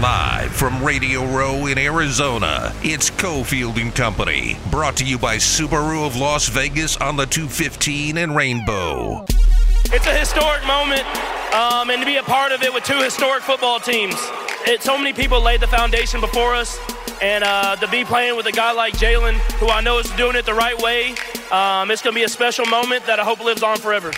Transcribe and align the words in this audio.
Live 0.00 0.52
from 0.52 0.82
Radio 0.82 1.26
Row 1.26 1.66
in 1.66 1.76
Arizona, 1.76 2.74
it's 2.82 3.10
Cofield 3.10 3.78
and 3.78 3.94
Company, 3.94 4.56
brought 4.70 4.96
to 4.96 5.04
you 5.04 5.18
by 5.18 5.36
Subaru 5.36 6.06
of 6.06 6.16
Las 6.16 6.48
Vegas 6.48 6.96
on 6.96 7.16
the 7.16 7.26
215 7.26 8.16
and 8.16 8.34
Rainbow. 8.34 9.26
It's 9.92 10.06
a 10.06 10.16
historic 10.16 10.66
moment, 10.66 11.04
um, 11.54 11.90
and 11.90 12.00
to 12.00 12.06
be 12.06 12.16
a 12.16 12.22
part 12.22 12.52
of 12.52 12.62
it 12.62 12.72
with 12.72 12.84
two 12.84 13.02
historic 13.02 13.42
football 13.42 13.78
teams. 13.78 14.14
It, 14.66 14.82
so 14.82 14.96
many 14.96 15.12
people 15.12 15.42
laid 15.42 15.60
the 15.60 15.66
foundation 15.66 16.22
before 16.22 16.54
us, 16.54 16.78
and 17.20 17.44
uh, 17.44 17.76
to 17.76 17.88
be 17.88 18.02
playing 18.04 18.36
with 18.36 18.46
a 18.46 18.52
guy 18.52 18.72
like 18.72 18.94
Jalen, 18.94 19.34
who 19.58 19.68
I 19.68 19.82
know 19.82 19.98
is 19.98 20.10
doing 20.12 20.36
it 20.36 20.46
the 20.46 20.54
right 20.54 20.80
way, 20.80 21.10
um, 21.52 21.90
it's 21.90 22.00
going 22.00 22.14
to 22.14 22.18
be 22.18 22.24
a 22.24 22.28
special 22.28 22.64
moment 22.64 23.04
that 23.04 23.20
I 23.20 23.24
hope 23.24 23.44
lives 23.44 23.62
on 23.62 23.76
forever. 23.76 24.12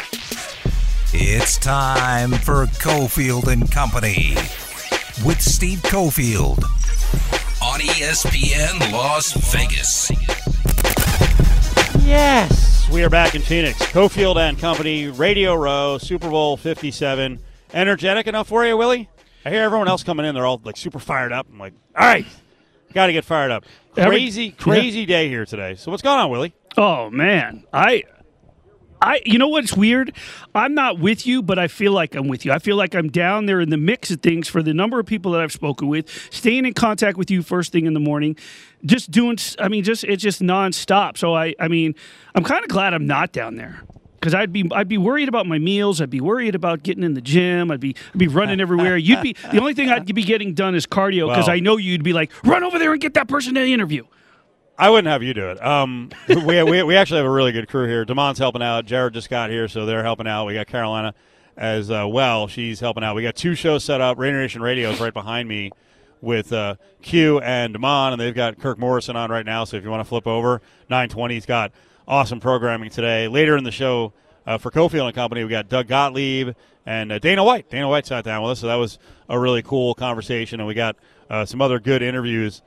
It's 1.14 1.58
time 1.58 2.30
for 2.32 2.66
Cofield 2.66 3.46
and 3.48 3.70
Company 3.70 4.34
with 5.26 5.40
Steve 5.40 5.80
Cofield 5.82 6.62
on 7.62 7.80
ESPN 7.80 8.93
Las 8.93 9.32
Vegas. 9.53 10.11
Yes, 12.06 12.89
we 12.90 13.04
are 13.04 13.11
back 13.11 13.34
in 13.34 13.43
Phoenix. 13.43 13.79
Cofield 13.93 14.36
and 14.36 14.58
Company, 14.58 15.08
Radio 15.08 15.54
Row, 15.54 15.98
Super 15.98 16.30
Bowl 16.30 16.56
57. 16.56 17.39
Energetic 17.75 18.26
enough 18.26 18.48
for 18.48 18.64
you, 18.64 18.76
Willie? 18.76 19.08
I 19.44 19.50
hear 19.50 19.62
everyone 19.62 19.89
else 19.89 20.03
coming 20.03 20.25
in. 20.26 20.34
They're 20.34 20.46
all 20.46 20.61
like 20.64 20.76
super 20.76 20.98
fired 20.98 21.32
up. 21.32 21.46
I'm 21.53 21.58
like, 21.58 21.75
all 21.96 22.06
right, 22.06 22.26
got 22.94 23.06
to 23.06 23.12
get 23.12 23.25
fired 23.25 23.50
up. 23.50 23.64
Every- 23.96 24.17
Crazy, 24.17 24.50
crazy 24.50 25.04
day 25.06 25.29
here 25.29 25.44
today. 25.44 25.75
So 25.75 25.90
what's 25.90 26.03
going 26.03 26.18
on, 26.18 26.31
Willie? 26.31 26.54
Oh 26.79 27.11
man, 27.11 27.64
I, 27.72 28.04
I, 29.02 29.20
you 29.26 29.36
know 29.38 29.48
what's 29.48 29.74
weird? 29.76 30.12
I'm 30.54 30.74
not 30.74 30.98
with 31.00 31.26
you, 31.26 31.42
but 31.42 31.58
I 31.58 31.66
feel 31.66 31.92
like 31.92 32.14
I'm 32.14 32.28
with 32.28 32.44
you. 32.44 32.52
I 32.52 32.61
feel 32.61 32.77
like 32.77 32.94
I'm 32.94 33.08
down 33.08 33.47
there 33.47 33.61
in 33.61 33.70
the 33.70 33.77
mix 33.77 34.11
of 34.12 34.20
things 34.20 34.48
for 34.48 34.62
the 34.62 34.72
number 34.72 35.00
of 35.00 35.06
people 35.06 35.33
that 35.33 35.41
I've 35.41 35.52
spoken 35.52 35.88
with, 35.88 36.08
staying 36.33 36.66
in 36.66 36.72
contact 36.72 37.19
with 37.19 37.31
you 37.31 37.42
first 37.42 37.72
thing 37.72 37.86
in 37.86 37.94
the 37.94 38.00
morning, 38.00 38.36
just 38.84 39.11
doing. 39.11 39.36
I 39.59 39.69
mean, 39.69 39.83
just 39.83 40.05
it's 40.05 40.22
just 40.22 40.41
nonstop. 40.41 41.19
So 41.19 41.34
I, 41.34 41.55
I 41.59 41.67
mean, 41.69 41.94
I'm 42.34 42.44
kind 42.44 42.62
of 42.62 42.69
glad 42.70 42.94
I'm 42.94 43.06
not 43.06 43.33
down 43.33 43.56
there. 43.56 43.83
Because 44.20 44.34
I'd 44.34 44.53
be 44.53 44.70
I'd 44.72 44.86
be 44.86 44.98
worried 44.98 45.28
about 45.28 45.47
my 45.47 45.59
meals. 45.59 46.00
I'd 46.00 46.09
be 46.09 46.20
worried 46.20 46.55
about 46.55 46.84
getting 46.84 47.03
in 47.03 47.14
the 47.14 47.20
gym. 47.20 47.72
I'd 47.72 47.81
be 47.81 47.97
I'd 48.14 48.19
be 48.19 48.28
running 48.28 48.61
everywhere. 48.61 48.97
You'd 48.97 49.20
be 49.20 49.33
the 49.50 49.59
only 49.59 49.75
thing 49.75 49.91
I'd 49.91 50.06
be 50.14 50.22
getting 50.22 50.55
done 50.55 50.77
is 50.77 50.87
cardio 50.87 51.28
because 51.28 51.48
Well- 51.48 51.56
I 51.56 51.59
know 51.59 51.77
you'd 51.77 52.05
be 52.05 52.12
like 52.12 52.31
run 52.44 52.62
over 52.62 52.78
there 52.78 52.92
and 52.92 53.00
get 53.00 53.14
that 53.14 53.27
person 53.27 53.55
to 53.55 53.61
the 53.61 53.72
interview. 53.72 54.05
I 54.78 54.91
wouldn't 54.91 55.09
have 55.09 55.23
you 55.23 55.34
do 55.34 55.51
it. 55.51 55.65
Um, 55.65 56.11
we, 56.28 56.62
we, 56.62 56.83
we 56.83 56.97
actually 56.97 57.19
have 57.19 57.27
a 57.27 57.31
really 57.31 57.53
good 57.53 57.69
crew 57.69 57.87
here. 57.87 58.05
Damon's 58.05 58.39
helping 58.39 58.62
out. 58.62 58.87
Jared 58.87 59.15
just 59.15 59.31
got 59.31 59.51
here, 59.51 59.69
so 59.69 59.87
they're 59.87 60.03
helping 60.03 60.27
out. 60.27 60.47
We 60.47 60.55
got 60.55 60.67
Carolina 60.67 61.15
as 61.56 61.91
uh, 61.91 62.06
well. 62.09 62.48
She's 62.48 62.81
helping 62.81 63.05
out. 63.05 63.15
We 63.15 63.23
got 63.23 63.37
two 63.37 63.55
shows 63.55 63.84
set 63.84 64.00
up. 64.00 64.19
Raider 64.19 64.41
Nation 64.41 64.62
Radio 64.62 64.91
is 64.91 65.00
right 65.00 65.12
behind 65.12 65.48
me 65.48 65.70
with 66.20 66.53
uh, 66.53 66.77
Q 67.03 67.41
and 67.41 67.75
Damon, 67.75 68.12
and 68.12 68.20
they've 68.20 68.34
got 68.34 68.59
Kirk 68.59 68.78
Morrison 68.78 69.17
on 69.17 69.31
right 69.31 69.45
now. 69.45 69.65
So 69.65 69.77
if 69.77 69.84
you 69.84 69.91
want 69.91 70.00
to 70.00 70.09
flip 70.09 70.27
over, 70.27 70.62
920's 70.91 71.47
got 71.47 71.73
awesome 72.09 72.41
programming 72.41 72.91
today. 72.91 73.28
Later 73.28 73.56
in 73.56 73.65
the 73.65 73.70
show 73.70 74.12
uh, 74.47 74.59
for 74.59 74.70
Cofield 74.70 75.06
and 75.06 75.15
Company, 75.15 75.45
we 75.45 75.50
got 75.50 75.69
Doug 75.69 75.89
Gottlieb 75.89 76.55
and 76.87 77.12
uh, 77.12 77.19
Dana 77.19 77.45
White. 77.45 77.69
Dana 77.69 77.89
White 77.89 78.06
sat 78.06 78.25
down 78.25 78.43
with 78.43 78.53
us, 78.53 78.61
so 78.61 78.69
that 78.69 78.77
was 78.77 78.98
a 79.28 79.39
really 79.39 79.62
cool 79.62 79.95
conversation, 79.95 80.61
and 80.61 80.67
we 80.67 80.75
got 80.75 80.97
uh, 81.28 81.45
some 81.45 81.61
other 81.61 81.78
good 81.78 82.03
interviews 82.03 82.62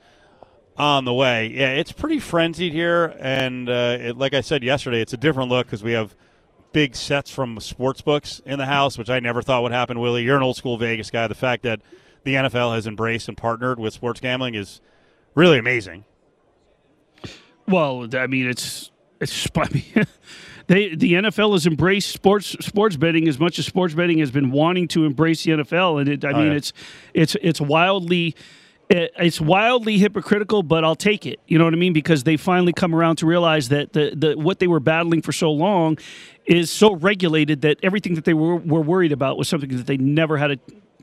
on 0.78 1.04
the 1.04 1.14
way. 1.14 1.48
Yeah, 1.48 1.72
it's 1.72 1.92
pretty 1.92 2.18
frenzied 2.18 2.72
here, 2.72 3.14
and 3.18 3.68
uh, 3.68 3.98
it, 4.00 4.18
like 4.18 4.34
I 4.34 4.40
said 4.40 4.62
yesterday, 4.62 5.00
it's 5.00 5.12
a 5.12 5.16
different 5.16 5.50
look 5.50 5.66
because 5.66 5.82
we 5.82 5.92
have 5.92 6.14
big 6.72 6.94
sets 6.94 7.30
from 7.30 7.58
sports 7.60 8.02
books 8.02 8.42
in 8.44 8.58
the 8.58 8.66
house, 8.66 8.98
which 8.98 9.08
I 9.08 9.20
never 9.20 9.42
thought 9.42 9.62
would 9.62 9.72
happen. 9.72 9.98
Willie, 9.98 10.22
you're 10.22 10.36
an 10.36 10.42
old 10.42 10.56
school 10.56 10.76
Vegas 10.76 11.10
guy. 11.10 11.26
The 11.26 11.34
fact 11.34 11.62
that 11.62 11.80
the 12.24 12.34
NFL 12.34 12.74
has 12.74 12.86
embraced 12.86 13.28
and 13.28 13.36
partnered 13.36 13.78
with 13.78 13.94
sports 13.94 14.20
gambling 14.20 14.54
is 14.54 14.80
really 15.34 15.58
amazing. 15.58 16.04
Well, 17.68 18.08
I 18.14 18.26
mean, 18.26 18.48
it's 18.48 18.90
it's. 19.20 19.48
I 19.56 19.68
mean, 19.70 20.06
they 20.66 20.94
the 20.94 21.14
NFL 21.14 21.52
has 21.52 21.66
embraced 21.66 22.10
sports 22.10 22.56
sports 22.64 22.96
betting 22.96 23.28
as 23.28 23.38
much 23.38 23.58
as 23.58 23.66
sports 23.66 23.94
betting 23.94 24.18
has 24.18 24.30
been 24.30 24.50
wanting 24.50 24.88
to 24.88 25.04
embrace 25.04 25.44
the 25.44 25.52
NFL, 25.52 26.00
and 26.00 26.08
it, 26.08 26.24
I 26.24 26.32
mean, 26.32 26.48
yeah. 26.48 26.58
it's 26.58 26.72
it's 27.14 27.36
it's 27.40 27.60
wildly. 27.60 28.34
It- 28.88 29.12
It's 29.18 29.40
wildly 29.40 29.98
hypocritical, 29.98 30.62
but 30.62 30.84
I'll 30.84 30.94
take 30.96 31.26
it. 31.26 31.40
You 31.46 31.58
know 31.58 31.64
what 31.64 31.74
I 31.74 31.76
mean? 31.76 31.92
Because 31.92 32.24
they 32.24 32.36
finally 32.36 32.72
come 32.72 32.94
around 32.94 33.16
to 33.16 33.26
realize 33.26 33.68
that 33.70 33.92
the, 33.92 34.12
the 34.16 34.34
what 34.38 34.58
they 34.58 34.66
were 34.66 34.80
battling 34.80 35.22
for 35.22 35.32
so 35.32 35.50
long 35.50 35.98
is 36.46 36.70
so 36.70 36.94
regulated 36.94 37.62
that 37.62 37.78
everything 37.82 38.14
that 38.14 38.24
they 38.24 38.34
were, 38.34 38.56
were 38.56 38.80
worried 38.80 39.12
about 39.12 39.36
was 39.36 39.48
something 39.48 39.76
that 39.76 39.86
they 39.86 39.96
never 39.96 40.36
had 40.36 40.52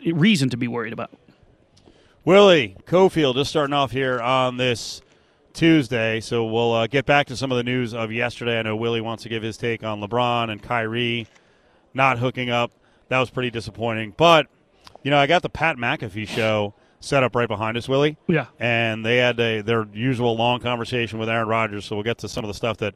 a 0.06 0.12
reason 0.14 0.50
to 0.50 0.58
be 0.58 0.68
worried 0.68 0.94
about. 0.94 1.12
Willie 2.26 2.76
Cofield 2.86 3.36
just 3.36 3.50
starting 3.50 3.74
off 3.74 3.92
here 3.92 4.20
on 4.22 4.56
this 4.58 5.02
Tuesday, 5.54 6.20
so 6.22 6.46
we'll 6.46 6.72
uh, 6.74 6.88
get 6.88 7.06
back 7.06 7.28
to 7.28 7.36
some 7.36 7.52
of 7.52 7.58
the 7.58 7.64
news 7.64 7.94
of 7.94 8.12
yesterday. 8.12 8.60
I 8.60 8.62
know 8.62 8.76
Willie 8.76 9.02
wants 9.02 9.24
to 9.24 9.30
give 9.30 9.44
his 9.44 9.58
take 9.58 9.84
on 9.84 10.00
LeBron 10.02 10.50
and 10.50 10.62
Kyrie 10.64 11.28
not 11.94 12.18
hooking 12.20 12.50
up. 12.50 12.72
That 13.10 13.20
was 13.20 13.30
pretty 13.30 13.52
disappointing. 13.52 14.14
But 14.16 14.48
you 15.04 15.12
know, 15.12 15.18
I 15.18 15.28
got 15.28 15.42
the 15.42 15.50
Pat 15.50 15.76
McAfee 15.76 16.28
show 16.28 16.74
set 17.04 17.22
up 17.22 17.36
right 17.36 17.48
behind 17.48 17.76
us, 17.78 17.90
Willie. 17.90 18.18
Yeah. 18.28 18.46
and 18.60 19.06
they 19.06 19.18
had 19.18 19.40
a, 19.40 19.62
their 19.62 19.86
usual 19.94 20.36
long 20.38 20.62
conversation 20.62 21.20
with 21.20 21.28
Aaron 21.30 21.48
Rodgers. 21.48 21.86
So 21.86 21.96
we'll 21.96 22.04
get 22.04 22.18
to 22.20 22.30
some 22.30 22.44
of 22.44 22.48
the 22.48 22.54
stuff 22.54 22.78
that 22.78 22.96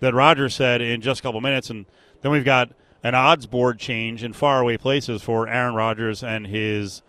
that 0.00 0.14
Rodgers 0.14 0.54
said 0.54 0.80
in 0.80 1.00
just 1.00 1.20
a 1.20 1.22
couple 1.22 1.40
minutes, 1.40 1.70
and 1.70 1.86
then 2.20 2.30
we've 2.30 2.44
got 2.44 2.70
an 3.02 3.14
odds 3.14 3.46
board 3.46 3.78
change 3.78 4.22
in 4.22 4.32
faraway 4.32 4.76
places 4.76 5.22
for 5.22 5.48
Aaron 5.48 5.74
Rodgers 5.74 6.22
and 6.22 6.46
his 6.46 7.02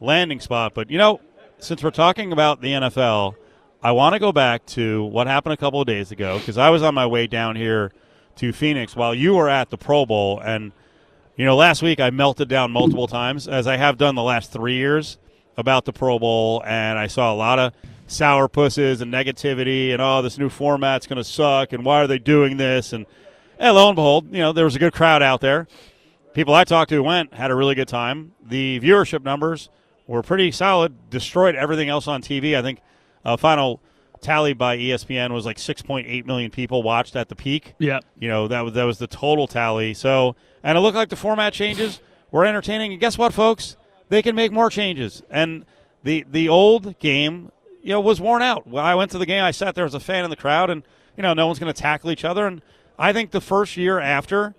landing 0.00 0.38
spot. 0.38 0.72
But 0.74 0.90
you 0.90 0.98
know, 0.98 1.20
since 1.58 1.82
we're 1.82 1.90
talking 1.90 2.32
about 2.32 2.60
the 2.60 2.72
NFL, 2.72 3.34
I 3.82 3.92
want 3.92 4.12
to 4.12 4.18
go 4.20 4.30
back 4.30 4.66
to 4.66 5.04
what 5.04 5.26
happened 5.26 5.54
a 5.54 5.56
couple 5.56 5.80
of 5.80 5.86
days 5.86 6.12
ago 6.12 6.38
because 6.38 6.58
I 6.58 6.70
was 6.70 6.82
on 6.82 6.94
my 6.94 7.06
way 7.06 7.26
down 7.26 7.56
here 7.56 7.92
to 8.36 8.52
Phoenix 8.52 8.94
while 8.94 9.14
you 9.14 9.34
were 9.34 9.48
at 9.48 9.70
the 9.70 9.78
Pro 9.78 10.06
Bowl, 10.06 10.38
and 10.38 10.70
you 11.36 11.44
know, 11.44 11.56
last 11.56 11.82
week 11.82 11.98
I 11.98 12.10
melted 12.10 12.48
down 12.48 12.72
multiple 12.72 13.06
times 13.08 13.48
as 13.48 13.66
I 13.66 13.78
have 13.78 13.96
done 13.96 14.14
the 14.16 14.22
last 14.22 14.52
three 14.52 14.74
years 14.74 15.18
about 15.58 15.84
the 15.84 15.92
Pro 15.92 16.18
Bowl, 16.18 16.62
and 16.64 16.98
I 16.98 17.08
saw 17.08 17.34
a 17.34 17.36
lot 17.36 17.58
of 17.58 17.74
sour 18.06 18.48
pusses 18.48 19.02
and 19.02 19.12
negativity, 19.12 19.92
and 19.92 20.00
oh, 20.00 20.22
this 20.22 20.38
new 20.38 20.48
format's 20.48 21.06
going 21.06 21.18
to 21.18 21.24
suck, 21.24 21.72
and 21.72 21.84
why 21.84 22.00
are 22.00 22.06
they 22.06 22.18
doing 22.18 22.56
this? 22.56 22.92
And, 22.92 23.04
and 23.58 23.74
lo 23.74 23.88
and 23.88 23.96
behold, 23.96 24.32
you 24.32 24.38
know, 24.38 24.52
there 24.52 24.64
was 24.64 24.76
a 24.76 24.78
good 24.78 24.94
crowd 24.94 25.20
out 25.20 25.40
there. 25.40 25.66
People 26.32 26.54
I 26.54 26.62
talked 26.62 26.90
to 26.90 27.02
went, 27.02 27.34
had 27.34 27.50
a 27.50 27.56
really 27.56 27.74
good 27.74 27.88
time. 27.88 28.32
The 28.40 28.78
viewership 28.80 29.24
numbers 29.24 29.68
were 30.06 30.22
pretty 30.22 30.52
solid, 30.52 31.10
destroyed 31.10 31.56
everything 31.56 31.88
else 31.88 32.06
on 32.06 32.22
TV. 32.22 32.56
I 32.56 32.62
think 32.62 32.80
uh, 33.24 33.36
final 33.36 33.82
tally 34.20 34.52
by 34.52 34.78
ESPN 34.78 35.32
was 35.32 35.44
like 35.44 35.56
6.8 35.56 36.24
million 36.24 36.52
people 36.52 36.84
watched 36.84 37.16
at 37.16 37.28
the 37.28 37.34
peak. 37.34 37.74
Yeah. 37.78 37.98
You 38.18 38.28
know, 38.28 38.46
that 38.46 38.60
was 38.60 38.74
that 38.74 38.84
was 38.84 38.98
the 38.98 39.06
total 39.08 39.48
tally. 39.48 39.92
So, 39.94 40.36
and 40.62 40.78
it 40.78 40.80
looked 40.80 40.96
like 40.96 41.08
the 41.08 41.16
format 41.16 41.52
changes 41.52 42.00
were 42.30 42.44
entertaining. 42.44 42.92
And 42.92 43.00
guess 43.00 43.18
what, 43.18 43.34
folks? 43.34 43.76
They 44.08 44.22
can 44.22 44.34
make 44.34 44.52
more 44.52 44.70
changes. 44.70 45.22
And 45.30 45.64
the 46.02 46.24
the 46.30 46.48
old 46.48 46.98
game, 46.98 47.52
you 47.82 47.90
know, 47.90 48.00
was 48.00 48.20
worn 48.20 48.42
out. 48.42 48.66
When 48.66 48.84
I 48.84 48.94
went 48.94 49.10
to 49.12 49.18
the 49.18 49.26
game, 49.26 49.42
I 49.42 49.50
sat 49.50 49.74
there 49.74 49.84
as 49.84 49.94
a 49.94 50.00
fan 50.00 50.24
in 50.24 50.30
the 50.30 50.36
crowd, 50.36 50.70
and 50.70 50.82
you 51.16 51.22
know, 51.22 51.34
no 51.34 51.46
one's 51.46 51.58
going 51.58 51.72
to 51.72 51.78
tackle 51.78 52.10
each 52.10 52.24
other. 52.24 52.46
And 52.46 52.62
I 52.98 53.12
think 53.12 53.32
the 53.32 53.40
first 53.40 53.76
year 53.76 53.98
after, 53.98 54.54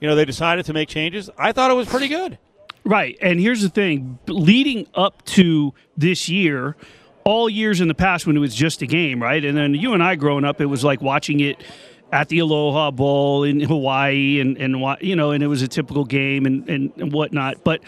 you 0.00 0.08
know, 0.08 0.14
they 0.14 0.24
decided 0.24 0.64
to 0.66 0.72
make 0.72 0.88
changes. 0.88 1.28
I 1.36 1.52
thought 1.52 1.70
it 1.70 1.74
was 1.74 1.88
pretty 1.88 2.08
good. 2.08 2.38
Right. 2.84 3.18
And 3.20 3.38
here's 3.38 3.62
the 3.62 3.68
thing 3.68 4.18
leading 4.26 4.86
up 4.94 5.24
to 5.26 5.74
this 5.96 6.28
year, 6.28 6.76
all 7.24 7.48
years 7.50 7.80
in 7.80 7.88
the 7.88 7.94
past 7.94 8.26
when 8.26 8.36
it 8.36 8.40
was 8.40 8.54
just 8.54 8.82
a 8.82 8.86
game, 8.86 9.22
right? 9.22 9.44
And 9.44 9.56
then 9.56 9.74
you 9.74 9.92
and 9.92 10.02
I 10.02 10.14
growing 10.14 10.44
up, 10.44 10.60
it 10.60 10.66
was 10.66 10.82
like 10.84 11.02
watching 11.02 11.40
it 11.40 11.62
at 12.12 12.28
the 12.28 12.38
Aloha 12.38 12.90
Bowl 12.90 13.44
in 13.44 13.60
Hawaii 13.60 14.40
and, 14.40 14.56
and 14.56 14.96
you 15.00 15.14
know, 15.14 15.30
and 15.30 15.42
it 15.42 15.46
was 15.46 15.62
a 15.62 15.68
typical 15.68 16.04
game 16.04 16.46
and, 16.46 16.68
and, 16.68 16.92
and 16.96 17.12
whatnot. 17.12 17.62
But 17.62 17.82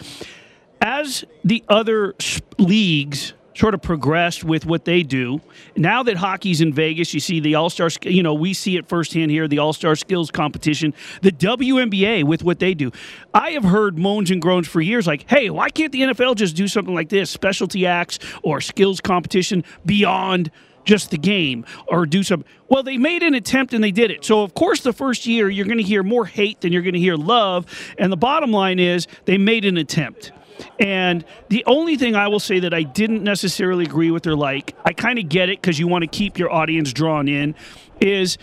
as 0.82 1.24
the 1.44 1.64
other 1.68 2.14
leagues 2.58 3.34
sort 3.54 3.74
of 3.74 3.82
progressed 3.82 4.42
with 4.44 4.66
what 4.66 4.84
they 4.84 5.02
do, 5.02 5.40
now 5.76 6.02
that 6.02 6.16
hockey's 6.16 6.60
in 6.60 6.72
Vegas, 6.72 7.14
you 7.14 7.20
see 7.20 7.38
the 7.38 7.54
All 7.54 7.70
Star, 7.70 7.88
you 8.02 8.22
know, 8.22 8.34
we 8.34 8.52
see 8.52 8.76
it 8.76 8.88
firsthand 8.88 9.30
here, 9.30 9.46
the 9.46 9.58
All 9.58 9.72
Star 9.72 9.94
Skills 9.94 10.30
Competition, 10.30 10.92
the 11.20 11.30
WNBA 11.30 12.24
with 12.24 12.42
what 12.42 12.58
they 12.58 12.74
do. 12.74 12.90
I 13.32 13.50
have 13.50 13.64
heard 13.64 13.98
moans 13.98 14.30
and 14.30 14.42
groans 14.42 14.66
for 14.66 14.80
years 14.80 15.06
like, 15.06 15.28
hey, 15.30 15.50
why 15.50 15.70
can't 15.70 15.92
the 15.92 16.00
NFL 16.00 16.34
just 16.34 16.56
do 16.56 16.66
something 16.66 16.94
like 16.94 17.10
this, 17.10 17.30
specialty 17.30 17.86
acts 17.86 18.18
or 18.42 18.60
skills 18.60 19.00
competition 19.00 19.64
beyond 19.86 20.50
just 20.84 21.10
the 21.10 21.18
game 21.18 21.64
or 21.86 22.06
do 22.06 22.24
some 22.24 22.44
well 22.68 22.82
they 22.82 22.98
made 22.98 23.22
an 23.22 23.34
attempt 23.34 23.72
and 23.72 23.84
they 23.84 23.92
did 23.92 24.10
it. 24.10 24.24
So 24.24 24.42
of 24.42 24.54
course 24.54 24.80
the 24.80 24.92
first 24.92 25.26
year 25.26 25.48
you're 25.48 25.66
going 25.66 25.78
to 25.78 25.84
hear 25.84 26.02
more 26.02 26.26
hate 26.26 26.60
than 26.60 26.72
you're 26.72 26.82
going 26.82 26.94
to 26.94 27.00
hear 27.00 27.14
love 27.14 27.66
and 27.98 28.10
the 28.10 28.16
bottom 28.16 28.50
line 28.50 28.80
is 28.80 29.06
they 29.24 29.38
made 29.38 29.64
an 29.64 29.76
attempt 29.76 30.32
and 30.78 31.24
the 31.48 31.64
only 31.66 31.96
thing 31.96 32.14
I 32.14 32.28
will 32.28 32.40
say 32.40 32.60
that 32.60 32.74
I 32.74 32.82
didn't 32.82 33.22
necessarily 33.22 33.84
agree 33.84 34.10
with 34.10 34.26
or 34.26 34.36
like, 34.36 34.74
I 34.84 34.92
kind 34.92 35.18
of 35.18 35.28
get 35.28 35.48
it 35.48 35.60
because 35.60 35.78
you 35.78 35.88
want 35.88 36.02
to 36.02 36.08
keep 36.08 36.38
your 36.38 36.52
audience 36.52 36.92
drawn 36.92 37.28
in, 37.28 37.54
is 38.00 38.38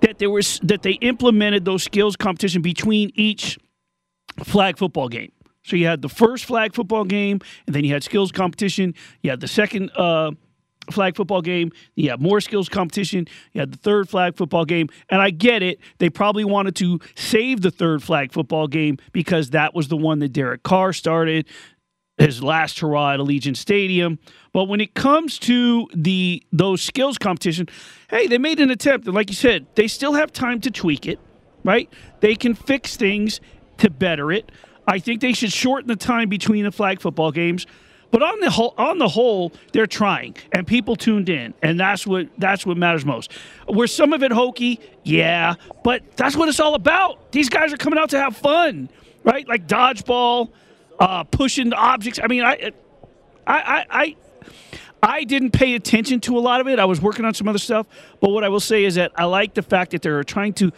that 0.00 0.18
there 0.18 0.30
was 0.30 0.60
that 0.62 0.82
they 0.82 0.92
implemented 0.92 1.64
those 1.64 1.82
skills 1.82 2.16
competition 2.16 2.62
between 2.62 3.10
each 3.14 3.58
flag 4.42 4.78
football 4.78 5.08
game. 5.08 5.32
So 5.62 5.76
you 5.76 5.86
had 5.86 6.02
the 6.02 6.08
first 6.08 6.44
flag 6.44 6.74
football 6.74 7.04
game, 7.04 7.40
and 7.66 7.74
then 7.74 7.84
you 7.84 7.92
had 7.92 8.02
skills 8.02 8.30
competition. 8.30 8.94
You 9.22 9.30
had 9.30 9.40
the 9.40 9.48
second 9.48 9.90
uh, 9.96 10.32
flag 10.92 11.16
football 11.16 11.42
game. 11.42 11.72
You 11.94 12.10
had 12.10 12.20
more 12.20 12.40
skills 12.40 12.68
competition. 12.68 13.26
You 13.52 13.60
had 13.60 13.72
the 13.72 13.78
third 13.78 14.08
flag 14.08 14.36
football 14.36 14.64
game. 14.64 14.88
And 15.08 15.20
I 15.20 15.30
get 15.30 15.62
it. 15.62 15.80
They 15.98 16.10
probably 16.10 16.44
wanted 16.44 16.76
to 16.76 17.00
save 17.14 17.60
the 17.60 17.70
third 17.70 18.02
flag 18.02 18.32
football 18.32 18.68
game 18.68 18.98
because 19.12 19.50
that 19.50 19.74
was 19.74 19.88
the 19.88 19.96
one 19.96 20.18
that 20.20 20.32
Derek 20.32 20.62
Carr 20.62 20.92
started 20.92 21.46
his 22.18 22.42
last 22.42 22.78
hurrah 22.78 23.14
at 23.14 23.20
Allegiant 23.20 23.56
Stadium. 23.56 24.18
But 24.52 24.64
when 24.64 24.80
it 24.80 24.94
comes 24.94 25.38
to 25.40 25.88
the 25.94 26.42
those 26.52 26.80
skills 26.80 27.18
competition, 27.18 27.68
hey, 28.08 28.26
they 28.26 28.38
made 28.38 28.60
an 28.60 28.70
attempt. 28.70 29.06
And 29.06 29.14
like 29.14 29.30
you 29.30 29.36
said, 29.36 29.66
they 29.74 29.88
still 29.88 30.12
have 30.12 30.32
time 30.32 30.60
to 30.60 30.70
tweak 30.70 31.06
it, 31.06 31.18
right? 31.64 31.92
They 32.20 32.34
can 32.34 32.54
fix 32.54 32.96
things 32.96 33.40
to 33.78 33.90
better 33.90 34.30
it. 34.30 34.52
I 34.86 34.98
think 34.98 35.20
they 35.20 35.32
should 35.32 35.52
shorten 35.52 35.88
the 35.88 35.96
time 35.96 36.28
between 36.28 36.64
the 36.64 36.72
flag 36.72 37.00
football 37.00 37.32
games. 37.32 37.66
But 38.10 38.22
on 38.22 38.40
the 38.40 38.50
whole, 38.50 38.74
on 38.78 38.98
the 38.98 39.08
whole, 39.08 39.52
they're 39.72 39.86
trying, 39.86 40.36
and 40.52 40.66
people 40.66 40.94
tuned 40.94 41.28
in, 41.28 41.52
and 41.62 41.80
that's 41.80 42.06
what 42.06 42.28
that's 42.38 42.64
what 42.64 42.76
matters 42.76 43.04
most. 43.04 43.32
Were 43.68 43.88
some 43.88 44.12
of 44.12 44.22
it 44.22 44.30
hokey? 44.30 44.78
Yeah, 45.02 45.54
but 45.82 46.16
that's 46.16 46.36
what 46.36 46.48
it's 46.48 46.60
all 46.60 46.74
about. 46.74 47.32
These 47.32 47.48
guys 47.48 47.72
are 47.72 47.76
coming 47.76 47.98
out 47.98 48.10
to 48.10 48.20
have 48.20 48.36
fun, 48.36 48.88
right? 49.24 49.46
Like 49.48 49.66
dodgeball, 49.66 50.50
uh, 51.00 51.24
pushing 51.24 51.72
objects. 51.72 52.20
I 52.22 52.28
mean, 52.28 52.44
I, 52.44 52.70
I, 53.46 53.60
I, 53.60 53.86
I, 53.90 54.16
I 55.02 55.24
didn't 55.24 55.50
pay 55.50 55.74
attention 55.74 56.20
to 56.20 56.38
a 56.38 56.40
lot 56.40 56.60
of 56.60 56.68
it. 56.68 56.78
I 56.78 56.84
was 56.84 57.00
working 57.00 57.24
on 57.24 57.34
some 57.34 57.48
other 57.48 57.58
stuff, 57.58 57.86
but 58.20 58.30
what 58.30 58.44
I 58.44 58.48
will 58.48 58.60
say 58.60 58.84
is 58.84 58.94
that 58.94 59.12
I 59.16 59.24
like 59.24 59.54
the 59.54 59.62
fact 59.62 59.90
that 59.90 60.02
they're 60.02 60.24
trying 60.24 60.52
to 60.54 60.72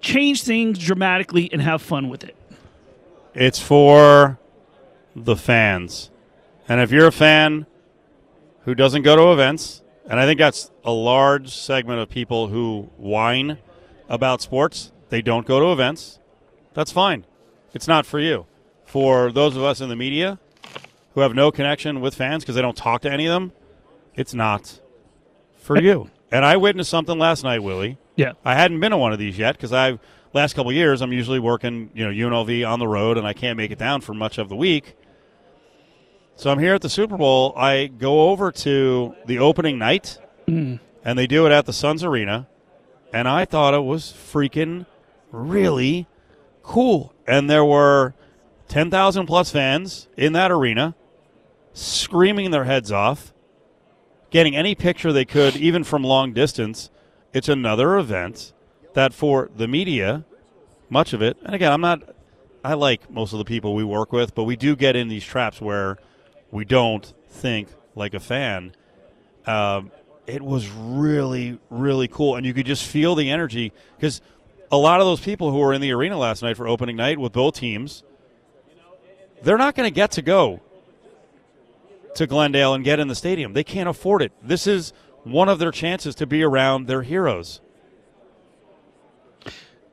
change 0.00 0.42
things 0.44 0.78
dramatically 0.78 1.50
and 1.52 1.62
have 1.62 1.80
fun 1.82 2.08
with 2.08 2.22
it. 2.22 2.36
It's 3.34 3.58
for 3.58 4.38
the 5.16 5.36
fans. 5.36 6.10
And 6.68 6.80
if 6.80 6.90
you're 6.90 7.06
a 7.06 7.12
fan 7.12 7.66
who 8.64 8.74
doesn't 8.74 9.02
go 9.02 9.16
to 9.16 9.32
events, 9.32 9.82
and 10.08 10.18
I 10.20 10.26
think 10.26 10.38
that's 10.38 10.70
a 10.84 10.92
large 10.92 11.54
segment 11.54 12.00
of 12.00 12.08
people 12.08 12.48
who 12.48 12.90
whine 12.96 13.58
about 14.08 14.40
sports, 14.40 14.92
they 15.08 15.22
don't 15.22 15.46
go 15.46 15.60
to 15.60 15.72
events, 15.72 16.18
that's 16.74 16.92
fine. 16.92 17.26
It's 17.74 17.88
not 17.88 18.06
for 18.06 18.18
you. 18.18 18.46
For 18.84 19.32
those 19.32 19.56
of 19.56 19.62
us 19.62 19.80
in 19.80 19.88
the 19.88 19.96
media 19.96 20.38
who 21.14 21.20
have 21.20 21.34
no 21.34 21.50
connection 21.50 22.00
with 22.00 22.14
fans 22.14 22.42
because 22.42 22.54
they 22.54 22.62
don't 22.62 22.76
talk 22.76 23.02
to 23.02 23.10
any 23.10 23.26
of 23.26 23.32
them, 23.32 23.52
it's 24.14 24.34
not 24.34 24.80
for 25.56 25.80
you. 25.80 26.10
And 26.30 26.44
I 26.44 26.56
witnessed 26.56 26.90
something 26.90 27.18
last 27.18 27.44
night, 27.44 27.62
Willie. 27.62 27.98
Yeah. 28.16 28.32
I 28.44 28.54
hadn't 28.54 28.80
been 28.80 28.90
to 28.90 28.96
one 28.96 29.12
of 29.12 29.18
these 29.18 29.38
yet 29.38 29.56
because 29.56 29.72
I've 29.72 29.98
last 30.32 30.54
couple 30.54 30.70
of 30.70 30.76
years 30.76 31.02
I'm 31.02 31.12
usually 31.12 31.38
working, 31.38 31.90
you 31.94 32.04
know, 32.04 32.10
UNLV 32.10 32.68
on 32.68 32.78
the 32.78 32.88
road 32.88 33.18
and 33.18 33.26
I 33.26 33.32
can't 33.32 33.56
make 33.56 33.70
it 33.70 33.78
down 33.78 34.00
for 34.00 34.14
much 34.14 34.38
of 34.38 34.48
the 34.48 34.56
week. 34.56 34.96
So 36.36 36.50
I'm 36.50 36.58
here 36.58 36.74
at 36.74 36.82
the 36.82 36.88
Super 36.88 37.16
Bowl. 37.16 37.52
I 37.56 37.86
go 37.86 38.30
over 38.30 38.50
to 38.50 39.14
the 39.26 39.38
opening 39.38 39.78
night, 39.78 40.18
mm. 40.46 40.80
and 41.04 41.18
they 41.18 41.26
do 41.26 41.46
it 41.46 41.52
at 41.52 41.66
the 41.66 41.72
Suns 41.72 42.02
Arena, 42.02 42.48
and 43.12 43.28
I 43.28 43.44
thought 43.44 43.74
it 43.74 43.84
was 43.84 44.12
freaking 44.12 44.86
really 45.30 46.06
cool. 46.62 47.14
And 47.26 47.48
there 47.48 47.64
were 47.64 48.14
10,000 48.68 49.26
plus 49.26 49.50
fans 49.50 50.08
in 50.16 50.32
that 50.32 50.50
arena, 50.50 50.94
screaming 51.74 52.50
their 52.50 52.64
heads 52.64 52.90
off, 52.90 53.32
getting 54.30 54.56
any 54.56 54.74
picture 54.74 55.12
they 55.12 55.24
could, 55.24 55.56
even 55.56 55.84
from 55.84 56.02
long 56.02 56.32
distance. 56.32 56.90
It's 57.32 57.48
another 57.48 57.98
event 57.98 58.52
that 58.94 59.14
for 59.14 59.50
the 59.54 59.68
media, 59.68 60.24
much 60.88 61.12
of 61.12 61.22
it, 61.22 61.36
and 61.44 61.54
again, 61.54 61.72
I'm 61.72 61.80
not, 61.80 62.02
I 62.64 62.74
like 62.74 63.10
most 63.10 63.32
of 63.32 63.38
the 63.38 63.44
people 63.44 63.74
we 63.74 63.84
work 63.84 64.12
with, 64.12 64.34
but 64.34 64.44
we 64.44 64.56
do 64.56 64.74
get 64.74 64.96
in 64.96 65.08
these 65.08 65.24
traps 65.24 65.60
where 65.60 65.98
we 66.52 66.64
don't 66.64 67.12
think 67.28 67.66
like 67.96 68.14
a 68.14 68.20
fan. 68.20 68.72
Um, 69.46 69.90
it 70.28 70.40
was 70.40 70.68
really, 70.68 71.58
really 71.68 72.06
cool, 72.06 72.36
and 72.36 72.46
you 72.46 72.54
could 72.54 72.66
just 72.66 72.86
feel 72.86 73.16
the 73.16 73.28
energy 73.30 73.72
because 73.96 74.20
a 74.70 74.76
lot 74.76 75.00
of 75.00 75.06
those 75.06 75.18
people 75.18 75.50
who 75.50 75.58
were 75.58 75.72
in 75.72 75.80
the 75.80 75.90
arena 75.92 76.16
last 76.16 76.42
night 76.42 76.56
for 76.56 76.68
opening 76.68 76.94
night 76.94 77.18
with 77.18 77.32
both 77.32 77.56
teams, 77.56 78.04
they're 79.42 79.58
not 79.58 79.74
going 79.74 79.88
to 79.88 79.94
get 79.94 80.12
to 80.12 80.22
go 80.22 80.60
to 82.14 82.28
Glendale 82.28 82.74
and 82.74 82.84
get 82.84 83.00
in 83.00 83.08
the 83.08 83.16
stadium. 83.16 83.54
They 83.54 83.64
can't 83.64 83.88
afford 83.88 84.22
it. 84.22 84.32
This 84.40 84.68
is 84.68 84.92
one 85.24 85.48
of 85.48 85.58
their 85.58 85.72
chances 85.72 86.14
to 86.16 86.26
be 86.26 86.42
around 86.44 86.86
their 86.86 87.02
heroes. 87.02 87.60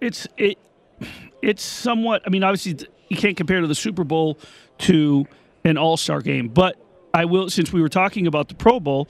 it's 0.02 0.28
it 0.38 0.58
it's 1.42 1.64
somewhat 1.64 2.22
i 2.26 2.30
mean 2.30 2.44
obviously 2.44 2.88
you 3.10 3.18
can't 3.18 3.38
compare 3.38 3.62
to 3.62 3.68
the 3.68 3.76
super 3.76 4.04
bowl 4.04 4.38
to 4.78 5.26
an 5.64 5.78
all-star 5.78 6.22
game. 6.22 6.48
But 6.48 6.78
i 7.14 7.26
will 7.26 7.50
since 7.50 7.74
we 7.74 7.82
were 7.82 7.90
talking 7.90 8.28
about 8.28 8.50
the 8.50 8.54
pro 8.54 8.80
bowl 8.80 9.10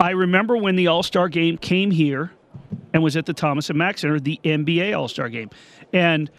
i 0.00 0.10
remember 0.10 0.56
when 0.56 0.74
the 0.74 0.88
all-star 0.88 1.28
game 1.28 1.56
came 1.56 1.92
here 1.92 2.32
and 2.92 3.04
was 3.04 3.16
at 3.16 3.24
the 3.26 3.32
thomas 3.32 3.70
and 3.70 3.78
mack 3.78 3.98
center 3.98 4.18
the 4.18 4.40
nba 4.44 4.98
all-star 4.98 5.28
game. 5.28 5.50
And 5.92 6.30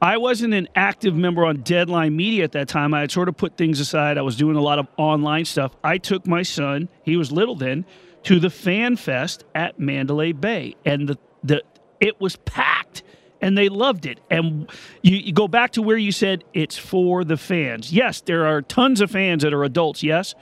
i 0.00 0.16
wasn't 0.16 0.54
an 0.54 0.68
active 0.76 1.14
member 1.16 1.44
on 1.44 1.62
deadline 1.62 2.16
media 2.16 2.44
at 2.44 2.52
that 2.52 2.68
time. 2.68 2.94
I 2.94 3.00
had 3.00 3.10
sort 3.10 3.28
of 3.28 3.36
put 3.36 3.56
things 3.56 3.80
aside. 3.80 4.18
I 4.18 4.22
was 4.22 4.36
doing 4.36 4.56
a 4.56 4.60
lot 4.60 4.78
of 4.78 4.86
online 4.96 5.44
stuff. 5.44 5.74
I 5.82 5.98
took 5.98 6.26
my 6.26 6.42
son 6.42 6.88
he 7.02 7.16
was 7.16 7.32
little 7.32 7.56
then 7.56 7.84
to 8.24 8.38
the 8.38 8.50
fan 8.50 8.96
fest 8.96 9.44
at 9.54 9.78
mandalay 9.78 10.32
bay. 10.32 10.76
And 10.84 11.08
the 11.08 11.18
the 11.42 11.62
it 12.00 12.20
was 12.20 12.36
packed 12.36 13.02
and 13.42 13.58
they 13.58 13.68
loved 13.68 14.06
it. 14.06 14.20
And 14.30 14.70
you, 15.02 15.16
you, 15.16 15.32
go 15.34 15.48
back 15.48 15.72
to 15.72 15.82
where 15.82 15.98
you 15.98 16.12
said 16.12 16.44
it's 16.54 16.78
for 16.78 17.24
the 17.24 17.36
fans. 17.36 17.92
Yes, 17.92 18.22
there 18.22 18.46
are 18.46 18.62
tons 18.62 19.00
of 19.02 19.10
fans 19.10 19.42
that 19.42 19.52
are 19.52 19.64
adults, 19.64 20.02
yes, 20.02 20.34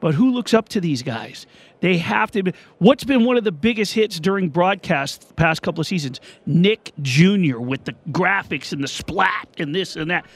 but 0.00 0.14
who 0.14 0.30
looks 0.32 0.52
up 0.52 0.68
to 0.70 0.80
these 0.80 1.02
guys? 1.02 1.46
They 1.80 1.96
have 1.96 2.30
to 2.32 2.42
be. 2.42 2.52
What's 2.76 3.04
been 3.04 3.24
one 3.24 3.38
of 3.38 3.44
the 3.44 3.52
biggest 3.52 3.94
hits 3.94 4.20
during 4.20 4.50
broadcast 4.50 5.28
the 5.28 5.34
past 5.34 5.62
couple 5.62 5.80
of 5.80 5.86
seasons? 5.86 6.20
Nick 6.44 6.92
Jr. 7.00 7.58
with 7.58 7.84
the 7.84 7.94
graphics 8.10 8.72
and 8.72 8.84
the 8.84 8.88
splat 8.88 9.48
and 9.56 9.74
this 9.74 9.96
and 9.96 10.10
that. 10.10 10.26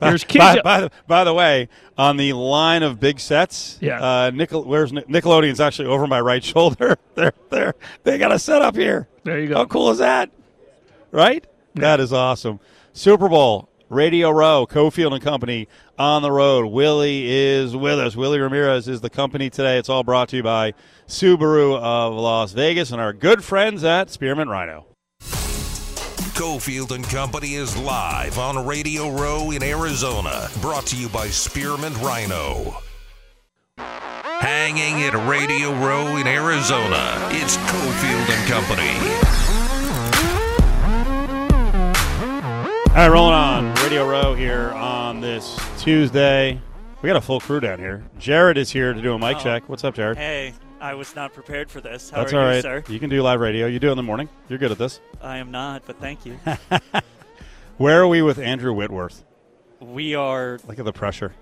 There's 0.00 0.24
kids. 0.28 0.38
By, 0.42 0.60
by, 0.62 0.80
the, 0.82 0.90
by 1.06 1.24
the 1.24 1.34
way, 1.34 1.68
on 1.98 2.16
the 2.16 2.32
line 2.32 2.82
of 2.82 2.98
big 2.98 3.20
sets, 3.20 3.76
Yeah. 3.82 4.00
uh, 4.00 4.30
Nickel, 4.30 4.64
where's 4.64 4.90
Nic- 4.92 5.08
Nickelodeon's 5.08 5.60
actually 5.60 5.88
over 5.88 6.06
my 6.06 6.20
right 6.20 6.42
shoulder. 6.52 6.96
they're 7.14 7.32
they're 7.50 7.74
they 8.04 8.16
got 8.16 8.32
a 8.32 8.38
set 8.38 8.62
up 8.62 8.74
here. 8.76 9.06
There 9.24 9.38
you 9.38 9.48
go. 9.48 9.56
How 9.56 9.64
cool 9.66 9.90
is 9.90 9.98
that? 9.98 10.30
Right? 11.10 11.46
That 11.76 12.00
is 12.00 12.12
awesome. 12.12 12.58
Super 12.94 13.28
Bowl, 13.28 13.68
Radio 13.90 14.30
Row, 14.30 14.66
Cofield 14.66 15.12
and 15.12 15.22
Company 15.22 15.68
on 15.98 16.22
the 16.22 16.32
road. 16.32 16.66
Willie 16.66 17.26
is 17.30 17.76
with 17.76 17.98
us. 17.98 18.16
Willie 18.16 18.40
Ramirez 18.40 18.88
is 18.88 19.02
the 19.02 19.10
company 19.10 19.50
today. 19.50 19.78
It's 19.78 19.90
all 19.90 20.02
brought 20.02 20.30
to 20.30 20.36
you 20.36 20.42
by 20.42 20.72
Subaru 21.06 21.78
of 21.78 22.14
Las 22.14 22.52
Vegas 22.52 22.90
and 22.90 23.00
our 23.00 23.12
good 23.12 23.44
friends 23.44 23.84
at 23.84 24.08
Spearmint 24.10 24.48
Rhino. 24.48 24.86
Cofield 25.20 26.94
and 26.94 27.04
Company 27.04 27.54
is 27.54 27.76
live 27.76 28.38
on 28.38 28.66
Radio 28.66 29.10
Row 29.10 29.50
in 29.50 29.62
Arizona. 29.62 30.48
Brought 30.60 30.86
to 30.86 30.96
you 30.96 31.08
by 31.10 31.28
Spearmint 31.28 31.96
Rhino. 31.98 32.78
Hanging 33.76 35.02
at 35.02 35.28
Radio 35.28 35.72
Row 35.72 36.16
in 36.16 36.26
Arizona, 36.26 37.28
it's 37.32 37.56
Cofield 37.56 38.28
and 38.30 38.50
Company. 38.50 39.25
All 42.96 43.02
right, 43.02 43.08
rolling 43.12 43.34
on 43.34 43.74
Radio 43.82 44.08
Row 44.08 44.32
here 44.32 44.70
on 44.70 45.20
this 45.20 45.60
Tuesday. 45.78 46.58
We 47.02 47.06
got 47.06 47.16
a 47.16 47.20
full 47.20 47.40
crew 47.40 47.60
down 47.60 47.78
here. 47.78 48.02
Jared 48.18 48.56
is 48.56 48.70
here 48.70 48.94
to 48.94 49.02
do 49.02 49.12
a 49.12 49.18
mic 49.18 49.36
Oh. 49.36 49.40
check. 49.40 49.68
What's 49.68 49.84
up, 49.84 49.94
Jared? 49.94 50.16
Hey, 50.16 50.54
I 50.80 50.94
was 50.94 51.14
not 51.14 51.34
prepared 51.34 51.70
for 51.70 51.82
this. 51.82 52.08
How 52.08 52.20
That's 52.20 52.32
are 52.32 52.40
all 52.40 52.54
you, 52.54 52.62
sir? 52.62 52.84
You 52.88 52.98
can 52.98 53.10
do 53.10 53.20
live 53.20 53.40
radio. 53.40 53.66
You 53.66 53.78
do 53.78 53.88
it 53.88 53.90
in 53.90 53.96
the 53.98 54.02
morning. 54.02 54.30
You're 54.48 54.58
good 54.58 54.72
at 54.72 54.78
this. 54.78 55.00
I 55.20 55.36
am 55.36 55.50
not, 55.50 55.82
but 55.86 56.00
thank 56.00 56.24
you. 56.24 56.38
Where 57.76 58.00
are 58.00 58.08
we 58.08 58.22
with 58.22 58.38
Andrew 58.38 58.72
Whitworth? 58.72 59.24
we 59.78 60.14
are 60.14 60.58
Look 60.66 60.78
at 60.78 60.86
the 60.86 60.92
pressure. 60.94 61.34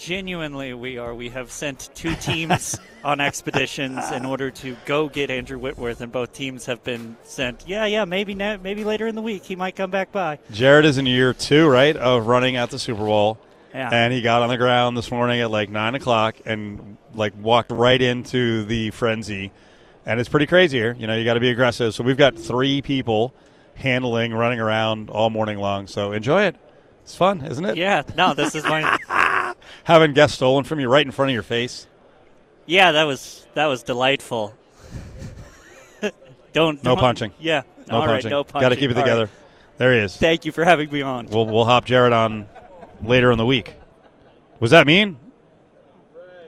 Genuinely 0.00 0.72
we 0.72 0.98
are. 0.98 1.14
We 1.14 1.28
have 1.28 1.50
sent 1.52 1.90
two 1.94 2.14
teams 2.16 2.80
on 3.04 3.20
expeditions 3.20 4.10
in 4.10 4.24
order 4.24 4.50
to 4.50 4.76
go 4.86 5.08
get 5.08 5.30
Andrew 5.30 5.58
Whitworth, 5.58 6.00
and 6.00 6.10
both 6.10 6.32
teams 6.32 6.66
have 6.66 6.82
been 6.82 7.16
sent. 7.22 7.64
Yeah, 7.68 7.84
yeah, 7.84 8.06
maybe 8.06 8.34
na- 8.34 8.56
maybe 8.56 8.82
later 8.82 9.06
in 9.06 9.14
the 9.14 9.22
week 9.22 9.44
he 9.44 9.54
might 9.54 9.76
come 9.76 9.90
back 9.90 10.10
by. 10.10 10.38
Jared 10.50 10.86
is 10.86 10.98
in 10.98 11.06
year 11.06 11.34
two, 11.34 11.68
right, 11.68 11.94
of 11.96 12.26
running 12.26 12.56
at 12.56 12.70
the 12.70 12.78
Super 12.78 13.04
Bowl. 13.04 13.38
Yeah. 13.74 13.90
And 13.92 14.12
he 14.12 14.20
got 14.20 14.42
on 14.42 14.48
the 14.48 14.56
ground 14.56 14.96
this 14.96 15.12
morning 15.12 15.40
at 15.42 15.50
like 15.50 15.68
nine 15.68 15.94
o'clock 15.94 16.36
and 16.44 16.96
like 17.14 17.34
walked 17.40 17.70
right 17.70 18.00
into 18.00 18.64
the 18.64 18.90
frenzy. 18.90 19.52
And 20.04 20.18
it's 20.18 20.28
pretty 20.28 20.46
crazy 20.46 20.78
here. 20.78 20.96
You 20.98 21.06
know, 21.06 21.14
you 21.14 21.24
got 21.24 21.34
to 21.34 21.40
be 21.40 21.50
aggressive. 21.50 21.94
So 21.94 22.02
we've 22.02 22.16
got 22.16 22.36
three 22.36 22.82
people 22.82 23.32
handling, 23.74 24.32
running 24.32 24.58
around 24.58 25.08
all 25.08 25.30
morning 25.30 25.58
long. 25.58 25.86
So 25.86 26.10
enjoy 26.10 26.44
it. 26.44 26.56
It's 27.02 27.14
fun, 27.14 27.42
isn't 27.42 27.64
it? 27.64 27.76
Yeah, 27.76 28.02
no, 28.16 28.34
this 28.34 28.54
is 28.54 28.64
my. 28.64 28.98
Having 29.84 30.14
guests 30.14 30.36
stolen 30.36 30.64
from 30.64 30.80
you 30.80 30.88
right 30.88 31.04
in 31.04 31.12
front 31.12 31.30
of 31.30 31.34
your 31.34 31.42
face. 31.42 31.86
Yeah, 32.66 32.92
that 32.92 33.04
was 33.04 33.46
that 33.54 33.66
was 33.66 33.82
delightful. 33.82 34.54
don't 36.52 36.82
No 36.84 36.90
don't- 36.90 36.98
punching. 36.98 37.32
Yeah, 37.40 37.62
No 37.88 37.96
all 37.96 38.00
right, 38.06 38.12
punching. 38.14 38.30
no 38.30 38.44
punching. 38.44 38.60
Got 38.60 38.68
to 38.70 38.76
keep 38.76 38.90
it 38.90 38.96
All 38.96 39.02
right. 39.02 39.08
together. 39.08 39.30
There 39.78 39.92
he 39.94 39.98
is. 40.00 40.16
Thank 40.16 40.44
you 40.44 40.52
for 40.52 40.64
having 40.64 40.90
me 40.92 41.02
on. 41.02 41.26
We'll 41.26 41.46
we'll 41.46 41.64
hop 41.64 41.84
Jared 41.86 42.12
on 42.12 42.46
later 43.02 43.32
in 43.32 43.38
the 43.38 43.46
week. 43.46 43.74
Was 44.60 44.72
that 44.72 44.86
mean? 44.86 45.16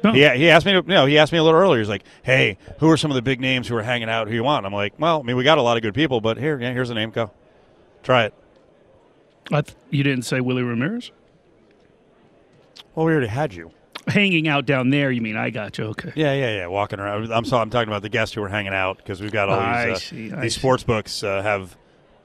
No. 0.05 0.13
Yeah, 0.15 0.35
he, 0.35 0.51
asked 0.51 0.67
me. 0.67 0.73
To, 0.73 0.83
no, 0.83 1.07
he 1.07 1.17
asked 1.17 1.31
me 1.33 1.39
a 1.39 1.45
little 1.45 1.59
earlier. 1.59 1.79
He's 1.79 1.89
like, 1.89 2.03
"Hey, 2.25 2.59
who 2.81 2.91
are 2.91 2.97
some 2.97 3.11
of 3.13 3.15
the 3.15 3.23
big 3.23 3.41
names 3.41 3.69
who 3.69 3.77
are 3.77 3.83
hanging 3.83 4.09
out? 4.09 4.27
Who 4.29 4.35
you 4.35 4.43
want?" 4.43 4.67
I'm 4.67 4.73
like, 4.73 4.95
"Well, 4.99 5.21
I 5.21 5.23
mean, 5.23 5.37
we 5.37 5.45
got 5.45 5.59
a 5.59 5.63
lot 5.63 5.77
of 5.77 5.83
good 5.85 5.95
people, 5.95 6.21
but 6.21 6.37
here, 6.39 6.61
yeah, 6.61 6.73
here's 6.73 6.91
a 6.91 6.95
name. 6.95 7.11
Go, 7.11 7.31
try 8.03 8.25
it." 8.25 8.35
I 9.53 9.61
th- 9.63 9.77
you 9.91 10.03
didn't 10.03 10.25
say 10.25 10.41
Willie 10.41 10.65
Ramirez? 10.65 11.13
Well, 12.95 13.07
we 13.07 13.13
already 13.13 13.29
had 13.29 13.55
you. 13.55 13.71
Hanging 14.07 14.49
out 14.49 14.67
down 14.67 14.91
there, 14.91 15.13
you 15.13 15.21
mean? 15.21 15.37
I 15.37 15.51
got 15.51 15.79
you. 15.79 15.85
Okay. 15.87 16.13
Yeah, 16.17 16.35
yeah, 16.35 16.57
yeah. 16.57 16.67
Walking 16.67 16.99
around. 16.99 17.33
I'm 17.33 17.45
sorry. 17.45 17.63
I'm 17.63 17.71
talking 17.71 17.89
about 17.89 18.03
the 18.03 18.09
guests 18.09 18.35
who 18.35 18.41
were 18.41 18.49
hanging 18.49 18.75
out 18.75 18.97
because 18.97 19.21
we've 19.21 19.31
got 19.31 19.49
all 19.49 19.61
I 19.61 19.87
these 19.87 19.97
uh, 19.97 19.99
see, 20.01 20.29
these 20.29 20.55
see. 20.55 20.59
sports 20.59 20.83
books 20.83 21.23
uh, 21.23 21.41
have 21.41 21.77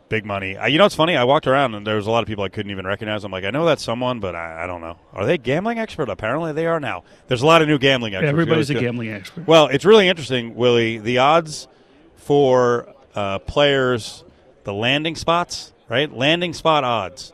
big 0.09 0.25
money. 0.25 0.57
Uh, 0.57 0.65
you 0.65 0.77
know, 0.79 0.85
it's 0.85 0.95
funny. 0.95 1.15
I 1.15 1.23
walked 1.23 1.45
around 1.45 1.75
and 1.75 1.85
there 1.85 1.95
was 1.95 2.07
a 2.07 2.11
lot 2.11 2.23
of 2.23 2.27
people 2.27 2.43
I 2.43 2.49
couldn't 2.49 2.71
even 2.71 2.87
recognize. 2.87 3.23
I'm 3.23 3.31
like, 3.31 3.43
I 3.43 3.51
know 3.51 3.65
that's 3.65 3.83
someone, 3.83 4.19
but 4.19 4.35
I, 4.35 4.63
I 4.63 4.67
don't 4.67 4.81
know. 4.81 4.97
Are 5.13 5.25
they 5.25 5.37
gambling 5.37 5.77
expert? 5.77 6.09
Apparently, 6.09 6.51
they 6.51 6.65
are 6.65 6.79
now. 6.79 7.03
There's 7.27 7.41
a 7.43 7.45
lot 7.45 7.61
of 7.61 7.67
new 7.67 7.77
gambling 7.77 8.15
experts. 8.15 8.29
Everybody's 8.29 8.69
a 8.69 8.73
good. 8.73 8.81
gambling 8.81 9.09
expert. 9.09 9.45
Well, 9.47 9.67
it's 9.67 9.85
really 9.85 10.07
interesting, 10.07 10.55
Willie. 10.55 10.97
The 10.97 11.19
odds 11.19 11.67
for 12.15 12.91
uh, 13.13 13.39
players, 13.39 14.23
the 14.63 14.73
landing 14.73 15.15
spots, 15.15 15.73
right? 15.89 16.11
Landing 16.11 16.53
spot 16.53 16.83
odds. 16.83 17.33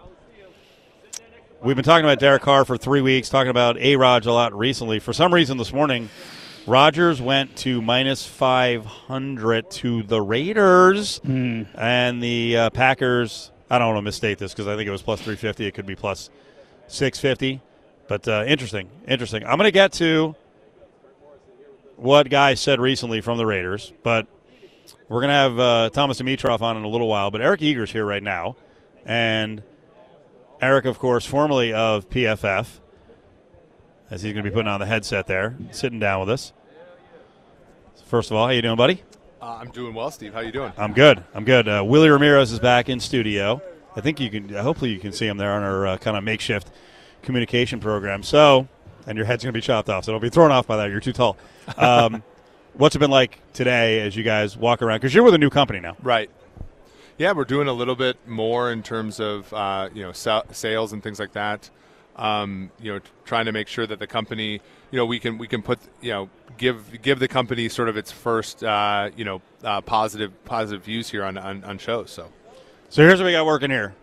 We've 1.64 1.78
been 1.78 1.86
talking 1.86 2.04
about 2.04 2.20
Derek 2.20 2.42
Carr 2.42 2.66
for 2.66 2.76
three 2.76 3.00
weeks, 3.00 3.30
talking 3.30 3.50
about 3.50 3.78
A 3.78 3.96
Rod 3.96 4.26
a 4.26 4.34
lot 4.34 4.54
recently. 4.54 5.00
For 5.00 5.14
some 5.14 5.34
reason 5.34 5.58
this 5.58 5.72
morning, 5.72 6.10
Rodgers 6.68 7.22
went 7.22 7.56
to 7.60 7.82
minus 7.82 8.26
500 8.26 9.72
to 9.72 10.04
the 10.04 10.22
Raiders, 10.22 11.22
and 11.24 12.22
the 12.22 12.58
uh, 12.58 12.70
Packers. 12.72 13.50
I 13.70 13.80
don't 13.80 13.88
want 13.88 14.00
to 14.00 14.02
misstate 14.02 14.40
this 14.40 14.52
because 14.52 14.68
I 14.68 14.76
think 14.76 14.90
it 14.90 14.92
was 14.92 15.02
plus 15.02 15.22
350. 15.22 15.66
It 15.66 15.74
could 15.74 15.86
be 15.86 15.96
plus 15.96 16.30
650. 16.88 17.62
But 18.10 18.28
uh, 18.28 18.44
interesting, 18.46 18.90
interesting. 19.08 19.46
I'm 19.46 19.58
going 19.58 19.60
to 19.60 19.72
get 19.72 19.94
to 19.94 20.36
what 21.96 22.30
guy 22.30 22.56
said 22.56 22.82
recently 22.82 23.22
from 23.22 23.38
the 23.38 23.46
Raiders, 23.46 23.94
but 24.04 24.28
we're 25.08 25.22
going 25.22 25.30
to 25.30 25.34
have 25.34 25.60
uh, 25.60 25.90
Thomas 25.92 26.20
Dimitroff 26.22 26.60
on 26.60 26.76
in 26.76 26.84
a 26.84 26.90
little 26.90 27.08
while. 27.08 27.32
But 27.32 27.40
Eric 27.40 27.62
Eager's 27.62 27.90
here 27.90 28.06
right 28.06 28.22
now, 28.22 28.58
and 29.06 29.64
Eric, 30.64 30.86
of 30.86 30.98
course, 30.98 31.26
formerly 31.26 31.74
of 31.74 32.10
PFF, 32.10 32.80
as 34.10 34.22
he's 34.22 34.32
going 34.32 34.46
to 34.46 34.50
be 34.50 34.54
putting 34.54 34.70
on 34.70 34.80
the 34.80 34.86
headset 34.86 35.28
there, 35.28 35.58
sitting 35.72 36.00
down 36.00 36.22
with 36.22 36.30
us. 36.30 36.54
First 38.06 38.32
of 38.32 38.38
all, 38.38 38.46
how 38.46 38.54
you 38.54 38.62
doing, 38.62 38.78
buddy? 38.78 39.04
Uh, 39.42 39.58
I'm 39.60 39.72
doing 39.72 39.94
well, 39.94 40.10
Steve. 40.10 40.34
How 40.34 40.40
you 40.40 40.54
doing? 40.54 40.72
I'm 40.78 40.94
good. 40.94 41.22
I'm 41.34 41.44
good. 41.44 41.68
Uh, 41.68 41.84
Willie 41.86 42.10
Ramirez 42.10 42.54
is 42.54 42.60
back 42.60 42.88
in 42.88 43.02
studio. 43.02 43.62
I 43.94 44.00
think 44.00 44.22
you 44.22 44.30
can. 44.30 44.48
Hopefully, 44.48 44.92
you 44.92 45.00
can 45.00 45.12
see 45.12 45.28
him 45.28 45.36
there 45.36 45.52
on 45.52 45.64
our 45.64 45.86
uh, 45.86 45.98
kind 45.98 46.16
of 46.16 46.24
makeshift 46.24 46.72
communication 47.24 47.82
program. 47.82 48.24
So, 48.24 48.70
and 49.06 49.18
your 49.18 49.26
head's 49.26 49.44
going 49.44 49.54
to 49.54 49.58
be 49.58 49.62
chopped 49.62 49.90
off, 49.90 50.06
so 50.06 50.14
don't 50.14 50.22
be 50.22 50.30
thrown 50.30 50.52
off 50.52 50.66
by 50.66 50.78
that. 50.78 50.92
You're 50.92 51.02
too 51.02 51.12
tall. 51.12 51.36
Um, 51.78 52.24
what's 52.74 52.96
it 52.96 53.00
been 53.00 53.12
like 53.12 53.40
today 53.52 54.00
as 54.00 54.16
you 54.16 54.24
guys 54.24 54.56
walk 54.56 54.82
around? 54.82 55.00
Because 55.00 55.14
you're 55.14 55.26
with 55.26 55.34
a 55.34 55.40
new 55.40 55.50
company 55.50 55.82
now. 55.82 55.98
Right. 56.02 56.30
Yeah, 57.18 57.32
we're 57.34 57.46
doing 57.46 57.68
a 57.68 57.74
little 57.74 57.96
bit 57.96 58.18
more 58.28 58.72
in 58.72 58.82
terms 58.84 59.20
of 59.20 59.52
uh, 59.54 59.90
you 59.94 60.02
know 60.04 60.12
sa- 60.12 60.44
sales 60.52 60.94
and 60.94 61.04
things 61.04 61.20
like 61.20 61.34
that. 61.34 61.70
Um, 62.16 62.72
you 62.80 62.94
know, 62.94 63.00
t- 63.00 63.10
trying 63.26 63.46
to 63.46 63.52
make 63.52 63.68
sure 63.68 63.88
that 63.88 63.98
the 64.00 64.08
company, 64.08 64.62
you 64.92 64.98
know, 64.98 65.06
we 65.06 65.20
can 65.20 65.38
we 65.38 65.48
can 65.48 65.62
put 65.62 65.80
you 66.02 66.12
know 66.12 66.30
give 66.58 67.02
give 67.02 67.20
the 67.20 67.28
company 67.28 67.70
sort 67.70 67.90
of 67.90 67.98
its 67.98 68.12
first 68.12 68.64
uh, 68.64 69.10
you 69.16 69.26
know 69.26 69.42
uh, 69.64 69.82
positive 69.82 70.32
positive 70.46 70.84
views 70.84 71.10
here 71.10 71.24
on, 71.24 71.38
on 71.38 71.64
on 71.64 71.78
shows. 71.78 72.12
So 72.12 72.30
So 72.90 73.02
here's 73.04 73.20
what 73.20 73.26
we 73.26 73.32
got 73.32 73.46
working 73.46 73.70
here. 73.72 73.94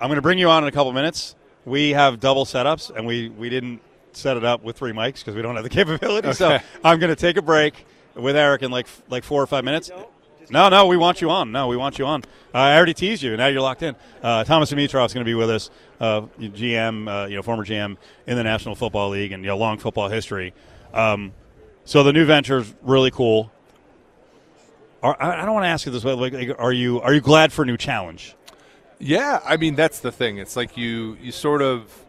I'm 0.00 0.08
going 0.08 0.16
to 0.16 0.22
bring 0.22 0.38
you 0.38 0.48
on 0.48 0.62
in 0.64 0.68
a 0.68 0.72
couple 0.72 0.92
minutes. 0.92 1.34
We 1.64 1.90
have 1.90 2.20
double 2.20 2.44
setups, 2.44 2.94
and 2.94 3.06
we 3.06 3.28
we 3.30 3.48
didn't 3.50 3.82
set 4.12 4.36
it 4.36 4.44
up 4.44 4.62
with 4.62 4.76
three 4.76 4.92
mics 4.92 5.16
because 5.18 5.34
we 5.34 5.42
don't 5.42 5.54
have 5.56 5.64
the 5.64 5.70
capability. 5.80 6.32
So 6.32 6.58
I'm 6.84 6.98
going 6.98 7.10
to 7.14 7.20
take 7.20 7.36
a 7.36 7.42
break 7.42 7.84
with 8.14 8.36
Eric 8.36 8.62
in 8.62 8.70
like 8.70 8.86
like 9.08 9.24
four 9.24 9.42
or 9.42 9.46
five 9.46 9.64
minutes. 9.64 9.90
No, 10.50 10.68
no, 10.68 10.86
we 10.86 10.96
want 10.96 11.20
you 11.20 11.30
on. 11.30 11.52
No, 11.52 11.68
we 11.68 11.76
want 11.76 11.98
you 11.98 12.06
on. 12.06 12.22
Uh, 12.52 12.58
I 12.58 12.76
already 12.76 12.94
teased 12.94 13.22
you. 13.22 13.36
Now 13.36 13.46
you're 13.46 13.60
locked 13.60 13.82
in. 13.82 13.94
Uh, 14.22 14.42
Thomas 14.42 14.70
Dimitroff 14.70 15.06
is 15.06 15.14
going 15.14 15.24
to 15.24 15.28
be 15.28 15.34
with 15.34 15.50
us, 15.50 15.70
uh, 16.00 16.22
GM, 16.40 17.08
uh, 17.08 17.26
you 17.26 17.36
know, 17.36 17.42
former 17.42 17.64
GM 17.64 17.96
in 18.26 18.36
the 18.36 18.42
National 18.42 18.74
Football 18.74 19.10
League 19.10 19.30
and 19.32 19.44
you 19.44 19.48
know, 19.48 19.56
long 19.56 19.78
football 19.78 20.08
history. 20.08 20.52
Um, 20.92 21.32
so 21.84 22.02
the 22.02 22.12
new 22.12 22.24
venture 22.24 22.58
is 22.58 22.74
really 22.82 23.10
cool. 23.12 23.52
Are, 25.02 25.16
I 25.20 25.42
I 25.42 25.44
don't 25.44 25.54
want 25.54 25.64
to 25.64 25.68
ask 25.68 25.86
you 25.86 25.92
this, 25.92 26.02
but 26.02 26.18
like, 26.18 26.32
like, 26.32 26.50
are 26.58 26.72
you 26.72 27.00
are 27.00 27.14
you 27.14 27.20
glad 27.20 27.52
for 27.52 27.62
a 27.62 27.66
new 27.66 27.76
challenge? 27.76 28.34
Yeah, 28.98 29.40
I 29.44 29.56
mean 29.56 29.76
that's 29.76 30.00
the 30.00 30.12
thing. 30.12 30.38
It's 30.38 30.56
like 30.56 30.76
you 30.76 31.16
you 31.22 31.32
sort 31.32 31.62
of 31.62 32.04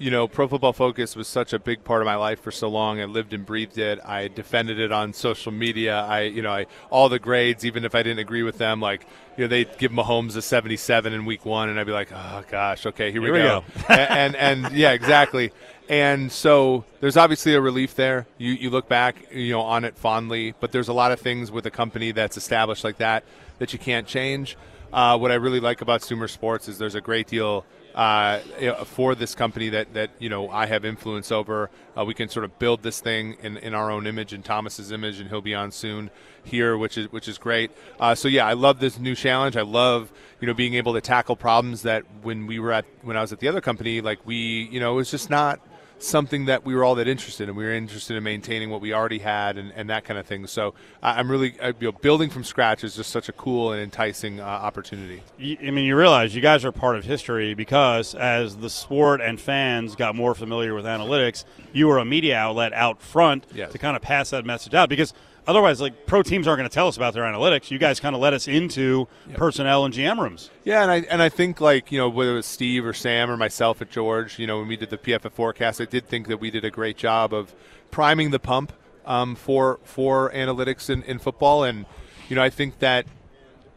you 0.00 0.10
know, 0.10 0.26
Pro 0.26 0.48
Football 0.48 0.72
Focus 0.72 1.14
was 1.14 1.28
such 1.28 1.52
a 1.52 1.58
big 1.58 1.84
part 1.84 2.00
of 2.00 2.06
my 2.06 2.14
life 2.14 2.40
for 2.40 2.50
so 2.50 2.68
long. 2.68 3.02
I 3.02 3.04
lived 3.04 3.34
and 3.34 3.44
breathed 3.44 3.76
it. 3.76 4.00
I 4.02 4.28
defended 4.28 4.78
it 4.78 4.90
on 4.90 5.12
social 5.12 5.52
media. 5.52 6.00
I, 6.00 6.22
you 6.22 6.40
know, 6.40 6.50
I 6.50 6.66
all 6.88 7.10
the 7.10 7.18
grades, 7.18 7.66
even 7.66 7.84
if 7.84 7.94
I 7.94 8.02
didn't 8.02 8.20
agree 8.20 8.42
with 8.42 8.56
them, 8.56 8.80
like, 8.80 9.06
you 9.36 9.44
know, 9.44 9.48
they'd 9.48 9.76
give 9.76 9.92
Mahomes 9.92 10.36
a 10.36 10.42
77 10.42 11.12
in 11.12 11.26
week 11.26 11.44
one, 11.44 11.68
and 11.68 11.78
I'd 11.78 11.86
be 11.86 11.92
like, 11.92 12.10
oh 12.14 12.42
gosh, 12.50 12.86
okay, 12.86 13.12
here, 13.12 13.20
Here 13.20 13.32
we 13.32 13.40
we 13.40 13.46
go. 13.46 13.62
and, 13.90 14.34
and 14.34 14.64
and 14.64 14.74
yeah, 14.74 14.92
exactly. 14.92 15.52
And 15.90 16.32
so 16.32 16.86
there's 17.00 17.18
obviously 17.18 17.52
a 17.52 17.60
relief 17.60 17.94
there. 17.94 18.26
You 18.38 18.52
you 18.52 18.70
look 18.70 18.88
back, 18.88 19.16
you 19.34 19.52
know, 19.52 19.60
on 19.60 19.84
it 19.84 19.98
fondly, 19.98 20.54
but 20.60 20.72
there's 20.72 20.88
a 20.88 20.94
lot 20.94 21.12
of 21.12 21.20
things 21.20 21.50
with 21.50 21.66
a 21.66 21.70
company 21.70 22.12
that's 22.12 22.38
established 22.38 22.84
like 22.84 22.96
that 22.98 23.22
that 23.58 23.74
you 23.74 23.78
can't 23.78 24.06
change. 24.06 24.56
Uh, 24.94 25.18
what 25.18 25.30
I 25.30 25.34
really 25.34 25.60
like 25.60 25.82
about 25.82 26.02
Sumer 26.02 26.26
Sports 26.26 26.68
is 26.68 26.78
there's 26.78 26.94
a 26.94 27.02
great 27.02 27.26
deal 27.26 27.66
uh, 27.94 28.38
for 28.84 29.14
this 29.14 29.34
company 29.34 29.68
that, 29.70 29.94
that 29.94 30.10
you 30.18 30.28
know 30.28 30.48
I 30.50 30.66
have 30.66 30.84
influence 30.84 31.32
over. 31.32 31.70
Uh, 31.96 32.04
we 32.04 32.14
can 32.14 32.28
sort 32.28 32.44
of 32.44 32.58
build 32.58 32.82
this 32.82 33.00
thing 33.00 33.36
in, 33.42 33.56
in 33.58 33.74
our 33.74 33.90
own 33.90 34.06
image, 34.06 34.32
in 34.32 34.42
Thomas's 34.42 34.92
image, 34.92 35.20
and 35.20 35.28
he'll 35.28 35.40
be 35.40 35.54
on 35.54 35.72
soon 35.72 36.10
here, 36.44 36.76
which 36.76 36.96
is 36.96 37.10
which 37.12 37.28
is 37.28 37.38
great. 37.38 37.70
Uh, 37.98 38.14
so 38.14 38.28
yeah, 38.28 38.46
I 38.46 38.52
love 38.52 38.80
this 38.80 38.98
new 38.98 39.14
challenge. 39.14 39.56
I 39.56 39.62
love 39.62 40.12
you 40.40 40.46
know 40.46 40.54
being 40.54 40.74
able 40.74 40.94
to 40.94 41.00
tackle 41.00 41.36
problems 41.36 41.82
that 41.82 42.04
when 42.22 42.46
we 42.46 42.58
were 42.58 42.72
at 42.72 42.84
when 43.02 43.16
I 43.16 43.20
was 43.20 43.32
at 43.32 43.40
the 43.40 43.48
other 43.48 43.60
company, 43.60 44.00
like 44.00 44.20
we 44.24 44.68
you 44.70 44.80
know 44.80 44.92
it 44.92 44.96
was 44.96 45.10
just 45.10 45.30
not 45.30 45.60
something 46.02 46.46
that 46.46 46.64
we 46.64 46.74
were 46.74 46.82
all 46.84 46.94
that 46.96 47.06
interested 47.06 47.48
in. 47.48 47.54
We 47.54 47.64
were 47.64 47.72
interested 47.72 48.16
in 48.16 48.22
maintaining 48.22 48.70
what 48.70 48.80
we 48.80 48.92
already 48.94 49.18
had 49.18 49.58
and, 49.58 49.72
and 49.76 49.88
that 49.90 50.04
kind 50.04 50.18
of 50.18 50.26
thing. 50.26 50.46
So 50.46 50.74
I'm 51.02 51.30
really, 51.30 51.54
you 51.62 51.74
know, 51.88 51.92
building 51.92 52.30
from 52.30 52.42
scratch 52.42 52.82
is 52.84 52.96
just 52.96 53.10
such 53.10 53.28
a 53.28 53.32
cool 53.32 53.72
and 53.72 53.82
enticing 53.82 54.40
uh, 54.40 54.44
opportunity. 54.44 55.22
I 55.38 55.70
mean, 55.70 55.84
you 55.84 55.96
realize 55.96 56.34
you 56.34 56.40
guys 56.40 56.64
are 56.64 56.72
part 56.72 56.96
of 56.96 57.04
history 57.04 57.54
because 57.54 58.14
as 58.14 58.56
the 58.56 58.70
sport 58.70 59.20
and 59.20 59.38
fans 59.40 59.94
got 59.94 60.14
more 60.16 60.34
familiar 60.34 60.74
with 60.74 60.86
analytics, 60.86 61.44
you 61.72 61.86
were 61.86 61.98
a 61.98 62.04
media 62.04 62.36
outlet 62.36 62.72
out 62.72 63.02
front 63.02 63.46
Yes. 63.54 63.72
to 63.72 63.78
kind 63.78 63.94
of 63.96 64.02
pass 64.02 64.30
that 64.30 64.44
message 64.46 64.74
out. 64.74 64.88
Because 64.88 65.12
otherwise, 65.46 65.80
like 65.80 66.06
pro 66.06 66.22
teams 66.22 66.46
aren't 66.46 66.58
going 66.58 66.68
to 66.68 66.74
tell 66.74 66.88
us 66.88 66.96
about 66.96 67.14
their 67.14 67.24
analytics. 67.24 67.70
You 67.70 67.78
guys 67.78 68.00
kind 68.00 68.14
of 68.14 68.20
let 68.20 68.32
us 68.32 68.48
into 68.48 69.08
personnel 69.34 69.84
and 69.84 69.94
GM 69.94 70.18
rooms. 70.18 70.50
Yeah, 70.64 70.82
and 70.82 70.90
I 70.90 70.96
and 71.10 71.22
I 71.22 71.28
think 71.28 71.60
like 71.60 71.90
you 71.92 71.98
know 71.98 72.08
whether 72.08 72.32
it 72.32 72.36
was 72.36 72.46
Steve 72.46 72.84
or 72.84 72.92
Sam 72.92 73.30
or 73.30 73.36
myself 73.36 73.80
at 73.82 73.90
George, 73.90 74.38
you 74.38 74.46
know 74.46 74.58
when 74.58 74.68
we 74.68 74.76
did 74.76 74.90
the 74.90 74.98
PFF 74.98 75.32
forecast, 75.32 75.80
I 75.80 75.84
did 75.86 76.06
think 76.06 76.28
that 76.28 76.38
we 76.38 76.50
did 76.50 76.64
a 76.64 76.70
great 76.70 76.96
job 76.96 77.32
of 77.32 77.54
priming 77.90 78.30
the 78.30 78.38
pump 78.38 78.72
um, 79.06 79.34
for 79.34 79.80
for 79.84 80.30
analytics 80.32 80.90
in, 80.90 81.02
in 81.04 81.18
football, 81.18 81.64
and 81.64 81.86
you 82.28 82.36
know 82.36 82.42
I 82.42 82.50
think 82.50 82.78
that 82.80 83.06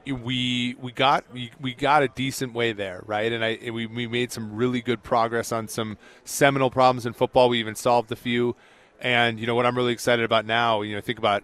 we 0.05 0.75
we 0.82 0.91
got 0.91 1.24
we, 1.32 1.51
we 1.62 1.74
got 1.74 2.03
a 2.03 2.08
decent 2.10 2.53
way 2.53 2.74
there, 2.74 3.03
right? 3.05 3.32
And 3.32 3.43
I 3.43 3.50
and 3.62 3.74
we 3.74 3.86
we 3.86 4.08
made 4.08 4.32
some 4.32 4.55
really 4.55 4.82
good 4.82 5.03
progress 5.03 5.51
on 5.51 5.67
some 5.67 5.98
seminal 6.25 6.70
problems 6.70 7.05
in 7.05 7.13
football. 7.13 7.50
We 7.50 7.60
even 7.60 7.75
solved 7.75 8.12
a 8.12 8.15
few, 8.15 8.55
and 9.00 9.39
you 9.39 9.48
know 9.48 9.55
what 9.55 9.65
I'm 9.65 9.77
really 9.77 9.93
excited 9.93 10.25
about 10.25 10.46
now. 10.46 10.82
You 10.82 10.96
know, 10.96 11.01
think 11.01 11.20
about 11.20 11.43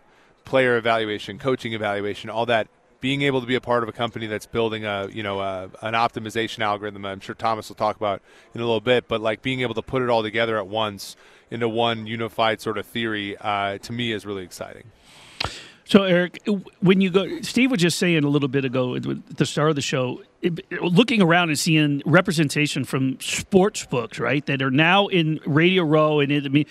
player 0.50 0.75
evaluation, 0.77 1.38
coaching 1.38 1.74
evaluation, 1.74 2.29
all 2.29 2.46
that. 2.48 2.68
Being 3.01 3.22
able 3.22 3.39
to 3.39 3.48
be 3.48 3.56
a 3.56 3.62
part 3.62 3.82
of 3.82 3.88
a 3.88 3.94
company 3.94 4.27
that's 4.27 4.46
building 4.46 4.84
a 4.84 5.08
you 5.13 5.24
know 5.24 5.39
a, 5.39 5.70
an 5.82 5.94
optimization 5.94 6.60
algorithm, 6.60 7.06
I'm 7.06 7.22
sure 7.22 7.34
Thomas 7.34 7.70
will 7.70 7.77
talk 7.77 7.96
about 7.96 8.22
in 8.53 8.60
a 8.60 8.65
little 8.65 8.82
bit, 8.82 9.08
but 9.08 9.22
like 9.22 9.41
being 9.41 9.62
able 9.62 9.74
to 9.75 9.82
put 9.82 10.01
it 10.01 10.10
all 10.10 10.22
together 10.22 10.58
at 10.58 10.68
once 10.68 11.15
into 11.50 11.70
one 11.70 12.08
unified 12.08 12.60
sort 12.60 12.77
of 12.77 12.86
theory, 12.86 13.38
uh, 13.38 13.77
to 13.77 13.94
me 13.94 14.12
is 14.12 14.25
really 14.25 14.44
exciting. 14.44 14.84
So, 15.86 16.03
Eric, 16.03 16.39
when 16.82 17.00
you 17.00 17.10
go, 17.10 17.41
Steve 17.41 17.72
was 17.72 17.79
just 17.79 17.98
saying 17.98 18.24
a 18.25 18.27
little 18.29 18.50
bit 18.50 18.65
ago 18.65 18.96
at 18.96 19.03
the 19.38 19.46
start 19.46 19.70
of 19.70 19.75
the 19.75 19.82
show, 19.82 20.22
it- 20.41 20.60
looking 20.84 21.22
around 21.22 21.50
and 21.50 21.58
seeing 21.58 22.03
representation 22.06 22.84
from 22.84 23.20
sports 23.22 23.86
books, 23.86 24.20
right, 24.20 24.46
that 24.48 24.62
are 24.62 24.70
now 24.70 25.08
in 25.08 25.39
Radio 25.46 25.84
Row 25.84 26.20
and 26.20 26.32
in 26.32 26.44
the 26.44 26.50
me. 26.50 26.65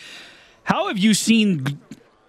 How 0.64 0.88
have 0.88 0.98
you 0.98 1.14
seen 1.14 1.80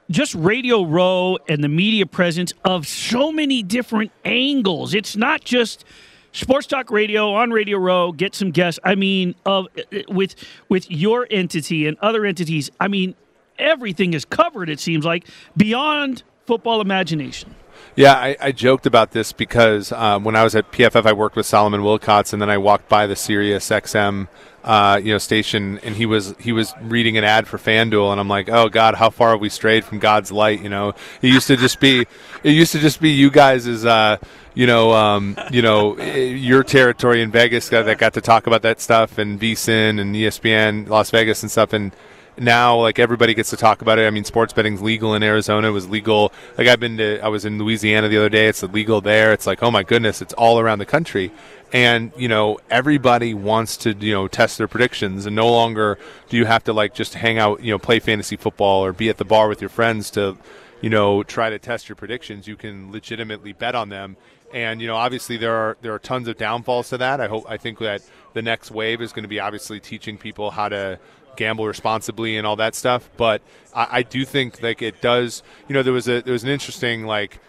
just 0.09 0.35
Radio 0.35 0.83
Row 0.83 1.37
and 1.47 1.63
the 1.63 1.69
media 1.69 2.05
presence 2.05 2.53
of 2.65 2.87
so 2.87 3.31
many 3.31 3.63
different 3.63 4.11
angles? 4.25 4.93
It's 4.93 5.15
not 5.15 5.43
just 5.43 5.85
sports 6.31 6.67
talk 6.67 6.91
radio 6.91 7.33
on 7.33 7.51
Radio 7.51 7.77
Row. 7.77 8.11
Get 8.11 8.35
some 8.35 8.51
guests. 8.51 8.79
I 8.83 8.95
mean, 8.95 9.35
of 9.45 9.67
with 10.07 10.35
with 10.67 10.89
your 10.89 11.27
entity 11.29 11.87
and 11.87 11.97
other 11.99 12.25
entities. 12.25 12.71
I 12.79 12.87
mean, 12.87 13.15
everything 13.57 14.13
is 14.13 14.25
covered. 14.25 14.69
It 14.69 14.79
seems 14.79 15.05
like 15.05 15.27
beyond 15.55 16.23
football 16.45 16.81
imagination. 16.81 17.55
Yeah, 18.00 18.13
I, 18.13 18.38
I 18.39 18.51
joked 18.53 18.86
about 18.86 19.12
this 19.12 19.34
because 19.34 19.91
um, 19.91 20.24
when 20.24 20.34
I 20.34 20.46
was 20.46 20.56
at 20.56 20.72
PFF, 20.72 21.06
I 21.06 21.12
worked 21.12 21.36
with 21.36 21.46
Solomon 21.46 21.82
Wilcots, 21.82 22.32
and 22.32 22.41
then 22.41 22.50
I 22.50 22.58
walked 22.58 22.88
by 22.88 23.08
the 23.08 23.15
Sirius 23.18 23.70
XM 23.70 24.29
uh, 24.63 25.01
you 25.03 25.12
know 25.12 25.18
station, 25.18 25.82
and 25.84 25.98
he 25.98 26.06
was 26.06 26.34
he 26.39 26.53
was 26.53 26.74
reading 26.82 27.18
an 27.18 27.25
ad 27.25 27.46
for 27.46 27.58
FanDuel, 27.58 28.10
and 28.10 28.18
I'm 28.18 28.29
like, 28.29 28.48
oh 28.48 28.70
God, 28.70 28.96
how 28.96 29.10
far 29.10 29.32
have 29.32 29.41
we 29.41 29.50
strayed 29.50 29.84
from 29.84 30.00
God's 30.00 30.32
light? 30.32 30.62
You 30.62 30.70
know, 30.70 30.94
it 31.22 31.27
used 31.27 31.48
to 31.48 31.58
just 31.58 31.82
be 31.82 32.08
it 32.41 32.51
used 32.51 32.72
to 32.72 32.79
just 32.79 33.01
be 33.01 33.10
you 33.10 33.29
guys 33.29 33.68
as 33.68 33.86
uh, 33.86 34.15
you 34.53 34.65
know 34.65 34.94
um, 34.94 35.38
you 35.51 35.62
know 35.62 35.98
your 36.00 36.63
territory 36.63 37.22
in 37.22 37.32
Vegas 37.32 37.68
that 37.68 37.98
got 37.98 38.13
to 38.13 38.22
talk 38.22 38.48
about 38.48 38.62
that 38.62 38.79
stuff, 38.79 39.18
and 39.18 39.38
VSIN 39.41 40.00
and 40.00 40.15
ESPN 40.15 40.88
Las 40.88 41.12
Vegas 41.12 41.44
and 41.44 41.51
stuff, 41.51 41.74
and 41.74 41.94
now 42.39 42.77
like 42.77 43.00
everybody 43.00 43.34
gets 43.34 43.50
to 43.51 43.58
talk 43.58 43.81
about 43.81 44.00
it. 44.00 44.08
I 44.08 44.10
mean, 44.10 44.24
sports 44.24 44.53
betting's 44.53 44.81
legal 44.81 45.13
in 45.13 45.24
Arizona. 45.24 45.67
It 45.69 45.72
was 45.72 45.88
legal. 45.88 46.31
Like 46.58 46.67
I've 46.67 46.79
been 46.79 46.98
to, 46.98 47.19
I 47.19 47.27
was 47.27 47.46
in 47.46 47.58
Louisiana 47.58 48.08
the 48.08 48.17
other 48.17 48.29
day. 48.29 48.48
It's 48.48 48.63
legal 48.63 49.01
there. 49.01 49.34
It's 49.34 49.48
like, 49.48 49.63
oh 49.63 49.72
my 49.72 49.84
goodness, 49.84 50.22
it's 50.22 50.34
all 50.34 50.60
around 50.60 50.79
the 50.79 50.86
country. 50.86 51.31
And 51.72 52.12
you 52.17 52.27
know, 52.27 52.60
everybody 52.69 53.34
wants 53.34 53.77
to 53.77 53.93
you 53.93 54.13
know 54.13 54.27
test 54.27 54.58
their 54.58 54.67
predictions, 54.67 55.25
and 55.25 55.36
no 55.36 55.50
longer 55.51 56.00
do 56.27 56.38
you 56.38 56.46
have 56.46 56.63
to 56.63 56.74
like 56.74 56.93
just 56.93 57.13
hang 57.13 57.38
out, 57.38 57.63
you 57.63 57.72
know, 57.72 57.77
play 57.79 58.00
fantasy 58.00 58.36
football 58.36 58.84
or 58.84 58.91
be 58.91 59.10
at 59.10 59.17
the 59.17 59.25
bar 59.25 59.48
with 59.48 59.62
your 59.62 59.69
friends 59.69 60.10
to, 60.12 60.38
you 60.81 60.89
know, 60.89 61.22
try 61.24 61.50
to 61.50 61.60
test 61.60 61.88
your 61.88 61.96
predictions. 61.96 62.48
You 62.48 62.55
can 62.55 62.91
legitimately 62.91 63.53
bet 63.53 63.75
on 63.75 63.89
them. 63.89 64.17
And 64.51 64.81
you 64.81 64.88
know, 64.88 64.96
obviously 64.96 65.38
there 65.38 65.53
are 65.53 65.77
there 65.81 65.93
are 65.93 66.00
tons 66.00 66.27
of 66.27 66.38
downfalls 66.38 66.89
to 66.89 66.98
that. 66.98 67.22
I 67.22 67.27
hope 67.27 67.46
I 67.48 67.58
think 67.58 67.77
that 67.79 68.01
the 68.34 68.41
next 68.41 68.72
wave 68.72 69.01
is 69.01 69.13
going 69.13 69.24
to 69.24 69.29
be 69.29 69.39
obviously 69.39 69.79
teaching 69.79 70.17
people 70.17 70.51
how 70.51 70.69
to 70.69 71.00
gamble 71.36 71.65
responsibly 71.67 72.38
and 72.38 72.45
all 72.48 72.55
that 72.57 72.75
stuff. 72.75 73.09
But 73.17 73.41
I, 73.75 73.88
I 73.91 74.03
do 74.03 74.25
think 74.25 74.62
like 74.62 74.81
it 74.81 75.01
does. 75.01 75.43
You 75.67 75.74
know, 75.74 75.83
there 75.83 75.93
was 75.93 76.07
a 76.07 76.21
there 76.21 76.33
was 76.33 76.43
an 76.43 76.50
interesting 76.50 77.05
like, 77.05 77.39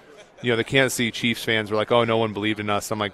you 0.43 0.51
know, 0.51 0.57
the 0.57 0.65
Kansas 0.65 0.95
City 0.95 1.11
Chiefs 1.11 1.45
fans 1.45 1.71
were 1.71 1.77
like, 1.77 1.91
"Oh, 1.93 2.05
no 2.05 2.17
one 2.19 2.33
believed 2.33 2.61
in 2.61 2.71
us." 2.71 2.91
I'm 2.91 2.99
like, 2.99 3.13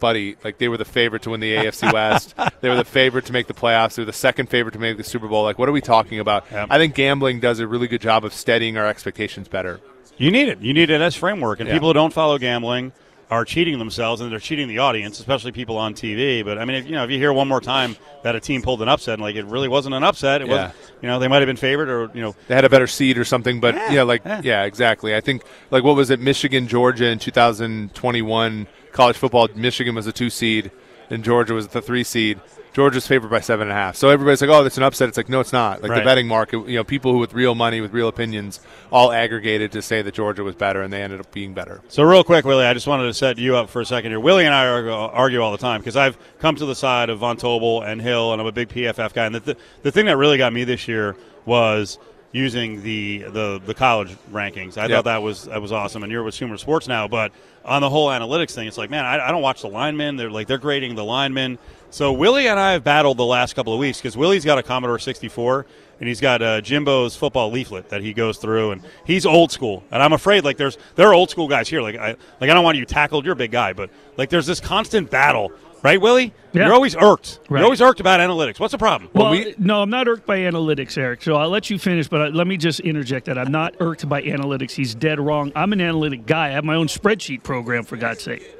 buddy, 0.00 0.36
like 0.44 0.58
they 0.58 0.68
were 0.68 0.76
the 0.76 0.84
favorite 0.84 1.22
to 1.22 1.30
win 1.30 1.40
the 1.40 1.54
AFC 1.54 1.92
West. 1.92 2.34
they 2.60 2.68
were 2.68 2.76
the 2.76 2.84
favorite 2.84 3.24
to 3.26 3.32
make 3.32 3.46
the 3.46 3.54
playoffs. 3.54 3.94
They 3.96 4.02
were 4.02 4.06
the 4.06 4.12
second 4.12 4.48
favorite 4.50 4.72
to 4.72 4.78
make 4.78 4.96
the 4.96 5.04
Super 5.04 5.28
Bowl. 5.28 5.42
Like, 5.44 5.58
what 5.58 5.68
are 5.68 5.72
we 5.72 5.80
talking 5.80 6.18
about? 6.20 6.44
Yep. 6.50 6.68
I 6.70 6.78
think 6.78 6.94
gambling 6.94 7.40
does 7.40 7.60
a 7.60 7.66
really 7.66 7.86
good 7.88 8.00
job 8.00 8.24
of 8.24 8.32
steadying 8.34 8.76
our 8.76 8.86
expectations 8.86 9.48
better. 9.48 9.80
You 10.16 10.30
need 10.30 10.48
it. 10.48 10.60
You 10.60 10.72
need 10.72 10.90
it 10.90 11.00
as 11.00 11.16
framework. 11.16 11.58
And 11.60 11.68
Yeah. 11.68 11.74
people 11.74 11.88
who 11.88 11.94
don't 11.94 12.12
follow 12.12 12.38
gambling 12.38 12.92
are 13.30 13.44
cheating 13.44 13.78
themselves 13.78 14.20
and 14.20 14.30
they're 14.30 14.38
cheating 14.38 14.68
the 14.68 14.78
audience, 14.78 15.18
especially 15.18 15.50
people 15.52 15.76
on 15.78 15.94
TV. 15.94 16.44
But 16.44 16.58
I 16.58 16.64
mean, 16.64 16.76
if 16.76 16.86
you 16.86 16.92
know, 16.92 17.04
if 17.04 17.10
you 17.10 17.18
hear 17.18 17.32
one 17.32 17.48
more 17.48 17.60
time 17.60 17.96
that 18.22 18.36
a 18.36 18.40
team 18.40 18.60
pulled 18.62 18.82
an 18.82 18.88
upset, 18.88 19.14
and 19.14 19.22
like 19.22 19.34
it 19.36 19.44
really 19.46 19.68
wasn't 19.68 19.94
an 19.94 20.04
upset, 20.04 20.42
it 20.42 20.48
Yeah. 20.48 20.66
was, 20.68 20.74
you 21.02 21.08
know, 21.08 21.18
they 21.18 21.28
might 21.28 21.38
have 21.38 21.46
been 21.46 21.56
favored 21.56 21.88
or 21.88 22.10
you 22.14 22.20
know, 22.22 22.34
They 22.48 22.54
had 22.54 22.64
a 22.64 22.68
better 22.68 22.86
seed 22.86 23.16
or 23.18 23.24
something, 23.24 23.60
but 23.60 23.74
Yeah, 23.74 23.92
yeah, 23.92 24.02
like 24.02 24.22
yeah. 24.24 24.40
yeah. 24.44 24.62
exactly. 24.64 25.14
I 25.14 25.20
think 25.20 25.42
like 25.70 25.82
what 25.84 25.96
was 25.96 26.10
it, 26.10 26.20
Michigan, 26.20 26.68
Georgia 26.68 27.06
in 27.06 27.18
2021 27.18 28.66
college 28.92 29.16
football. 29.16 29.48
Michigan 29.54 29.94
was 29.94 30.06
a 30.06 30.12
two 30.12 30.30
seed, 30.30 30.70
and 31.10 31.22
Georgia 31.24 31.54
was 31.54 31.68
the 31.68 31.82
three 31.82 32.04
seed. 32.04 32.40
Georgia's 32.72 33.06
favored 33.06 33.30
by 33.30 33.38
seven 33.38 33.68
and 33.68 33.70
a 33.70 33.74
half. 33.80 33.94
So 33.94 34.08
everybody's 34.08 34.40
like, 34.40 34.50
"Oh, 34.50 34.64
that's 34.64 34.76
an 34.76 34.82
upset." 34.82 35.08
It's 35.08 35.16
like, 35.16 35.28
no, 35.28 35.38
it's 35.38 35.52
not. 35.52 35.80
Like 35.80 35.92
Right. 35.92 35.98
the 36.00 36.04
betting 36.04 36.26
market, 36.26 36.66
you 36.68 36.74
know, 36.74 36.82
people 36.82 37.12
who 37.12 37.18
with 37.18 37.32
real 37.32 37.54
money, 37.54 37.80
with 37.80 37.92
real 37.92 38.08
opinions, 38.08 38.58
all 38.90 39.12
aggregated 39.12 39.70
to 39.72 39.80
say 39.82 40.02
that 40.02 40.12
Georgia 40.12 40.42
was 40.42 40.56
better, 40.56 40.82
and 40.82 40.92
they 40.92 41.00
ended 41.00 41.20
up 41.20 41.30
being 41.30 41.54
better. 41.54 41.82
So 41.86 42.02
real 42.02 42.24
quick, 42.24 42.44
Willie, 42.44 42.66
I 42.66 42.74
just 42.74 42.88
wanted 42.88 43.04
to 43.04 43.14
set 43.14 43.38
you 43.38 43.54
up 43.54 43.70
for 43.70 43.80
a 43.80 43.86
second 43.86 44.10
here. 44.10 44.18
Willie 44.18 44.44
and 44.44 44.52
I 44.52 44.66
argue, 44.66 44.90
argue 44.92 45.40
all 45.40 45.52
the 45.52 45.58
time 45.58 45.82
because 45.82 45.96
I've 45.96 46.18
come 46.40 46.56
to 46.56 46.66
the 46.66 46.74
side 46.74 47.10
of 47.10 47.20
Von 47.20 47.36
Tobel 47.36 47.82
and 47.82 48.02
Hill, 48.02 48.32
and 48.32 48.40
I'm 48.40 48.46
a 48.48 48.52
big 48.52 48.70
PFF 48.70 49.14
guy. 49.14 49.26
And 49.26 49.36
the, 49.36 49.40
th- 49.40 49.58
the 49.82 49.92
thing 49.92 50.06
that 50.06 50.16
really 50.16 50.36
got 50.38 50.52
me 50.52 50.64
this 50.64 50.88
year 50.88 51.14
was 51.44 51.98
using 52.34 52.82
the 52.82 53.22
the, 53.28 53.60
the 53.64 53.72
college 53.74 54.14
rankings. 54.32 54.76
I 54.76 54.82
Yep. 54.82 54.90
thought 54.90 55.04
that 55.04 55.22
was 55.22 55.44
that 55.44 55.62
was 55.62 55.70
awesome. 55.72 56.02
And 56.02 56.10
you're 56.12 56.24
with 56.24 56.34
Sumer 56.34 56.58
Sports 56.58 56.88
now, 56.88 57.06
but 57.08 57.32
on 57.64 57.80
the 57.80 57.88
whole 57.88 58.08
analytics 58.08 58.50
thing, 58.50 58.66
it's 58.68 58.76
like, 58.76 58.90
man, 58.90 59.04
I, 59.06 59.28
I 59.28 59.30
don't 59.30 59.40
watch 59.40 59.62
the 59.62 59.68
linemen. 59.68 60.16
They're 60.16 60.30
like 60.30 60.48
they're 60.48 60.58
grading 60.58 60.96
the 60.96 61.04
linemen. 61.04 61.58
So 61.90 62.12
Willie 62.12 62.48
and 62.48 62.58
I 62.58 62.72
have 62.72 62.82
battled 62.82 63.16
the 63.18 63.24
last 63.24 63.54
couple 63.54 63.72
of 63.72 63.78
weeks 63.78 63.98
because 63.98 64.16
Willie's 64.16 64.44
got 64.44 64.58
a 64.58 64.64
Commodore 64.64 64.98
64 64.98 65.64
and 66.00 66.08
he's 66.08 66.20
got 66.20 66.42
uh, 66.42 66.60
Jimbo's 66.60 67.14
football 67.14 67.52
leaflet 67.52 67.88
that 67.90 68.00
he 68.02 68.12
goes 68.12 68.38
through, 68.38 68.72
and 68.72 68.82
he's 69.06 69.24
old 69.24 69.52
school. 69.52 69.84
And 69.92 70.02
I'm 70.02 70.12
afraid 70.12 70.42
like 70.44 70.56
there's 70.56 70.76
there 70.96 71.06
are 71.08 71.14
old 71.14 71.30
school 71.30 71.46
guys 71.46 71.68
here. 71.68 71.82
Like 71.82 71.94
I 71.94 72.08
like 72.40 72.50
I 72.50 72.54
don't 72.54 72.64
want 72.64 72.76
you 72.76 72.84
tackled. 72.84 73.24
You're 73.24 73.34
a 73.34 73.36
big 73.36 73.52
guy, 73.52 73.72
but 73.74 73.90
like 74.16 74.28
there's 74.28 74.46
this 74.46 74.58
constant 74.58 75.08
battle, 75.08 75.52
right, 75.84 76.00
Willie? 76.00 76.32
Yeah. 76.52 76.64
You're 76.66 76.74
always 76.74 76.96
irked. 76.96 77.40
Right. 77.48 77.58
You're 77.60 77.64
always 77.64 77.80
irked 77.80 78.00
about 78.00 78.18
analytics. 78.20 78.58
What's 78.58 78.72
the 78.72 78.78
problem? 78.78 79.10
Well, 79.14 79.30
we- 79.30 79.54
no, 79.58 79.82
I'm 79.82 79.90
not 79.90 80.08
irked 80.08 80.26
by 80.26 80.38
analytics, 80.38 80.98
Eric. 80.98 81.22
So 81.22 81.36
I'll 81.36 81.50
let 81.50 81.70
you 81.70 81.78
finish, 81.78 82.08
but 82.08 82.20
uh, 82.20 82.28
let 82.30 82.46
me 82.46 82.56
just 82.56 82.80
interject 82.80 83.26
that 83.26 83.38
I'm 83.38 83.52
not 83.52 83.74
irked 83.80 84.08
by 84.08 84.22
analytics. 84.22 84.72
He's 84.72 84.94
dead 84.94 85.20
wrong. 85.20 85.52
I'm 85.54 85.72
an 85.72 85.80
analytic 85.80 86.26
guy. 86.26 86.48
I 86.48 86.50
have 86.50 86.64
my 86.64 86.74
own 86.74 86.88
spreadsheet 86.88 87.42
program, 87.42 87.84
for 87.84 87.96
God's 87.96 88.22
sake. 88.22 88.50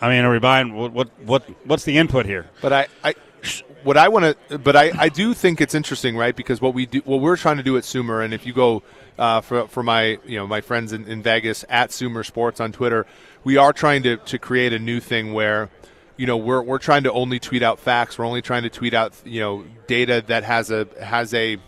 I 0.00 0.08
mean, 0.08 0.24
are 0.24 0.30
we 0.30 0.38
buying 0.38 0.74
what 0.74 0.92
what, 0.92 1.08
what 1.24 1.42
what's 1.66 1.84
the 1.84 1.98
input 1.98 2.24
here? 2.24 2.46
But 2.62 2.72
I, 2.72 2.86
I 3.02 3.14
what 3.82 3.96
I 3.96 4.08
want 4.08 4.36
to, 4.48 4.58
but 4.58 4.76
I, 4.76 4.92
I 4.96 5.08
do 5.08 5.34
think 5.34 5.60
it's 5.60 5.74
interesting, 5.74 6.16
right? 6.16 6.34
Because 6.34 6.60
what 6.60 6.74
we 6.74 6.86
do, 6.86 7.00
what 7.04 7.20
we're 7.20 7.36
trying 7.36 7.56
to 7.56 7.62
do 7.62 7.76
at 7.76 7.84
Sumer, 7.84 8.22
and 8.22 8.32
if 8.32 8.46
you 8.46 8.52
go 8.52 8.82
uh, 9.18 9.40
for 9.40 9.66
for 9.68 9.82
my 9.82 10.18
you 10.24 10.38
know 10.38 10.46
my 10.46 10.60
friends 10.60 10.92
in, 10.92 11.06
in 11.08 11.22
Vegas 11.22 11.64
at 11.68 11.90
Sumer 11.92 12.22
Sports 12.22 12.60
on 12.60 12.70
Twitter, 12.72 13.06
we 13.48 13.56
are 13.56 13.72
trying 13.72 14.02
to 14.02 14.18
to 14.18 14.38
create 14.38 14.72
a 14.74 14.78
new 14.78 15.00
thing 15.00 15.32
where. 15.32 15.70
You 16.20 16.26
know, 16.26 16.36
we're, 16.36 16.62
we're 16.62 16.80
trying 16.80 17.04
to 17.04 17.12
only 17.12 17.38
tweet 17.38 17.62
out 17.62 17.78
facts. 17.78 18.18
We're 18.18 18.26
only 18.26 18.42
trying 18.42 18.64
to 18.64 18.68
tweet 18.68 18.92
out, 18.92 19.12
you 19.24 19.40
know, 19.40 19.64
data 19.86 20.20
that 20.26 20.42
has 20.42 20.68
a 20.68 20.88
has 21.00 21.32
a 21.32 21.58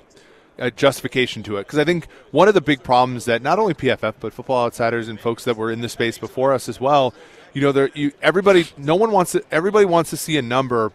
a 0.58 0.72
justification 0.72 1.44
to 1.44 1.56
it 1.56 1.68
because 1.68 1.78
I 1.78 1.84
think 1.84 2.08
one 2.32 2.48
of 2.48 2.54
the 2.54 2.60
big 2.60 2.82
problems 2.82 3.26
that 3.26 3.42
not 3.42 3.60
only 3.60 3.74
PFF 3.74 4.14
but 4.18 4.32
Football 4.32 4.66
Outsiders 4.66 5.06
and 5.06 5.20
folks 5.20 5.44
that 5.44 5.56
were 5.56 5.70
in 5.70 5.82
the 5.82 5.88
space 5.88 6.18
before 6.18 6.52
us 6.52 6.68
as 6.68 6.80
well, 6.80 7.14
you 7.54 7.62
know, 7.62 7.70
there 7.70 7.90
you 7.94 8.10
everybody, 8.20 8.66
no 8.76 8.96
one 8.96 9.12
wants 9.12 9.32
to, 9.32 9.44
everybody 9.52 9.86
wants 9.86 10.10
to 10.10 10.16
see 10.16 10.36
a 10.36 10.42
number 10.42 10.92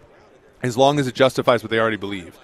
as 0.62 0.76
long 0.76 1.00
as 1.00 1.08
it 1.08 1.16
justifies 1.16 1.64
what 1.64 1.70
they 1.70 1.80
already 1.80 1.98
believe. 1.98 2.38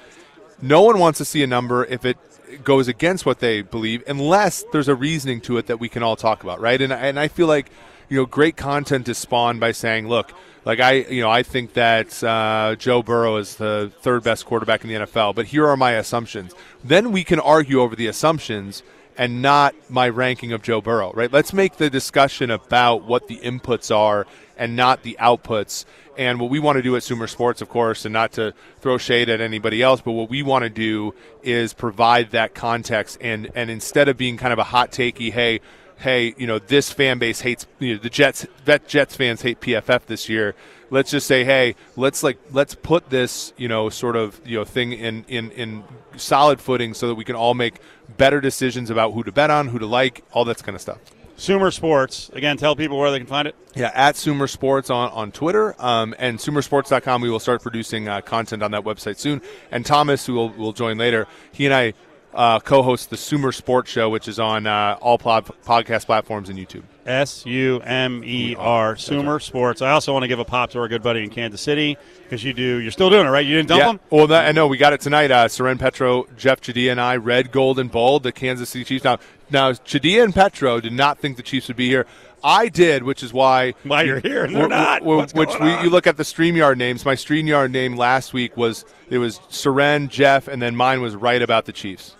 No 0.61 0.81
one 0.81 0.97
wants 0.97 1.17
to 1.17 1.25
see 1.25 1.43
a 1.43 1.47
number 1.47 1.85
if 1.85 2.05
it 2.05 2.17
goes 2.63 2.87
against 2.87 3.25
what 3.25 3.39
they 3.39 3.61
believe, 3.61 4.03
unless 4.07 4.63
there's 4.71 4.87
a 4.87 4.95
reasoning 4.95 5.41
to 5.41 5.57
it 5.57 5.67
that 5.67 5.79
we 5.79 5.89
can 5.89 6.03
all 6.03 6.15
talk 6.15 6.43
about, 6.43 6.59
right? 6.59 6.81
And 6.81 6.91
and 6.91 7.19
I 7.19 7.27
feel 7.27 7.47
like 7.47 7.71
you 8.11 8.17
know, 8.17 8.25
great 8.25 8.57
content 8.57 9.07
is 9.07 9.17
spawned 9.17 9.61
by 9.61 9.71
saying, 9.71 10.05
look, 10.05 10.33
like 10.65 10.81
I, 10.81 10.95
you 10.95 11.21
know, 11.21 11.29
I 11.29 11.43
think 11.43 11.73
that 11.73 12.21
uh, 12.21 12.75
Joe 12.77 13.01
Burrow 13.01 13.37
is 13.37 13.55
the 13.55 13.89
third 14.01 14.21
best 14.21 14.45
quarterback 14.45 14.83
in 14.83 14.89
the 14.89 14.95
NFL, 15.05 15.33
but 15.33 15.45
here 15.45 15.65
are 15.65 15.77
my 15.77 15.91
assumptions. 15.91 16.53
Then 16.83 17.13
we 17.13 17.23
can 17.23 17.39
argue 17.39 17.79
over 17.79 17.95
the 17.95 18.07
assumptions 18.07 18.83
and 19.17 19.41
not 19.41 19.73
my 19.89 20.09
ranking 20.09 20.51
of 20.51 20.61
Joe 20.61 20.81
Burrow, 20.81 21.13
right? 21.13 21.31
Let's 21.31 21.53
make 21.53 21.77
the 21.77 21.89
discussion 21.89 22.51
about 22.51 23.05
what 23.05 23.29
the 23.29 23.37
inputs 23.37 23.95
are 23.95 24.27
and 24.57 24.75
not 24.75 25.03
the 25.03 25.15
outputs. 25.17 25.85
And 26.17 26.37
what 26.41 26.49
we 26.49 26.59
want 26.59 26.75
to 26.75 26.81
do 26.81 26.97
at 26.97 27.03
Sumer 27.03 27.27
Sports, 27.27 27.61
of 27.61 27.69
course, 27.69 28.03
and 28.03 28.11
not 28.11 28.33
to 28.33 28.53
throw 28.81 28.97
shade 28.97 29.29
at 29.29 29.39
anybody 29.39 29.81
else, 29.81 30.01
but 30.01 30.11
what 30.11 30.29
we 30.29 30.43
want 30.43 30.63
to 30.63 30.69
do 30.69 31.15
is 31.43 31.73
provide 31.73 32.31
that 32.31 32.53
context. 32.53 33.17
And, 33.21 33.49
and 33.55 33.69
instead 33.69 34.09
of 34.09 34.17
being 34.17 34.35
kind 34.35 34.51
of 34.51 34.59
a 34.59 34.65
hot 34.65 34.91
takey, 34.91 35.31
hey, 35.31 35.61
hey, 36.01 36.33
you 36.37 36.47
know, 36.47 36.59
this 36.59 36.91
fan 36.91 37.19
base 37.19 37.41
hates 37.41 37.65
you 37.79 37.95
know, 37.95 37.99
the 38.01 38.09
Jets. 38.09 38.45
Vet 38.65 38.87
Jets 38.87 39.15
fans 39.15 39.41
hate 39.41 39.61
PFF 39.61 40.05
this 40.05 40.27
year. 40.27 40.55
Let's 40.89 41.09
just 41.11 41.25
say, 41.25 41.45
hey, 41.45 41.75
let's 41.95 42.23
like 42.23 42.37
let's 42.51 42.75
put 42.75 43.09
this 43.09 43.53
you 43.57 43.67
know 43.67 43.89
sort 43.89 44.15
of 44.15 44.41
you 44.45 44.57
know 44.57 44.65
thing 44.65 44.91
in 44.91 45.23
in 45.27 45.51
in 45.51 45.83
solid 46.17 46.59
footing 46.59 46.93
so 46.93 47.07
that 47.07 47.15
we 47.15 47.23
can 47.23 47.35
all 47.35 47.53
make 47.53 47.79
better 48.17 48.41
decisions 48.41 48.89
about 48.89 49.13
who 49.13 49.23
to 49.23 49.31
bet 49.31 49.49
on, 49.49 49.69
who 49.69 49.79
to 49.79 49.85
like, 49.85 50.23
all 50.33 50.43
that 50.45 50.61
kind 50.63 50.75
of 50.75 50.81
stuff. 50.81 50.99
Sumer 51.37 51.71
Sports. 51.71 52.29
Again, 52.33 52.57
tell 52.57 52.75
people 52.75 52.99
where 52.99 53.09
they 53.09 53.17
can 53.17 53.25
find 53.25 53.47
it. 53.47 53.55
Yeah, 53.73 53.91
at 53.95 54.15
Sumer 54.15 54.45
Sports 54.45 54.91
on, 54.91 55.09
on 55.09 55.31
Twitter 55.31 55.73
um, 55.79 56.13
and 56.19 56.37
sumersports.com. 56.37 57.21
We 57.21 57.31
will 57.31 57.39
start 57.39 57.63
producing 57.63 58.07
uh, 58.07 58.21
content 58.21 58.61
on 58.61 58.71
that 58.71 58.83
website 58.83 59.17
soon. 59.17 59.41
And 59.71 59.83
Thomas, 59.83 60.25
who 60.25 60.33
will, 60.33 60.49
will 60.49 60.73
join 60.73 60.99
later, 60.99 61.25
he 61.51 61.65
and 61.65 61.73
I 61.73 61.93
uh, 62.33 62.59
co 62.59 62.81
host 62.81 63.09
the 63.09 63.17
Sumer 63.17 63.51
Sports 63.51 63.91
Show, 63.91 64.09
which 64.09 64.27
is 64.27 64.39
on 64.39 64.67
uh, 64.67 64.97
all 65.01 65.17
pod- 65.17 65.51
podcast 65.65 66.05
platforms 66.05 66.49
and 66.49 66.57
YouTube. 66.57 66.83
S 67.05 67.45
U 67.45 67.81
M 67.81 68.23
E 68.23 68.55
R, 68.55 68.95
Sumer 68.95 69.39
Sports. 69.39 69.81
I 69.81 69.91
also 69.91 70.13
want 70.13 70.23
to 70.23 70.27
give 70.27 70.39
a 70.39 70.45
pop 70.45 70.69
to 70.71 70.79
our 70.79 70.87
good 70.87 71.01
buddy 71.01 71.23
in 71.23 71.29
Kansas 71.29 71.59
City 71.59 71.97
because 72.23 72.43
you 72.43 72.53
do. 72.53 72.77
You're 72.77 72.91
still 72.91 73.09
doing 73.09 73.25
it, 73.25 73.29
right? 73.29 73.45
You 73.45 73.55
didn't 73.55 73.69
dump 73.69 73.79
yeah. 73.79 73.89
him. 73.91 73.99
Well, 74.09 74.27
that, 74.27 74.47
I 74.47 74.51
know 74.51 74.67
we 74.67 74.77
got 74.77 74.93
it 74.93 75.01
tonight. 75.01 75.31
Uh, 75.31 75.47
Seren 75.47 75.79
Petro, 75.79 76.27
Jeff 76.37 76.61
Chadiha, 76.61 76.91
and 76.91 77.01
I, 77.01 77.15
red, 77.15 77.51
gold, 77.51 77.79
and 77.79 77.91
bold, 77.91 78.23
the 78.23 78.31
Kansas 78.31 78.69
City 78.69 78.85
Chiefs. 78.85 79.03
Now, 79.03 79.17
now 79.49 79.71
Chadiha 79.71 80.23
and 80.23 80.33
Petro 80.33 80.79
did 80.79 80.93
not 80.93 81.17
think 81.17 81.37
the 81.37 81.43
Chiefs 81.43 81.67
would 81.67 81.77
be 81.77 81.87
here. 81.87 82.05
I 82.43 82.69
did, 82.69 83.03
which 83.03 83.23
is 83.23 83.33
why 83.33 83.73
Why 83.83 84.03
you're 84.03 84.19
here 84.19 84.43
and 84.43 84.55
they're 84.55 84.67
not. 84.67 85.03
What's 85.03 85.33
which 85.33 85.51
we, 85.59 85.71
you 85.81 85.89
look 85.89 86.07
at 86.07 86.17
the 86.17 86.23
Streamyard 86.23 86.77
names. 86.77 87.05
My 87.05 87.15
Streamyard 87.15 87.71
name 87.71 87.95
last 87.95 88.33
week 88.33 88.57
was 88.57 88.85
it 89.09 89.19
was 89.19 89.39
Seren, 89.49 90.09
Jeff, 90.09 90.47
and 90.47 90.61
then 90.61 90.75
mine 90.75 91.01
was 91.01 91.15
right 91.15 91.41
about 91.41 91.65
the 91.65 91.71
Chiefs. 91.71 92.15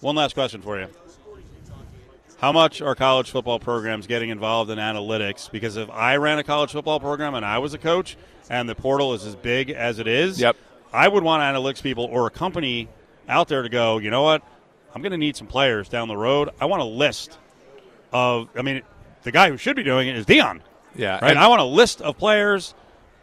One 0.00 0.14
last 0.16 0.34
question 0.34 0.62
for 0.62 0.78
you. 0.78 0.86
How 2.38 2.52
much 2.52 2.80
are 2.80 2.94
college 2.94 3.30
football 3.30 3.58
programs 3.58 4.06
getting 4.06 4.30
involved 4.30 4.70
in 4.70 4.78
analytics? 4.78 5.50
Because 5.50 5.76
if 5.76 5.90
I 5.90 6.16
ran 6.16 6.38
a 6.38 6.44
college 6.44 6.70
football 6.70 7.00
program 7.00 7.34
and 7.34 7.44
I 7.44 7.58
was 7.58 7.74
a 7.74 7.78
coach 7.78 8.16
and 8.48 8.68
the 8.68 8.76
portal 8.76 9.12
is 9.14 9.24
as 9.26 9.34
big 9.34 9.70
as 9.70 9.98
it 9.98 10.06
is, 10.06 10.40
Yep. 10.40 10.56
I 10.92 11.08
would 11.08 11.24
want 11.24 11.42
analytics 11.42 11.82
people 11.82 12.04
or 12.04 12.26
a 12.26 12.30
company 12.30 12.88
out 13.28 13.48
there 13.48 13.62
to 13.62 13.68
go, 13.68 13.98
you 13.98 14.10
know 14.10 14.22
what? 14.22 14.42
I'm 14.94 15.02
going 15.02 15.12
to 15.12 15.18
need 15.18 15.36
some 15.36 15.48
players 15.48 15.88
down 15.88 16.06
the 16.08 16.16
road. 16.16 16.50
I 16.60 16.66
want 16.66 16.80
a 16.80 16.86
list 16.86 17.36
of. 18.12 18.48
I 18.56 18.62
mean, 18.62 18.82
the 19.24 19.32
guy 19.32 19.50
who 19.50 19.56
should 19.56 19.76
be 19.76 19.82
doing 19.82 20.08
it 20.08 20.16
is 20.16 20.24
Deion. 20.24 20.60
Yeah, 20.94 21.18
Right. 21.20 21.30
and- 21.32 21.38
I 21.38 21.48
want 21.48 21.60
a 21.60 21.64
list 21.64 22.00
of 22.00 22.16
players, 22.16 22.74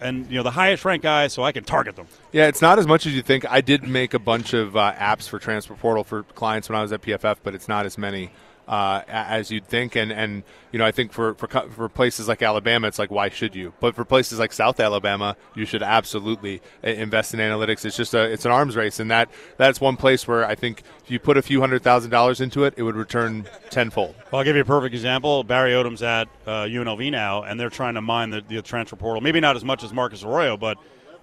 and 0.06 0.30
you 0.30 0.38
know 0.38 0.44
the 0.44 0.52
highest 0.52 0.86
ranked 0.86 1.04
guys, 1.04 1.34
so 1.34 1.44
I 1.44 1.52
can 1.52 1.63
target 1.63 1.96
them. 1.96 2.08
Yeah, 2.32 2.48
it's 2.48 2.62
not 2.62 2.80
as 2.80 2.88
much 2.88 3.06
as 3.06 3.13
you 3.13 3.22
think. 3.22 3.50
I 3.52 3.62
did 3.62 3.84
make 3.84 4.13
a 4.13 4.20
bunch 4.20 4.54
of 4.54 4.76
uh, 4.76 4.94
apps 4.94 5.28
for 5.28 5.39
Transfer 5.39 5.74
Portal 5.76 6.04
for 6.04 6.24
clients 6.24 6.70
when 6.70 6.78
I 6.78 6.82
was 6.82 6.91
at 6.91 7.02
PFF, 7.02 7.38
but 7.44 7.56
it's 7.56 7.68
not 7.68 7.86
as 7.86 7.98
many 7.98 8.32
uh, 8.67 9.01
as 9.08 9.51
you'd 9.51 9.67
think. 9.67 9.95
And, 9.95 10.12
and 10.12 10.43
you 10.71 10.80
know, 10.80 10.86
I 10.86 10.91
think 10.91 11.12
for, 11.13 11.34
for 11.36 11.47
for 11.47 11.88
places 11.89 12.28
like 12.28 12.41
Alabama, 12.41 12.88
it's 12.88 12.99
like 12.99 13.12
why 13.12 13.30
should 13.30 13.56
you? 13.56 13.73
But 13.80 13.95
for 13.95 14.04
places 14.06 14.39
like 14.39 14.51
South 14.54 14.80
Alabama, 14.80 15.36
you 15.56 15.65
should 15.65 15.84
absolutely 15.84 16.62
uh, 16.84 16.88
invest 16.89 17.34
in 17.34 17.39
analytics. 17.39 17.86
It's 17.86 17.95
just 17.95 18.13
a 18.13 18.23
it's 18.23 18.45
an 18.45 18.51
arms 18.51 18.75
race, 18.75 18.99
and 18.99 19.10
that 19.12 19.30
that's 19.58 19.80
one 19.80 19.95
place 19.97 20.28
where 20.28 20.45
I 20.45 20.56
think 20.56 20.84
if 21.04 21.12
you 21.12 21.19
put 21.19 21.38
a 21.38 21.41
few 21.41 21.60
hundred 21.62 21.84
thousand 21.84 22.12
dollars 22.12 22.41
into 22.41 22.63
it, 22.63 22.73
it 22.78 22.84
would 22.84 22.95
return 22.95 23.47
tenfold. 23.69 24.15
Well, 24.32 24.39
I'll 24.39 24.43
give 24.43 24.56
you 24.56 24.62
a 24.63 24.65
perfect 24.65 24.93
example. 24.93 25.43
Barry 25.43 25.71
Odom's 25.71 26.01
at 26.04 26.28
uh, 26.45 26.63
UNLV 26.63 27.12
now, 27.12 27.43
and 27.43 27.60
they're 27.60 27.69
trying 27.69 27.93
to 27.95 28.01
mine 28.01 28.32
the, 28.32 28.41
the 28.41 28.62
transfer 28.62 28.95
portal. 28.95 29.21
Maybe 29.21 29.39
not 29.39 29.56
as 29.56 29.63
much 29.63 29.84
as 29.84 29.93
Marcus 29.93 30.23
Arroyo, 30.23 30.58
but 30.58 30.78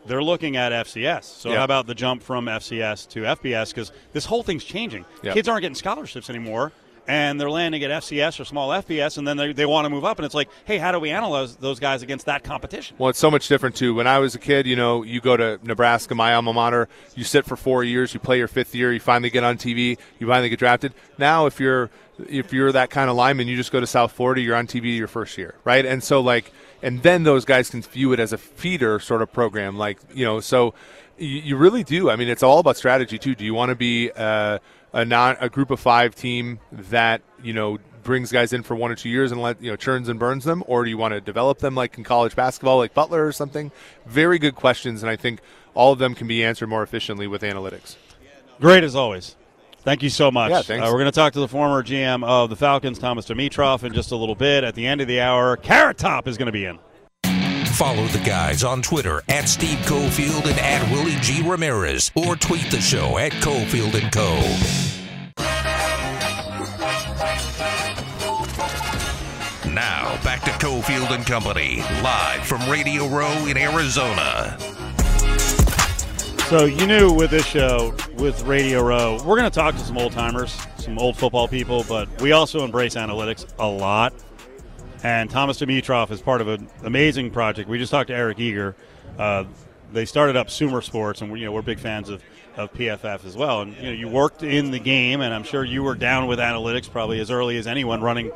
they're 0.07 0.23
looking 0.23 0.57
at 0.57 0.73
FCS. 0.73 1.25
So 1.25 1.51
Yeah. 1.51 1.59
how 1.59 1.65
about 1.65 1.87
the 1.87 1.95
jump 1.95 2.23
from 2.23 2.47
FCS 2.47 3.09
to 3.11 3.21
FBS? 3.23 3.69
Because 3.69 3.93
this 4.13 4.25
whole 4.25 4.43
thing's 4.43 4.65
changing. 4.65 5.05
Yeah. 5.23 5.33
Kids 5.33 5.47
aren't 5.49 5.63
getting 5.63 5.77
scholarships 5.77 6.29
anymore, 6.29 6.73
and 7.09 7.41
they're 7.41 7.51
landing 7.51 7.83
at 7.83 7.91
FCS 8.03 8.39
or 8.39 8.45
small 8.45 8.71
FBS, 8.71 9.19
and 9.19 9.27
then 9.27 9.37
they, 9.37 9.53
they 9.53 9.67
want 9.67 9.85
to 9.85 9.91
move 9.91 10.05
up. 10.05 10.19
And 10.19 10.27
it's 10.27 10.35
like, 10.35 10.49
hey, 10.65 10.79
how 10.79 10.93
do 10.93 11.01
we 11.01 11.11
analyze 11.11 11.57
those 11.57 11.81
guys 11.81 12.03
against 12.03 12.27
that 12.27 12.45
competition? 12.45 12.97
Well, 12.99 13.11
it's 13.11 13.19
so 13.19 13.31
much 13.31 13.49
different 13.49 13.77
too. 13.77 13.95
When 13.95 14.07
I 14.07 14.19
was 14.19 14.35
a 14.35 14.39
kid, 14.39 14.67
you 14.67 14.77
know, 14.77 15.03
you 15.03 15.21
go 15.21 15.37
to 15.37 15.59
Nebraska, 15.63 16.15
my 16.15 16.35
alma 16.35 16.53
mater, 16.53 16.89
you 17.15 17.25
sit 17.25 17.45
for 17.45 17.57
four 17.57 17.83
years, 17.85 18.15
you 18.15 18.21
play 18.21 18.39
your 18.39 18.49
fifth 18.49 18.75
year, 18.75 18.93
you 18.93 19.01
finally 19.01 19.31
get 19.31 19.45
on 19.45 19.57
TV, 19.57 19.99
you 20.19 20.27
finally 20.27 20.49
get 20.49 20.59
drafted. 20.59 20.95
Now, 21.19 21.47
if 21.47 21.59
you're 21.59 21.91
if 22.29 22.53
you're 22.53 22.71
that 22.73 22.91
kind 22.91 23.11
of 23.11 23.17
lineman, 23.17 23.49
you 23.49 23.57
just 23.57 23.73
go 23.73 23.81
to 23.81 23.87
South 23.87 24.13
Florida, 24.13 24.41
you're 24.41 24.57
on 24.57 24.67
TV 24.67 24.97
your 24.97 25.09
first 25.09 25.37
year, 25.39 25.55
right? 25.65 25.85
And 25.85 26.03
so 26.05 26.21
like, 26.21 26.53
and 26.83 27.03
then 27.03 27.25
those 27.25 27.45
guys 27.45 27.71
can 27.71 27.83
view 27.83 28.13
it 28.13 28.21
as 28.21 28.33
a 28.33 28.39
feeder 28.39 29.01
sort 29.01 29.23
of 29.23 29.33
program, 29.33 29.77
like 29.77 29.99
you 30.15 30.25
know, 30.25 30.41
so 30.41 30.75
you, 31.19 31.41
you 31.41 31.57
really 31.57 31.85
do. 31.85 32.11
I 32.11 32.17
mean, 32.17 32.29
it's 32.29 32.43
all 32.43 32.59
about 32.59 32.77
strategy 32.77 33.19
too. 33.19 33.35
Do 33.35 33.45
you 33.45 33.55
want 33.55 33.71
to 33.71 33.75
be 33.75 34.11
uh, 34.15 34.59
a 34.93 35.05
non 35.05 35.37
a 35.41 35.49
group 35.49 35.71
of 35.71 35.81
five 35.81 36.15
team 36.15 36.59
that 36.71 37.23
you 37.43 37.53
know 37.53 37.79
brings 38.03 38.33
guys 38.33 38.53
in 38.53 38.63
for 38.63 38.75
one 38.75 38.91
or 38.91 38.95
two 38.95 39.09
years 39.09 39.33
and 39.33 39.41
let 39.41 39.63
you 39.63 39.71
know 39.71 39.77
churns 39.77 40.09
and 40.09 40.19
burns 40.19 40.45
them, 40.45 40.63
or 40.67 40.85
do 40.85 40.91
you 40.91 40.99
want 40.99 41.15
to 41.15 41.21
develop 41.21 41.59
them 41.59 41.75
like 41.75 41.97
in 41.99 42.05
college 42.05 42.35
basketball, 42.35 42.79
like 42.79 42.95
Butler 42.95 43.27
or 43.27 43.33
something? 43.33 43.71
Very 44.07 44.39
good 44.39 44.55
questions, 44.55 45.03
and 45.03 45.11
I 45.11 45.17
think 45.17 45.41
all 45.75 45.93
of 45.93 45.99
them 45.99 46.15
can 46.15 46.27
be 46.27 46.45
answered 46.45 46.69
more 46.69 46.83
efficiently 46.83 47.27
with 47.27 47.43
analytics. 47.43 47.97
Great 48.61 48.85
as 48.85 48.95
always. 48.95 49.37
Thank 49.79 50.03
you 50.03 50.11
so 50.11 50.31
much. 50.31 50.51
Yeah, 50.51 50.63
thanks. 50.63 50.87
Uh, 50.87 50.91
we're 50.93 51.01
going 51.01 51.07
to 51.07 51.13
talk 51.13 51.33
to 51.33 51.41
the 51.41 51.49
former 51.49 51.83
GM 51.83 52.25
of 52.25 52.51
the 52.51 52.57
Falcons, 52.57 53.01
Thomas 53.01 53.27
Dimitroff, 53.27 53.83
in 53.83 53.93
just 53.93 54.13
a 54.13 54.17
little 54.17 54.37
bit. 54.37 54.63
At 54.63 54.77
the 54.77 54.87
end 54.87 55.01
of 55.01 55.09
the 55.09 55.21
hour, 55.21 55.57
Carrot 55.57 55.99
Top 55.99 56.29
is 56.29 56.39
going 56.39 56.47
to 56.47 56.53
be 56.53 56.67
in. 56.67 56.79
Follow 57.75 58.07
the 58.09 58.19
guys 58.19 58.65
on 58.65 58.83
Twitter 58.83 59.23
at 59.29 59.49
Steve 59.49 59.79
Cofield 59.81 60.47
and 60.47 60.59
at 60.61 60.89
Willie 60.93 61.17
G. 61.21 61.43
Ramirez, 61.43 62.13
or 62.15 62.37
tweet 62.37 62.71
the 62.71 62.81
show 62.81 63.17
at 63.19 63.33
Cofield 63.33 63.95
and 64.01 64.13
Co. 64.13 64.37
Now 69.73 70.23
back 70.23 70.43
to 70.43 70.51
Cofield 70.65 71.11
and 71.13 71.25
Company, 71.25 71.79
live 72.03 72.45
from 72.47 72.61
Radio 72.71 73.09
Row 73.09 73.47
in 73.47 73.57
Arizona. 73.57 74.57
So 76.51 76.67
you 76.67 76.87
knew 76.87 77.11
with 77.11 77.31
this 77.31 77.47
show, 77.47 77.95
with 78.19 78.43
Radio 78.43 78.83
Row, 78.83 79.15
we're 79.25 79.39
going 79.39 79.51
to 79.51 79.55
talk 79.55 79.75
to 79.75 79.81
some 79.81 79.97
old 79.97 80.13
timers, 80.13 80.55
some 80.77 80.99
old 80.99 81.17
football 81.17 81.49
people, 81.49 81.87
but 81.89 82.21
we 82.21 82.33
also 82.33 82.65
embrace 82.65 82.95
analytics 82.97 83.51
a 83.59 83.67
lot. 83.67 84.13
And 85.03 85.29
Thomas 85.29 85.59
Dimitroff 85.59 86.11
is 86.11 86.23
part 86.23 86.41
of 86.41 86.49
an 86.49 86.69
amazing 86.85 87.31
project. 87.31 87.69
We 87.69 87.79
just 87.79 87.91
talked 87.91 88.09
to 88.09 88.15
Eric 88.15 88.39
Eager. 88.39 88.77
Uh, 89.19 89.45
they 89.93 90.05
started 90.05 90.37
up 90.37 90.49
Sumer 90.49 90.81
Sports, 90.81 91.21
and 91.21 91.31
we, 91.31 91.41
you 91.41 91.47
know 91.47 91.53
we're 91.53 91.63
big 91.63 91.79
fans 91.79 92.09
of, 92.09 92.23
of 92.57 92.73
PFF 92.73 93.25
as 93.27 93.37
well. 93.37 93.63
And 93.63 93.77
you 93.77 93.83
know 93.83 93.93
you 93.93 94.09
worked 94.09 94.43
in 94.43 94.71
the 94.71 94.79
game, 94.79 95.21
and 95.21 95.35
I'm 95.35 95.43
sure 95.43 95.65
you 95.65 95.83
were 95.83 95.95
down 95.95 96.29
with 96.29 96.39
analytics 96.39 96.91
probably 96.91 97.21
as 97.21 97.31
early 97.31 97.59
as 97.59 97.67
anyone 97.67 98.01
running 98.01 98.31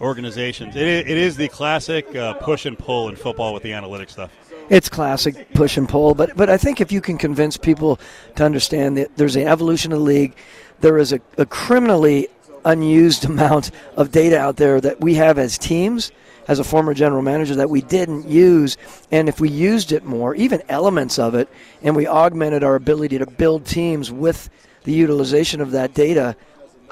organizations. 0.00 0.76
It, 0.76 0.86
it 0.86 1.08
is 1.08 1.36
the 1.36 1.48
classic 1.48 2.14
uh, 2.14 2.34
push 2.34 2.66
and 2.66 2.78
pull 2.78 3.08
in 3.08 3.16
football 3.16 3.52
with 3.52 3.62
the 3.62 3.70
analytics 3.70 4.10
stuff. 4.10 4.30
It's 4.68 4.88
classic 4.88 5.52
push 5.54 5.76
and 5.76 5.88
pull, 5.88 6.14
but 6.14 6.36
but 6.36 6.50
I 6.50 6.58
think 6.58 6.80
if 6.80 6.92
you 6.92 7.00
can 7.00 7.18
convince 7.18 7.56
people 7.56 7.98
to 8.36 8.44
understand 8.44 8.96
that 8.98 9.16
there's 9.16 9.36
an 9.36 9.48
evolution 9.48 9.90
of 9.92 9.98
the 9.98 10.04
league, 10.04 10.36
there 10.80 10.98
is 10.98 11.12
a, 11.12 11.20
a 11.38 11.46
criminally 11.46 12.28
unused 12.64 13.24
amount 13.26 13.70
of 13.96 14.10
data 14.10 14.38
out 14.38 14.56
there 14.56 14.80
that 14.80 15.00
we 15.00 15.14
have 15.14 15.38
as 15.38 15.58
teams, 15.58 16.12
as 16.48 16.58
a 16.58 16.64
former 16.64 16.94
general 16.94 17.22
manager, 17.22 17.54
that 17.54 17.70
we 17.70 17.80
didn't 17.82 18.26
use, 18.28 18.76
and 19.10 19.28
if 19.28 19.40
we 19.40 19.48
used 19.48 19.92
it 19.92 20.04
more, 20.04 20.34
even 20.34 20.62
elements 20.68 21.18
of 21.18 21.34
it, 21.34 21.48
and 21.82 21.94
we 21.94 22.06
augmented 22.06 22.64
our 22.64 22.74
ability 22.74 23.18
to 23.18 23.26
build 23.26 23.64
teams 23.64 24.10
with 24.10 24.50
the 24.84 24.92
utilization 24.92 25.60
of 25.60 25.72
that 25.72 25.94
data. 25.94 26.36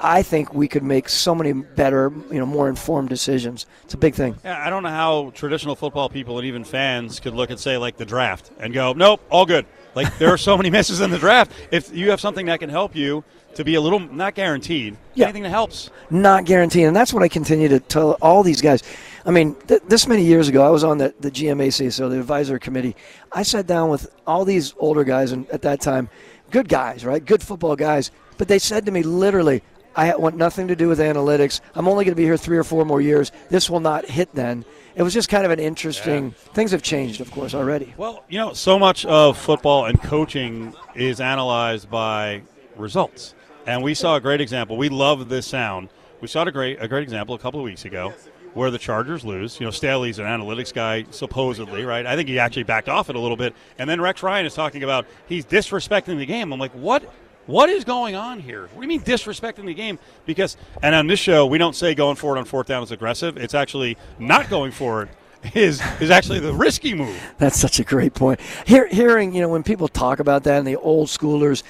I 0.01 0.23
think 0.23 0.53
we 0.53 0.69
could 0.69 0.83
make 0.83 1.09
so 1.09 1.35
many 1.35 1.51
better, 1.51 2.11
you 2.31 2.39
know, 2.39 2.45
more 2.45 2.69
informed 2.69 3.09
decisions. 3.09 3.65
It's 3.83 3.93
a 3.93 3.97
big 3.97 4.15
thing. 4.15 4.37
Yeah, 4.45 4.65
I 4.65 4.69
don't 4.69 4.83
know 4.83 4.89
how 4.89 5.31
traditional 5.35 5.75
football 5.75 6.07
people 6.07 6.37
and 6.37 6.47
even 6.47 6.63
fans 6.63 7.19
could 7.19 7.33
look 7.33 7.51
at, 7.51 7.59
say, 7.59 7.77
like 7.77 7.97
the 7.97 8.05
draft 8.05 8.49
and 8.59 8.73
go, 8.73 8.93
nope, 8.93 9.19
all 9.29 9.45
good. 9.45 9.65
Like, 9.95 10.17
there 10.17 10.29
are 10.29 10.37
so 10.37 10.55
many 10.55 10.69
misses 10.77 11.01
in 11.01 11.09
the 11.09 11.17
draft. 11.17 11.51
If 11.71 11.93
you 11.93 12.11
have 12.11 12.21
something 12.21 12.45
that 12.45 12.59
can 12.59 12.69
help 12.69 12.95
you 12.95 13.25
to 13.55 13.63
be 13.63 13.75
a 13.75 13.81
little, 13.81 13.99
not 13.99 14.35
guaranteed, 14.35 14.95
Yeah. 15.15 15.25
anything 15.25 15.43
that 15.43 15.49
helps. 15.49 15.89
not 16.09 16.45
guaranteed. 16.45 16.85
And 16.85 16.95
that's 16.95 17.13
what 17.13 17.23
I 17.23 17.27
continue 17.27 17.67
to 17.69 17.79
tell 17.79 18.11
all 18.21 18.41
these 18.43 18.61
guys. 18.61 18.83
I 19.25 19.31
mean, 19.31 19.55
th- 19.67 19.81
this 19.87 20.07
many 20.07 20.23
years 20.23 20.47
ago, 20.47 20.65
I 20.65 20.69
was 20.69 20.83
on 20.83 20.97
the, 20.97 21.13
the 21.19 21.29
GMAC, 21.29 21.91
so 21.91 22.07
the 22.09 22.19
advisory 22.19 22.59
committee. 22.59 22.95
I 23.31 23.43
sat 23.43 23.67
down 23.67 23.89
with 23.89 24.09
all 24.25 24.45
these 24.45 24.73
older 24.79 25.03
guys, 25.03 25.31
and 25.31 25.49
at 25.49 25.61
that 25.63 25.81
time, 25.81 26.09
good 26.51 26.69
guys, 26.69 27.05
right? 27.05 27.23
Good 27.23 27.43
football 27.43 27.75
guys. 27.75 28.11
But 28.37 28.47
they 28.47 28.59
said 28.59 28.85
to 28.85 28.91
me 28.91 29.03
literally, 29.03 29.61
I 29.95 30.15
want 30.15 30.37
nothing 30.37 30.67
to 30.69 30.75
do 30.75 30.87
with 30.87 30.99
analytics. 30.99 31.59
I'm 31.75 31.87
only 31.87 32.05
going 32.05 32.13
to 32.13 32.17
be 32.19 32.23
here 32.23 32.37
three 32.37 32.57
or 32.57 32.63
four 32.63 32.85
more 32.85 33.01
years. 33.01 33.31
This 33.49 33.69
will 33.69 33.81
not 33.81 34.05
hit 34.05 34.33
then. 34.33 34.63
It 34.95 35.03
was 35.03 35.13
just 35.13 35.27
kind 35.29 35.45
of 35.45 35.51
an 35.51 35.59
interesting. 35.59 36.31
Things 36.53 36.71
have 36.71 36.81
changed, 36.81 37.19
of 37.21 37.31
course, 37.31 37.53
already. 37.53 37.93
Well, 37.97 38.23
you 38.29 38.37
know, 38.37 38.53
so 38.53 38.79
much 38.79 39.05
of 39.05 39.37
football 39.37 39.85
and 39.85 40.01
coaching 40.01 40.73
is 40.95 41.19
analyzed 41.19 41.89
by 41.89 42.41
results. 42.77 43.33
And 43.69 43.83
we 43.83 43.93
saw 43.93 44.15
a 44.15 44.19
great 44.19 44.41
example. 44.41 44.77
We 44.77 44.89
love 44.89 45.29
this 45.29 45.45
sound. 45.45 45.89
We 46.21 46.27
saw 46.27 46.41
a 46.41 46.51
great, 46.51 46.81
a 46.81 46.87
great 46.87 47.03
example 47.03 47.35
a 47.35 47.37
couple 47.37 47.59
of 47.59 47.63
weeks 47.63 47.85
ago 47.85 48.15
where 48.55 48.71
the 48.71 48.79
Chargers 48.79 49.23
lose. 49.23 49.59
You 49.59 49.67
know, 49.67 49.71
Staley's 49.71 50.17
an 50.17 50.25
analytics 50.25 50.73
guy, 50.73 51.05
supposedly, 51.11 51.85
right? 51.85 52.03
I 52.03 52.15
think 52.15 52.29
he 52.29 52.39
actually 52.39 52.63
backed 52.63 52.89
off 52.89 53.11
it 53.11 53.15
a 53.15 53.19
little 53.19 53.37
bit. 53.37 53.53
And 53.77 53.87
then 53.87 54.01
Rex 54.01 54.23
Ryan 54.23 54.47
is 54.47 54.55
talking 54.55 54.81
about 54.81 55.05
he's 55.27 55.45
disrespecting 55.45 56.17
the 56.17 56.25
game. 56.25 56.51
I'm 56.51 56.59
like, 56.59 56.71
what? 56.71 57.03
What 57.45 57.69
is 57.69 57.83
going 57.83 58.15
on 58.15 58.39
here? 58.39 58.63
What 58.73 58.77
do 58.77 58.81
you 58.81 58.87
mean 58.87 59.01
disrespecting 59.01 59.65
the 59.65 59.75
game? 59.75 59.99
Because, 60.25 60.57
and 60.81 60.95
on 60.95 61.05
this 61.05 61.19
show, 61.19 61.45
we 61.45 61.59
don't 61.59 61.75
say 61.75 61.93
going 61.93 62.15
forward 62.15 62.39
on 62.39 62.45
fourth 62.45 62.65
down 62.65 62.81
is 62.81 62.91
aggressive. 62.91 63.37
It's 63.37 63.53
actually 63.53 63.97
not 64.17 64.49
going 64.49 64.71
forward 64.71 65.09
is 65.53 65.81
is 65.99 66.09
actually 66.09 66.39
the 66.39 66.53
risky 66.53 66.93
move. 66.93 67.17
That's 67.37 67.57
such 67.57 67.79
a 67.79 67.83
great 67.83 68.13
point. 68.13 68.39
Hear, 68.65 68.87
hearing, 68.87 69.33
you 69.33 69.41
know, 69.41 69.49
when 69.49 69.63
people 69.63 69.87
talk 69.87 70.19
about 70.19 70.43
that 70.43 70.57
and 70.57 70.67
the 70.67 70.75
old 70.75 71.07
schoolers 71.07 71.63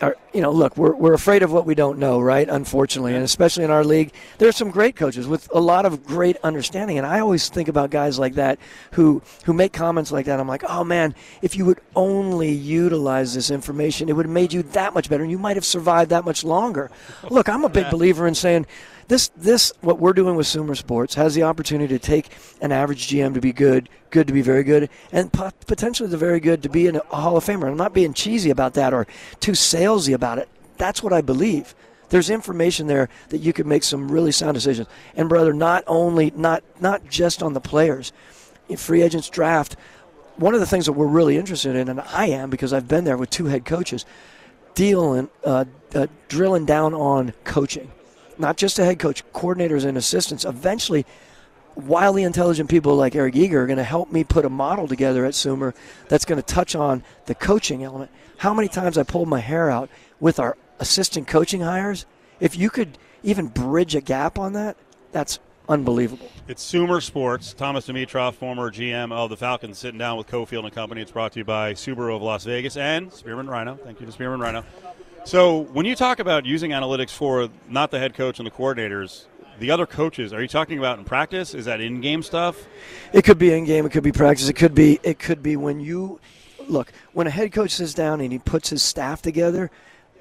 are, 0.00 0.16
you 0.32 0.40
know, 0.40 0.50
look, 0.50 0.76
we're, 0.76 0.94
we're 0.94 1.14
afraid 1.14 1.42
of 1.42 1.52
what 1.52 1.66
we 1.66 1.74
don't 1.74 1.98
know, 1.98 2.20
right? 2.20 2.48
Unfortunately. 2.48 3.14
And 3.14 3.22
especially 3.22 3.64
in 3.64 3.70
our 3.70 3.84
league, 3.84 4.12
there 4.38 4.48
are 4.48 4.52
some 4.52 4.70
great 4.70 4.96
coaches 4.96 5.26
with 5.26 5.48
a 5.54 5.60
lot 5.60 5.86
of 5.86 6.04
great 6.04 6.36
understanding. 6.42 6.98
And 6.98 7.06
I 7.06 7.20
always 7.20 7.48
think 7.48 7.68
about 7.68 7.90
guys 7.90 8.18
like 8.18 8.34
that 8.34 8.58
who, 8.92 9.22
who 9.44 9.52
make 9.52 9.72
comments 9.72 10.10
like 10.10 10.26
that. 10.26 10.40
I'm 10.40 10.48
like, 10.48 10.64
oh 10.68 10.84
man, 10.84 11.14
if 11.42 11.56
you 11.56 11.64
would 11.64 11.80
only 11.94 12.50
utilize 12.50 13.34
this 13.34 13.50
information, 13.50 14.08
it 14.08 14.12
would 14.12 14.26
have 14.26 14.32
made 14.32 14.52
you 14.52 14.62
that 14.62 14.94
much 14.94 15.08
better 15.08 15.22
and 15.22 15.30
you 15.30 15.38
might 15.38 15.56
have 15.56 15.64
survived 15.64 16.10
that 16.10 16.24
much 16.24 16.44
longer. 16.44 16.90
Look, 17.30 17.48
I'm 17.48 17.64
a 17.64 17.68
big 17.68 17.90
believer 17.90 18.26
in 18.26 18.34
saying, 18.34 18.66
this 19.08 19.28
this 19.36 19.72
what 19.80 19.98
we're 19.98 20.12
doing 20.12 20.36
with 20.36 20.46
Sumer 20.46 20.74
Sports 20.74 21.14
has 21.14 21.34
the 21.34 21.42
opportunity 21.42 21.98
to 21.98 22.04
take 22.04 22.30
an 22.60 22.72
average 22.72 23.08
GM 23.08 23.34
to 23.34 23.40
be 23.40 23.52
good, 23.52 23.88
good 24.10 24.26
to 24.26 24.32
be 24.32 24.42
very 24.42 24.64
good, 24.64 24.88
and 25.12 25.32
pot- 25.32 25.54
potentially 25.66 26.08
the 26.08 26.16
very 26.16 26.40
good 26.40 26.62
to 26.62 26.68
be 26.68 26.86
a 26.86 26.98
Hall 27.10 27.36
of 27.36 27.44
Famer. 27.44 27.68
I'm 27.70 27.76
not 27.76 27.94
being 27.94 28.14
cheesy 28.14 28.50
about 28.50 28.74
that 28.74 28.94
or 28.94 29.06
too 29.40 29.52
salesy 29.52 30.14
about 30.14 30.38
it. 30.38 30.48
That's 30.78 31.02
what 31.02 31.12
I 31.12 31.20
believe. 31.20 31.74
There's 32.10 32.30
information 32.30 32.86
there 32.86 33.08
that 33.30 33.38
you 33.38 33.52
could 33.52 33.66
make 33.66 33.82
some 33.82 34.10
really 34.10 34.32
sound 34.32 34.54
decisions. 34.54 34.88
And 35.16 35.28
brother, 35.28 35.52
not 35.52 35.84
only 35.86 36.32
not 36.34 36.62
not 36.80 37.08
just 37.08 37.42
on 37.42 37.52
the 37.52 37.60
players, 37.60 38.12
in 38.68 38.76
free 38.76 39.02
agents 39.02 39.28
draft. 39.28 39.76
One 40.36 40.54
of 40.54 40.60
the 40.60 40.66
things 40.66 40.86
that 40.86 40.92
we're 40.92 41.06
really 41.06 41.36
interested 41.36 41.76
in, 41.76 41.88
and 41.88 42.00
I 42.00 42.26
am 42.26 42.50
because 42.50 42.72
I've 42.72 42.88
been 42.88 43.04
there 43.04 43.16
with 43.16 43.30
two 43.30 43.46
head 43.46 43.64
coaches, 43.64 44.04
dealing, 44.74 45.28
uh, 45.44 45.64
uh, 45.94 46.08
drilling 46.28 46.66
down 46.66 46.92
on 46.92 47.34
coaching 47.44 47.92
not 48.38 48.56
just 48.56 48.78
a 48.78 48.84
head 48.84 48.98
coach, 48.98 49.24
coordinators 49.32 49.84
and 49.84 49.96
assistants. 49.96 50.44
Eventually, 50.44 51.06
wildly 51.76 52.22
intelligent 52.22 52.70
people 52.70 52.96
like 52.96 53.14
Eric 53.14 53.36
Eager 53.36 53.62
are 53.62 53.66
going 53.66 53.78
to 53.78 53.84
help 53.84 54.12
me 54.12 54.24
put 54.24 54.44
a 54.44 54.50
model 54.50 54.86
together 54.86 55.24
at 55.24 55.34
Sumer 55.34 55.74
that's 56.08 56.24
going 56.24 56.40
to 56.40 56.46
touch 56.46 56.74
on 56.74 57.02
the 57.26 57.34
coaching 57.34 57.82
element. 57.82 58.10
How 58.38 58.54
many 58.54 58.68
times 58.68 58.98
I 58.98 59.02
pulled 59.02 59.28
my 59.28 59.40
hair 59.40 59.70
out 59.70 59.88
with 60.20 60.38
our 60.38 60.56
assistant 60.78 61.26
coaching 61.26 61.60
hires? 61.60 62.06
If 62.40 62.56
you 62.56 62.70
could 62.70 62.98
even 63.22 63.46
bridge 63.48 63.94
a 63.94 64.00
gap 64.00 64.38
on 64.38 64.52
that, 64.54 64.76
that's 65.12 65.38
unbelievable. 65.68 66.30
It's 66.46 66.62
Sumer 66.62 67.00
Sports. 67.00 67.54
Thomas 67.54 67.86
Dimitroff, 67.86 68.34
former 68.34 68.70
GM 68.70 69.12
of 69.12 69.30
the 69.30 69.36
Falcons, 69.36 69.78
sitting 69.78 69.98
down 69.98 70.18
with 70.18 70.26
Cofield 70.26 70.64
and 70.64 70.72
Company. 70.72 71.00
It's 71.00 71.10
brought 71.10 71.32
to 71.32 71.38
you 71.38 71.44
by 71.44 71.74
Subaru 71.74 72.16
of 72.16 72.22
Las 72.22 72.44
Vegas 72.44 72.76
and 72.76 73.12
Spearmint 73.12 73.48
Rhino. 73.48 73.76
Thank 73.76 74.00
you 74.00 74.06
to 74.06 74.12
Spearmint 74.12 74.42
Rhino. 74.42 74.64
So, 75.26 75.60
when 75.72 75.86
you 75.86 75.96
talk 75.96 76.18
about 76.18 76.44
using 76.44 76.72
analytics 76.72 77.08
for 77.08 77.48
not 77.66 77.90
the 77.90 77.98
head 77.98 78.12
coach 78.12 78.38
and 78.38 78.46
the 78.46 78.50
coordinators, 78.50 79.24
the 79.58 79.70
other 79.70 79.86
coaches, 79.86 80.34
are 80.34 80.42
you 80.42 80.48
talking 80.48 80.78
about 80.78 80.98
in 80.98 81.06
practice? 81.06 81.54
Is 81.54 81.64
that 81.64 81.80
in-game 81.80 82.22
stuff? 82.22 82.62
It 83.14 83.24
could 83.24 83.38
be 83.38 83.50
in 83.50 83.64
game. 83.64 83.86
It 83.86 83.92
could 83.92 84.02
be 84.02 84.12
practice. 84.12 84.50
It 84.50 84.52
could 84.52 84.74
be. 84.74 85.00
It 85.02 85.18
could 85.18 85.42
be 85.42 85.56
when 85.56 85.80
you 85.80 86.20
look 86.68 86.92
when 87.14 87.26
a 87.26 87.30
head 87.30 87.52
coach 87.52 87.70
sits 87.70 87.94
down 87.94 88.20
and 88.20 88.32
he 88.32 88.38
puts 88.38 88.68
his 88.68 88.82
staff 88.82 89.22
together. 89.22 89.70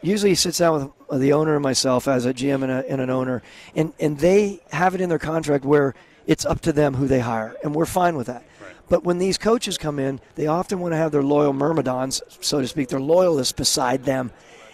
Usually, 0.01 0.31
he 0.31 0.35
sits 0.35 0.59
down 0.59 0.93
with 1.09 1.19
the 1.19 1.33
owner 1.33 1.55
and 1.55 1.63
myself 1.63 2.07
as 2.07 2.25
a 2.25 2.33
GM 2.33 2.63
and, 2.63 2.71
a, 2.71 2.89
and 2.89 3.01
an 3.01 3.09
owner, 3.09 3.43
and 3.75 3.91
and 3.99 4.17
they 4.17 4.61
have 4.71 4.95
it 4.95 5.01
in 5.01 5.09
their 5.09 5.19
contract 5.19 5.65
where 5.65 5.95
it's 6.27 6.45
up 6.45 6.61
to 6.61 6.71
them 6.71 6.93
who 6.93 7.07
they 7.07 7.19
hire, 7.19 7.57
and 7.61 7.75
we're 7.75 7.85
fine 7.85 8.15
with 8.15 8.27
that. 8.27 8.45
But 8.87 9.03
when 9.03 9.17
these 9.17 9.37
coaches 9.37 9.77
come 9.77 9.99
in, 9.99 10.21
they 10.35 10.47
often 10.47 10.79
want 10.79 10.93
to 10.93 10.97
have 10.97 11.11
their 11.11 11.23
loyal 11.23 11.51
myrmidons, 11.51 12.21
so 12.39 12.61
to 12.61 12.67
speak, 12.67 12.87
their 12.87 13.01
loyalists 13.01 13.53
beside 13.53 14.03
them, 14.03 14.31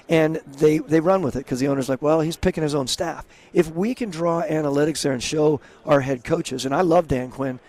and 0.09 0.37
they 0.47 0.79
they 0.79 0.99
run 0.99 1.21
with 1.21 1.35
it 1.35 1.39
because 1.45 1.59
the 1.59 1.67
owner's 1.67 1.87
like, 1.87 2.01
well, 2.01 2.19
he's 2.19 2.35
picking 2.35 2.63
his 2.63 2.75
own 2.75 2.87
staff. 2.87 3.25
If 3.53 3.71
we 3.73 3.93
can 3.93 4.09
draw 4.09 4.41
analytics 4.41 5.03
there 5.03 5.13
and 5.13 5.23
show 5.23 5.61
our 5.85 6.01
head 6.01 6.23
coaches, 6.23 6.65
and 6.65 6.73
I 6.75 6.81
love 6.81 7.07
Dan 7.07 7.29
Quinn, 7.29 7.59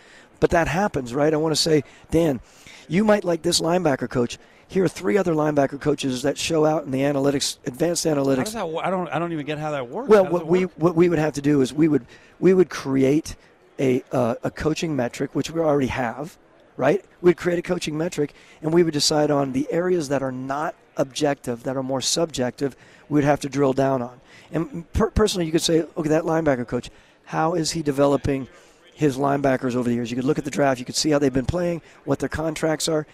but 0.40 0.50
that 0.50 0.66
happens, 0.66 1.14
right? 1.14 1.32
I 1.32 1.36
want 1.36 1.52
to 1.54 1.60
say, 1.60 1.84
Dan, 2.10 2.40
you 2.88 3.04
might 3.04 3.24
like 3.24 3.42
this 3.42 3.60
linebacker 3.60 4.08
coach. 4.08 4.38
Here 4.66 4.84
are 4.84 4.88
three 4.88 5.18
other 5.18 5.34
linebacker 5.34 5.80
coaches 5.80 6.22
that 6.22 6.38
show 6.38 6.64
out 6.64 6.84
in 6.84 6.92
the 6.92 7.00
analytics, 7.00 7.58
advanced 7.66 8.04
How 8.04 8.14
analytics. 8.14 8.44
does 8.44 8.52
that? 8.54 8.66
I 8.84 8.90
don't. 8.90 9.08
I 9.08 9.18
don't 9.18 9.32
even 9.32 9.44
get 9.44 9.58
how 9.58 9.72
that 9.72 9.88
works. 9.88 10.08
Well, 10.08 10.26
what 10.26 10.46
we 10.46 10.64
work? 10.66 10.72
what 10.76 10.94
we 10.94 11.08
would 11.08 11.18
have 11.18 11.34
to 11.34 11.42
do 11.42 11.60
is 11.60 11.72
we 11.74 11.88
would 11.88 12.06
we 12.38 12.54
would 12.54 12.70
create 12.70 13.36
a 13.78 14.02
uh, 14.12 14.36
a 14.44 14.50
coaching 14.50 14.96
metric, 14.96 15.34
which 15.34 15.50
we 15.50 15.60
already 15.60 15.88
have, 15.88 16.38
right? 16.76 17.04
We'd 17.20 17.36
create 17.36 17.58
a 17.58 17.62
coaching 17.62 17.96
metric, 17.96 18.34
and 18.62 18.72
we 18.72 18.82
would 18.82 18.94
decide 18.94 19.30
on 19.30 19.52
the 19.52 19.70
areas 19.70 20.08
that 20.08 20.22
are 20.22 20.32
not 20.32 20.74
objective, 20.96 21.62
that 21.64 21.76
are 21.76 21.82
more 21.82 22.00
subjective. 22.00 22.76
We'd 23.08 23.24
have 23.24 23.40
to 23.40 23.48
drill 23.48 23.72
down 23.72 24.02
on. 24.02 24.20
And 24.52 24.90
per- 24.92 25.10
personally, 25.10 25.46
you 25.46 25.52
could 25.52 25.62
say, 25.62 25.84
okay, 25.96 26.08
that 26.08 26.24
linebacker 26.24 26.66
coach, 26.66 26.90
how 27.24 27.54
is 27.54 27.72
he 27.72 27.82
developing? 27.82 28.48
His 28.92 29.16
linebackers 29.16 29.76
over 29.76 29.88
the 29.88 29.94
years. 29.94 30.10
You 30.10 30.16
could 30.16 30.26
look 30.26 30.36
at 30.36 30.44
the 30.44 30.50
draft. 30.50 30.78
You 30.78 30.84
could 30.84 30.94
see 30.94 31.08
how 31.08 31.18
they've 31.18 31.32
been 31.32 31.46
playing, 31.46 31.80
what 32.04 32.18
their 32.18 32.28
contracts 32.28 32.86
are. 32.86 33.06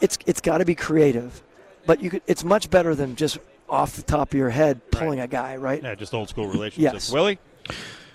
It's 0.00 0.16
it's 0.24 0.40
got 0.40 0.58
to 0.58 0.64
be 0.64 0.76
creative, 0.76 1.42
but 1.84 2.00
you 2.00 2.10
could. 2.10 2.22
It's 2.28 2.44
much 2.44 2.70
better 2.70 2.94
than 2.94 3.16
just 3.16 3.38
off 3.68 3.96
the 3.96 4.02
top 4.02 4.32
of 4.32 4.38
your 4.38 4.50
head 4.50 4.88
pulling 4.92 5.18
a 5.18 5.26
guy, 5.26 5.56
right? 5.56 5.82
yeah, 5.82 5.96
just 5.96 6.14
old 6.14 6.28
school 6.28 6.46
relationships. 6.46 7.08
Yes. 7.08 7.12
Willie, 7.12 7.40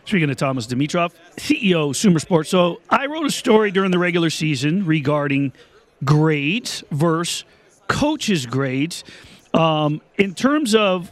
Speaking 0.05 0.29
of 0.29 0.37
Thomas 0.37 0.67
Dimitroff, 0.67 1.13
CEO 1.37 1.91
of 1.91 1.97
Sumer 1.97 2.19
Sports. 2.19 2.49
So 2.49 2.81
I 2.89 3.05
wrote 3.05 3.25
a 3.25 3.31
story 3.31 3.71
during 3.71 3.91
the 3.91 3.99
regular 3.99 4.29
season 4.29 4.85
regarding 4.85 5.53
grades 6.03 6.83
versus 6.91 7.45
coaches' 7.87 8.45
grades. 8.45 9.03
Um, 9.53 10.01
in 10.17 10.33
terms 10.33 10.73
of, 10.73 11.11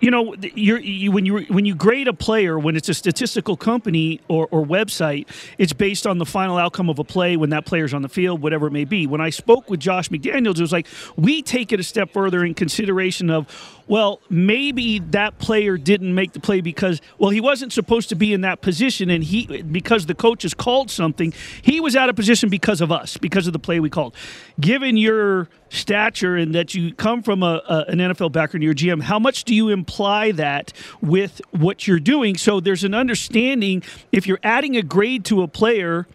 you 0.00 0.10
know, 0.10 0.34
you, 0.34 1.10
when 1.10 1.24
you 1.24 1.40
when 1.44 1.64
you 1.64 1.74
grade 1.74 2.08
a 2.08 2.12
player, 2.12 2.58
when 2.58 2.76
it's 2.76 2.88
a 2.88 2.94
statistical 2.94 3.56
company 3.56 4.20
or, 4.28 4.46
or 4.50 4.64
website, 4.64 5.28
it's 5.56 5.72
based 5.72 6.06
on 6.06 6.18
the 6.18 6.26
final 6.26 6.58
outcome 6.58 6.90
of 6.90 6.98
a 6.98 7.04
play 7.04 7.36
when 7.36 7.50
that 7.50 7.64
player's 7.64 7.94
on 7.94 8.02
the 8.02 8.08
field, 8.08 8.42
whatever 8.42 8.66
it 8.66 8.72
may 8.72 8.84
be. 8.84 9.06
When 9.06 9.20
I 9.20 9.30
spoke 9.30 9.70
with 9.70 9.80
Josh 9.80 10.10
McDaniels, 10.10 10.58
it 10.58 10.60
was 10.60 10.72
like 10.72 10.86
we 11.16 11.42
take 11.42 11.72
it 11.72 11.80
a 11.80 11.82
step 11.82 12.12
further 12.12 12.44
in 12.44 12.54
consideration 12.54 13.30
of, 13.30 13.46
well, 13.86 14.20
maybe 14.30 14.98
that 14.98 15.38
player 15.38 15.76
didn't 15.76 16.14
make 16.14 16.32
the 16.32 16.40
play 16.40 16.60
because, 16.60 17.00
well, 17.18 17.30
he 17.30 17.40
wasn't 17.40 17.72
supposed 17.72 18.08
to 18.08 18.14
be 18.14 18.32
in 18.32 18.40
that 18.42 18.60
position, 18.60 19.10
and 19.10 19.22
he 19.22 19.62
because 19.62 20.06
the 20.06 20.14
coach 20.14 20.42
has 20.42 20.54
called 20.54 20.90
something, 20.90 21.32
he 21.62 21.80
was 21.80 21.94
out 21.94 22.08
of 22.08 22.16
position 22.16 22.48
because 22.48 22.80
of 22.80 22.90
us, 22.90 23.16
because 23.16 23.46
of 23.46 23.52
the 23.52 23.58
play 23.58 23.80
we 23.80 23.90
called. 23.90 24.14
Given 24.58 24.96
your 24.96 25.48
stature 25.68 26.36
and 26.36 26.54
that 26.54 26.74
you 26.74 26.94
come 26.94 27.22
from 27.22 27.42
a, 27.42 27.62
a, 27.68 27.84
an 27.88 27.98
NFL 27.98 28.32
background, 28.32 28.62
you're 28.62 28.74
GM, 28.74 29.02
how 29.02 29.18
much 29.18 29.44
do 29.44 29.54
you 29.54 29.68
imply 29.68 30.32
that 30.32 30.72
with 31.02 31.40
what 31.50 31.86
you're 31.86 32.00
doing? 32.00 32.36
So 32.36 32.60
there's 32.60 32.84
an 32.84 32.94
understanding 32.94 33.82
if 34.12 34.26
you're 34.26 34.40
adding 34.42 34.76
a 34.76 34.82
grade 34.82 35.24
to 35.26 35.42
a 35.42 35.48
player, 35.48 36.06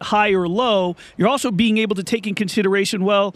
high 0.00 0.32
or 0.32 0.46
low, 0.46 0.96
you're 1.16 1.28
also 1.28 1.50
being 1.50 1.78
able 1.78 1.96
to 1.96 2.04
take 2.04 2.26
in 2.26 2.34
consideration, 2.34 3.04
well, 3.04 3.34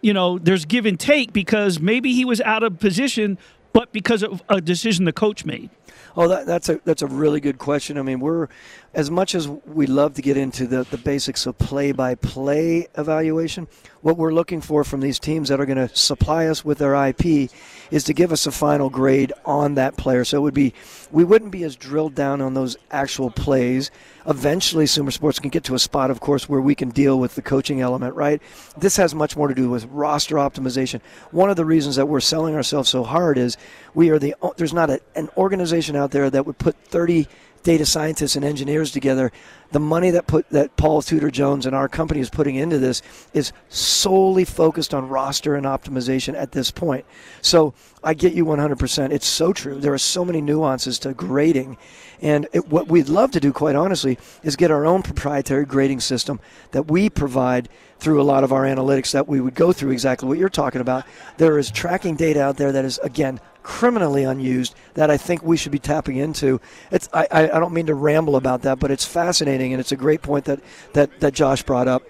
you 0.00 0.12
know, 0.12 0.38
there's 0.38 0.64
give 0.64 0.86
and 0.86 0.98
take 0.98 1.32
because 1.32 1.80
maybe 1.80 2.12
he 2.12 2.24
was 2.24 2.40
out 2.42 2.62
of 2.62 2.78
position, 2.78 3.38
but 3.72 3.92
because 3.92 4.22
of 4.22 4.42
a 4.48 4.60
decision 4.60 5.04
the 5.04 5.12
coach 5.12 5.44
made. 5.44 5.70
Oh, 6.16 6.26
that, 6.26 6.46
that's 6.46 6.68
a 6.68 6.80
that's 6.84 7.02
a 7.02 7.06
really 7.06 7.40
good 7.40 7.58
question. 7.58 7.96
I 7.96 8.02
mean, 8.02 8.18
we're 8.18 8.48
as 8.92 9.08
much 9.08 9.36
as 9.36 9.46
we 9.46 9.86
love 9.86 10.14
to 10.14 10.22
get 10.22 10.36
into 10.36 10.66
the, 10.66 10.82
the 10.82 10.98
basics 10.98 11.46
of 11.46 11.56
play 11.58 11.92
by 11.92 12.16
play 12.16 12.88
evaluation. 12.96 13.68
What 14.00 14.16
we're 14.16 14.32
looking 14.32 14.60
for 14.60 14.82
from 14.82 15.00
these 15.00 15.20
teams 15.20 15.48
that 15.48 15.60
are 15.60 15.66
going 15.66 15.88
to 15.88 15.94
supply 15.94 16.46
us 16.46 16.64
with 16.64 16.78
their 16.78 16.94
IP 16.94 17.50
is 17.92 18.02
to 18.04 18.14
give 18.14 18.32
us 18.32 18.46
a 18.46 18.50
final 18.50 18.90
grade 18.90 19.32
on 19.44 19.74
that 19.74 19.96
player. 19.96 20.24
So 20.24 20.38
it 20.38 20.40
would 20.40 20.54
be 20.54 20.74
we 21.12 21.22
wouldn't 21.22 21.52
be 21.52 21.62
as 21.62 21.76
drilled 21.76 22.16
down 22.16 22.40
on 22.40 22.54
those 22.54 22.76
actual 22.90 23.30
plays. 23.30 23.92
Eventually, 24.28 24.86
Sumer 24.86 25.10
Sports 25.10 25.38
can 25.38 25.48
get 25.48 25.64
to 25.64 25.74
a 25.74 25.78
spot, 25.78 26.10
of 26.10 26.20
course, 26.20 26.48
where 26.48 26.60
we 26.60 26.74
can 26.74 26.90
deal 26.90 27.18
with 27.18 27.34
the 27.34 27.40
coaching 27.40 27.80
element. 27.80 28.14
Right? 28.14 28.42
This 28.76 28.96
has 28.98 29.14
much 29.14 29.36
more 29.36 29.48
to 29.48 29.54
do 29.54 29.70
with 29.70 29.86
roster 29.86 30.36
optimization. 30.36 31.00
One 31.30 31.48
of 31.48 31.56
the 31.56 31.64
reasons 31.64 31.96
that 31.96 32.06
we're 32.06 32.20
selling 32.20 32.54
ourselves 32.54 32.90
so 32.90 33.04
hard 33.04 33.38
is 33.38 33.56
we 33.94 34.10
are 34.10 34.18
the 34.18 34.34
there's 34.56 34.74
not 34.74 34.90
a, 34.90 35.00
an 35.14 35.30
organization 35.36 35.96
out 35.96 36.10
there 36.10 36.28
that 36.28 36.44
would 36.44 36.58
put 36.58 36.76
30 36.76 37.26
data 37.62 37.84
scientists 37.84 38.36
and 38.36 38.44
engineers 38.44 38.90
together. 38.90 39.32
The 39.70 39.80
money 39.80 40.10
that 40.10 40.26
put 40.26 40.48
that 40.50 40.76
Paul 40.76 41.02
Tudor 41.02 41.30
Jones 41.30 41.66
and 41.66 41.74
our 41.76 41.88
company 41.88 42.20
is 42.20 42.30
putting 42.30 42.54
into 42.54 42.78
this 42.78 43.02
is 43.34 43.52
solely 43.68 44.44
focused 44.44 44.94
on 44.94 45.08
roster 45.08 45.54
and 45.54 45.66
optimization 45.66 46.34
at 46.34 46.52
this 46.52 46.70
point. 46.70 47.04
So 47.42 47.74
I 48.02 48.14
get 48.14 48.32
you 48.32 48.44
100%. 48.44 49.10
It's 49.10 49.26
so 49.26 49.52
true. 49.52 49.78
There 49.78 49.92
are 49.92 49.98
so 49.98 50.24
many 50.24 50.40
nuances 50.40 50.98
to 51.00 51.12
grading. 51.12 51.76
And 52.20 52.48
it, 52.52 52.68
what 52.68 52.88
we'd 52.88 53.08
love 53.08 53.30
to 53.32 53.40
do, 53.40 53.52
quite 53.52 53.76
honestly, 53.76 54.18
is 54.42 54.56
get 54.56 54.70
our 54.70 54.86
own 54.86 55.02
proprietary 55.02 55.66
grading 55.66 56.00
system 56.00 56.40
that 56.70 56.90
we 56.90 57.10
provide 57.10 57.68
through 57.98 58.20
a 58.20 58.24
lot 58.24 58.44
of 58.44 58.52
our 58.52 58.62
analytics 58.62 59.12
that 59.12 59.28
we 59.28 59.40
would 59.40 59.54
go 59.54 59.72
through 59.72 59.90
exactly 59.90 60.28
what 60.28 60.38
you're 60.38 60.48
talking 60.48 60.80
about. 60.80 61.04
There 61.36 61.58
is 61.58 61.70
tracking 61.70 62.16
data 62.16 62.40
out 62.42 62.56
there 62.56 62.72
that 62.72 62.84
is, 62.84 62.98
again, 62.98 63.40
criminally 63.68 64.24
unused 64.24 64.74
that 64.94 65.10
I 65.10 65.18
think 65.18 65.42
we 65.42 65.58
should 65.58 65.72
be 65.72 65.78
tapping 65.78 66.16
into. 66.16 66.58
It's 66.90 67.06
I, 67.12 67.26
I 67.30 67.42
I 67.50 67.60
don't 67.60 67.74
mean 67.74 67.84
to 67.86 67.94
ramble 67.94 68.34
about 68.36 68.62
that, 68.62 68.78
but 68.78 68.90
it's 68.90 69.04
fascinating 69.04 69.74
and 69.74 69.78
it's 69.80 69.92
a 69.92 69.96
great 69.96 70.22
point 70.22 70.46
that, 70.46 70.60
that, 70.94 71.20
that 71.20 71.34
Josh 71.34 71.62
brought 71.62 71.86
up. 71.86 72.02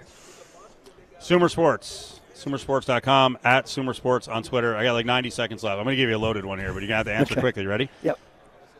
Sumer 1.19 1.49
Sports. 1.49 2.21
Sumersports.com 2.37 3.39
at 3.43 3.67
SumerSports 3.67 4.33
on 4.33 4.45
Twitter. 4.45 4.77
I 4.77 4.85
got 4.85 4.93
like 4.93 5.05
90 5.07 5.31
seconds 5.31 5.65
left. 5.65 5.79
I'm 5.79 5.85
going 5.85 5.97
to 5.97 6.01
give 6.01 6.09
you 6.09 6.17
a 6.17 6.19
loaded 6.19 6.45
one 6.45 6.61
here, 6.61 6.73
but 6.73 6.79
you're 6.83 6.89
going 6.89 6.91
to 6.91 6.97
have 6.97 7.07
to 7.07 7.13
answer 7.13 7.33
Okay. 7.35 7.41
quickly. 7.41 7.65
You 7.65 7.69
ready? 7.69 7.91
Yep. 8.05 8.17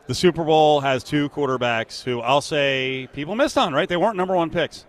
The 0.07 0.15
Super 0.15 0.45
Bowl 0.45 0.79
has 0.79 1.03
two 1.03 1.27
quarterbacks 1.31 2.01
who 2.01 2.21
I'll 2.21 2.39
say 2.39 3.09
people 3.11 3.35
missed 3.35 3.57
on, 3.57 3.73
right? 3.73 3.89
They 3.89 3.97
weren't 3.97 4.15
number 4.15 4.33
one 4.37 4.49
picks. 4.49 4.85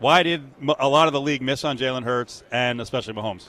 Why 0.00 0.24
did 0.24 0.42
a 0.80 0.88
lot 0.88 1.06
of 1.06 1.12
the 1.12 1.20
league 1.20 1.42
miss 1.42 1.62
on 1.64 1.78
Jalen 1.78 2.02
Hurts 2.02 2.42
and 2.50 2.80
especially 2.80 3.14
Mahomes? 3.14 3.44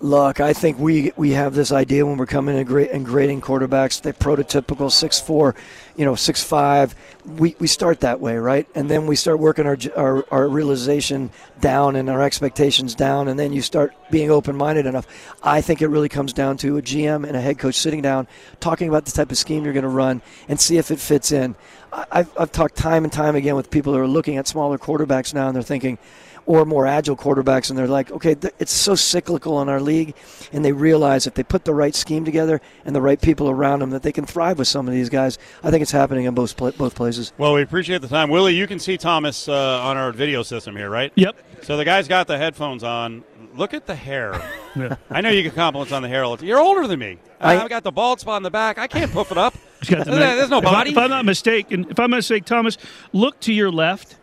Look, 0.00 0.40
I 0.40 0.52
think 0.52 0.78
we 0.78 1.12
we 1.16 1.30
have 1.30 1.54
this 1.54 1.72
idea 1.72 2.04
when 2.04 2.18
we're 2.18 2.26
coming 2.26 2.58
in 2.58 2.66
gra- 2.66 2.84
and 2.92 3.06
grading 3.06 3.40
quarterbacks, 3.40 4.02
the 4.02 4.12
prototypical 4.12 4.90
six 4.90 5.20
four, 5.20 5.54
you 5.96 6.04
know, 6.04 6.14
six 6.14 6.42
five. 6.42 6.94
We, 7.24 7.56
we 7.58 7.68
start 7.68 8.00
that 8.00 8.20
way, 8.20 8.36
right? 8.36 8.66
And 8.74 8.90
then 8.90 9.06
we 9.06 9.16
start 9.16 9.38
working 9.38 9.66
our, 9.66 9.78
our 9.96 10.24
our 10.30 10.48
realization 10.48 11.30
down 11.60 11.96
and 11.96 12.10
our 12.10 12.22
expectations 12.22 12.94
down, 12.94 13.28
and 13.28 13.38
then 13.38 13.52
you 13.52 13.62
start 13.62 13.94
being 14.10 14.30
open 14.30 14.56
minded 14.56 14.84
enough. 14.84 15.06
I 15.42 15.60
think 15.60 15.80
it 15.80 15.88
really 15.88 16.10
comes 16.10 16.32
down 16.32 16.58
to 16.58 16.76
a 16.76 16.82
GM 16.82 17.26
and 17.26 17.36
a 17.36 17.40
head 17.40 17.58
coach 17.58 17.76
sitting 17.76 18.02
down, 18.02 18.26
talking 18.60 18.88
about 18.88 19.06
the 19.06 19.12
type 19.12 19.30
of 19.30 19.38
scheme 19.38 19.64
you're 19.64 19.72
going 19.72 19.84
to 19.84 19.88
run, 19.88 20.22
and 20.48 20.60
see 20.60 20.76
if 20.76 20.90
it 20.90 20.98
fits 20.98 21.30
in. 21.30 21.54
I've 21.92 22.30
I've 22.38 22.52
talked 22.52 22.74
time 22.74 23.04
and 23.04 23.12
time 23.12 23.36
again 23.36 23.54
with 23.54 23.70
people 23.70 23.92
that 23.92 24.00
are 24.00 24.08
looking 24.08 24.36
at 24.38 24.48
smaller 24.48 24.76
quarterbacks 24.76 25.32
now, 25.32 25.46
and 25.46 25.54
they're 25.54 25.62
thinking 25.62 25.98
or 26.46 26.64
more 26.64 26.86
agile 26.86 27.16
quarterbacks, 27.16 27.70
and 27.70 27.78
they're 27.78 27.86
like, 27.88 28.10
okay, 28.10 28.34
th- 28.34 28.52
it's 28.58 28.72
so 28.72 28.94
cyclical 28.94 29.60
in 29.62 29.68
our 29.68 29.80
league, 29.80 30.14
and 30.52 30.64
they 30.64 30.72
realize 30.72 31.26
if 31.26 31.34
they 31.34 31.42
put 31.42 31.64
the 31.64 31.74
right 31.74 31.94
scheme 31.94 32.24
together 32.24 32.60
and 32.84 32.94
the 32.94 33.00
right 33.00 33.20
people 33.20 33.48
around 33.48 33.78
them, 33.80 33.90
that 33.90 34.02
they 34.02 34.12
can 34.12 34.24
thrive 34.26 34.58
with 34.58 34.68
some 34.68 34.86
of 34.86 34.92
these 34.94 35.08
guys. 35.08 35.38
I 35.62 35.70
think 35.70 35.82
it's 35.82 35.92
happening 35.92 36.24
in 36.26 36.34
both 36.34 36.56
pla- 36.56 36.72
both 36.72 36.94
places. 36.94 37.32
Well, 37.38 37.54
we 37.54 37.62
appreciate 37.62 38.02
the 38.02 38.08
time. 38.08 38.28
Willie, 38.30 38.54
you 38.54 38.66
can 38.66 38.78
see 38.78 38.96
Thomas 38.96 39.48
uh, 39.48 39.80
on 39.82 39.96
our 39.96 40.12
video 40.12 40.42
system 40.42 40.76
here, 40.76 40.90
right? 40.90 41.12
Yep. 41.14 41.36
So 41.62 41.76
the 41.76 41.84
guy's 41.84 42.08
got 42.08 42.26
the 42.26 42.36
headphones 42.38 42.84
on. 42.84 43.24
Look 43.54 43.72
at 43.72 43.86
the 43.86 43.94
hair. 43.94 44.40
Yeah. 44.76 44.96
I 45.08 45.20
know 45.20 45.28
you 45.28 45.44
get 45.44 45.54
compliments 45.54 45.92
on 45.92 46.02
the 46.02 46.08
hair. 46.08 46.24
all 46.24 46.32
the 46.32 46.38
time. 46.38 46.48
You're 46.48 46.58
older 46.58 46.88
than 46.88 46.98
me. 46.98 47.18
I- 47.40 47.58
I've 47.62 47.68
got 47.68 47.84
the 47.84 47.92
bald 47.92 48.18
spot 48.18 48.38
in 48.38 48.42
the 48.42 48.50
back. 48.50 48.76
I 48.76 48.88
can't 48.88 49.12
puff 49.12 49.30
it 49.30 49.38
up. 49.38 49.54
Got 49.88 50.04
the- 50.06 50.10
There's 50.16 50.50
no 50.50 50.58
if, 50.58 50.66
I, 50.66 50.72
body. 50.72 50.90
if 50.90 50.98
I'm 50.98 51.10
not 51.10 51.24
mistaken, 51.24 51.86
if 51.88 52.00
I'm 52.00 52.10
not 52.10 52.16
mistaken, 52.16 52.44
Thomas, 52.44 52.76
look 53.12 53.38
to 53.42 53.52
your 53.52 53.70
left. 53.70 54.16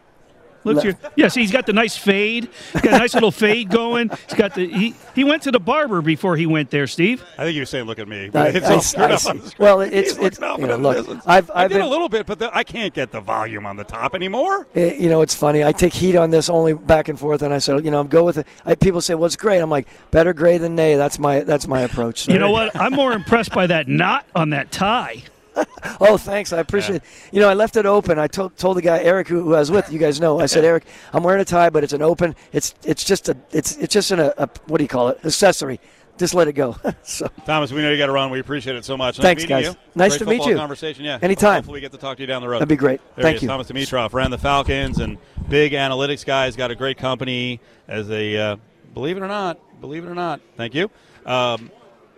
Look 0.63 0.83
here. 0.83 0.95
Yeah, 1.15 1.27
see, 1.27 1.41
he's 1.41 1.51
got 1.51 1.65
the 1.65 1.73
nice 1.73 1.97
fade. 1.97 2.49
He's 2.73 2.81
got 2.81 2.93
a 2.93 2.97
nice 2.99 3.13
little 3.13 3.31
fade 3.31 3.69
going. 3.69 4.09
He's 4.09 4.37
got 4.37 4.53
the. 4.55 4.67
He, 4.67 4.93
he 5.15 5.23
went 5.23 5.41
to 5.43 5.51
the 5.51 5.59
barber 5.59 6.01
before 6.01 6.35
he 6.37 6.45
went 6.45 6.69
there, 6.69 6.87
Steve. 6.87 7.23
I 7.37 7.43
think 7.45 7.55
you 7.55 7.61
were 7.61 7.65
saying, 7.65 7.85
"Look 7.85 7.99
at 7.99 8.07
me." 8.07 8.29
I- 8.33 8.47
it's 8.49 8.65
I- 8.95 9.01
all 9.01 9.03
I 9.03 9.05
up 9.05 9.11
on 9.11 9.17
see. 9.19 9.37
the 9.39 9.49
screen. 9.49 9.65
Well, 9.65 9.81
it's- 9.81 10.03
He's 10.09 10.19
looking 10.19 10.43
it's- 10.43 10.59
you 10.59 10.67
know, 10.67 10.75
look, 10.77 10.97
isn't. 10.97 11.21
I've- 11.25 11.51
I 11.53 11.63
I've 11.63 11.71
did 11.71 11.81
a 11.81 11.87
little 11.87 12.09
bit, 12.09 12.25
but 12.25 12.39
the, 12.39 12.55
I 12.55 12.63
can't 12.63 12.93
get 12.93 13.11
the 13.11 13.21
volume 13.21 13.65
on 13.65 13.75
the 13.75 13.83
top 13.83 14.13
anymore. 14.15 14.67
Eh, 14.75 14.93
you 14.99 15.09
know, 15.09 15.21
it's 15.21 15.33
funny. 15.35 15.63
I 15.63 15.71
take 15.71 15.93
heat 15.93 16.15
on 16.15 16.29
this 16.29 16.49
only 16.49 16.73
back 16.73 17.07
and 17.09 17.19
forth, 17.19 17.41
and 17.41 17.53
I 17.53 17.57
said, 17.57 17.83
you 17.83 17.91
know, 17.91 17.99
I'm 17.99 18.07
go 18.07 18.23
with 18.23 18.37
it. 18.37 18.47
I, 18.65 18.75
people 18.75 19.01
say, 19.01 19.15
"Well, 19.15 19.25
it's 19.25 19.35
great." 19.35 19.59
I'm 19.59 19.69
like, 19.69 19.87
"Better 20.11 20.33
gray 20.33 20.57
than 20.57 20.75
nay." 20.75 20.95
That's 20.95 21.17
my 21.19 21.41
that's 21.41 21.67
my 21.67 21.81
approach. 21.81 22.21
So- 22.25 22.33
You 22.33 22.39
know 22.39 22.51
what? 22.51 22.75
I'm 22.75 22.93
more 22.93 23.13
impressed 23.13 23.51
by 23.51 23.67
that 23.67 23.87
knot 23.87 24.25
on 24.35 24.51
that 24.51 24.71
tie. 24.71 25.23
Oh, 25.99 26.17
thanks. 26.17 26.51
I 26.53 26.59
appreciate 26.59 26.97
it. 26.97 27.03
You 27.31 27.41
know, 27.41 27.49
I 27.49 27.53
left 27.53 27.75
it 27.75 27.85
open. 27.85 28.17
I 28.17 28.27
told 28.27 28.57
told 28.57 28.77
the 28.77 28.81
guy 28.81 28.99
Eric 29.01 29.27
who, 29.27 29.43
who 29.43 29.55
I 29.55 29.59
was 29.59 29.69
with. 29.69 29.91
You 29.91 29.99
guys 29.99 30.19
know. 30.19 30.39
I 30.39 30.45
said, 30.47 30.63
Eric, 30.63 30.85
I'm 31.13 31.21
wearing 31.23 31.41
a 31.41 31.45
tie, 31.45 31.69
but 31.69 31.83
it's 31.83 31.93
an 31.93 32.01
open. 32.01 32.35
It's 32.51 32.73
it's 32.83 33.03
just 33.03 33.29
a 33.29 33.37
it's 33.51 33.77
it's 33.77 33.93
just 33.93 34.09
an, 34.11 34.19
a, 34.19 34.33
a 34.37 34.49
what 34.67 34.77
do 34.77 34.83
you 34.83 34.87
call 34.87 35.09
it? 35.09 35.19
Accessory. 35.23 35.79
Just 36.17 36.33
let 36.33 36.47
it 36.47 36.53
go. 36.53 36.75
so 37.03 37.27
Thomas, 37.45 37.71
we 37.71 37.81
know 37.81 37.91
you 37.91 37.97
got 37.97 38.07
to 38.07 38.11
run. 38.11 38.31
We 38.31 38.39
appreciate 38.39 38.75
it 38.75 38.85
so 38.85 38.97
much. 38.97 39.17
Nice 39.17 39.23
Thanks, 39.23 39.45
guys. 39.45 39.65
you. 39.65 39.75
Nice 39.95 40.17
Great 40.17 40.19
to 40.19 40.25
meet 40.25 40.45
you. 40.45 40.55
Conversation, 40.55 41.03
yeah. 41.03 41.19
Anytime. 41.21 41.55
Hopefully, 41.55 41.77
we 41.77 41.81
get 41.81 41.91
to 41.91 41.97
talk 41.97 42.17
to 42.17 42.23
you 42.23 42.27
down 42.27 42.41
the 42.41 42.47
road. 42.47 42.57
that'd 42.57 42.69
be 42.69 42.75
great. 42.75 43.01
There 43.15 43.23
Thank 43.23 43.33
he 43.33 43.37
is, 43.37 43.41
you. 43.43 43.47
Thomas 43.47 43.71
Dimitroff 43.71 44.13
ran 44.13 44.31
the 44.31 44.37
Falcons 44.37 44.99
and 44.99 45.17
big 45.49 45.73
analytics 45.73 46.25
guys. 46.25 46.55
Got 46.55 46.71
a 46.71 46.75
great 46.75 46.97
company 46.97 47.59
as 47.87 48.09
a 48.09 48.37
uh, 48.37 48.55
believe 48.93 49.17
it 49.17 49.23
or 49.23 49.27
not, 49.27 49.59
believe 49.81 50.05
it 50.05 50.09
or 50.09 50.15
not. 50.15 50.41
Thank 50.57 50.75
you. 50.75 50.89
Um, 51.25 51.71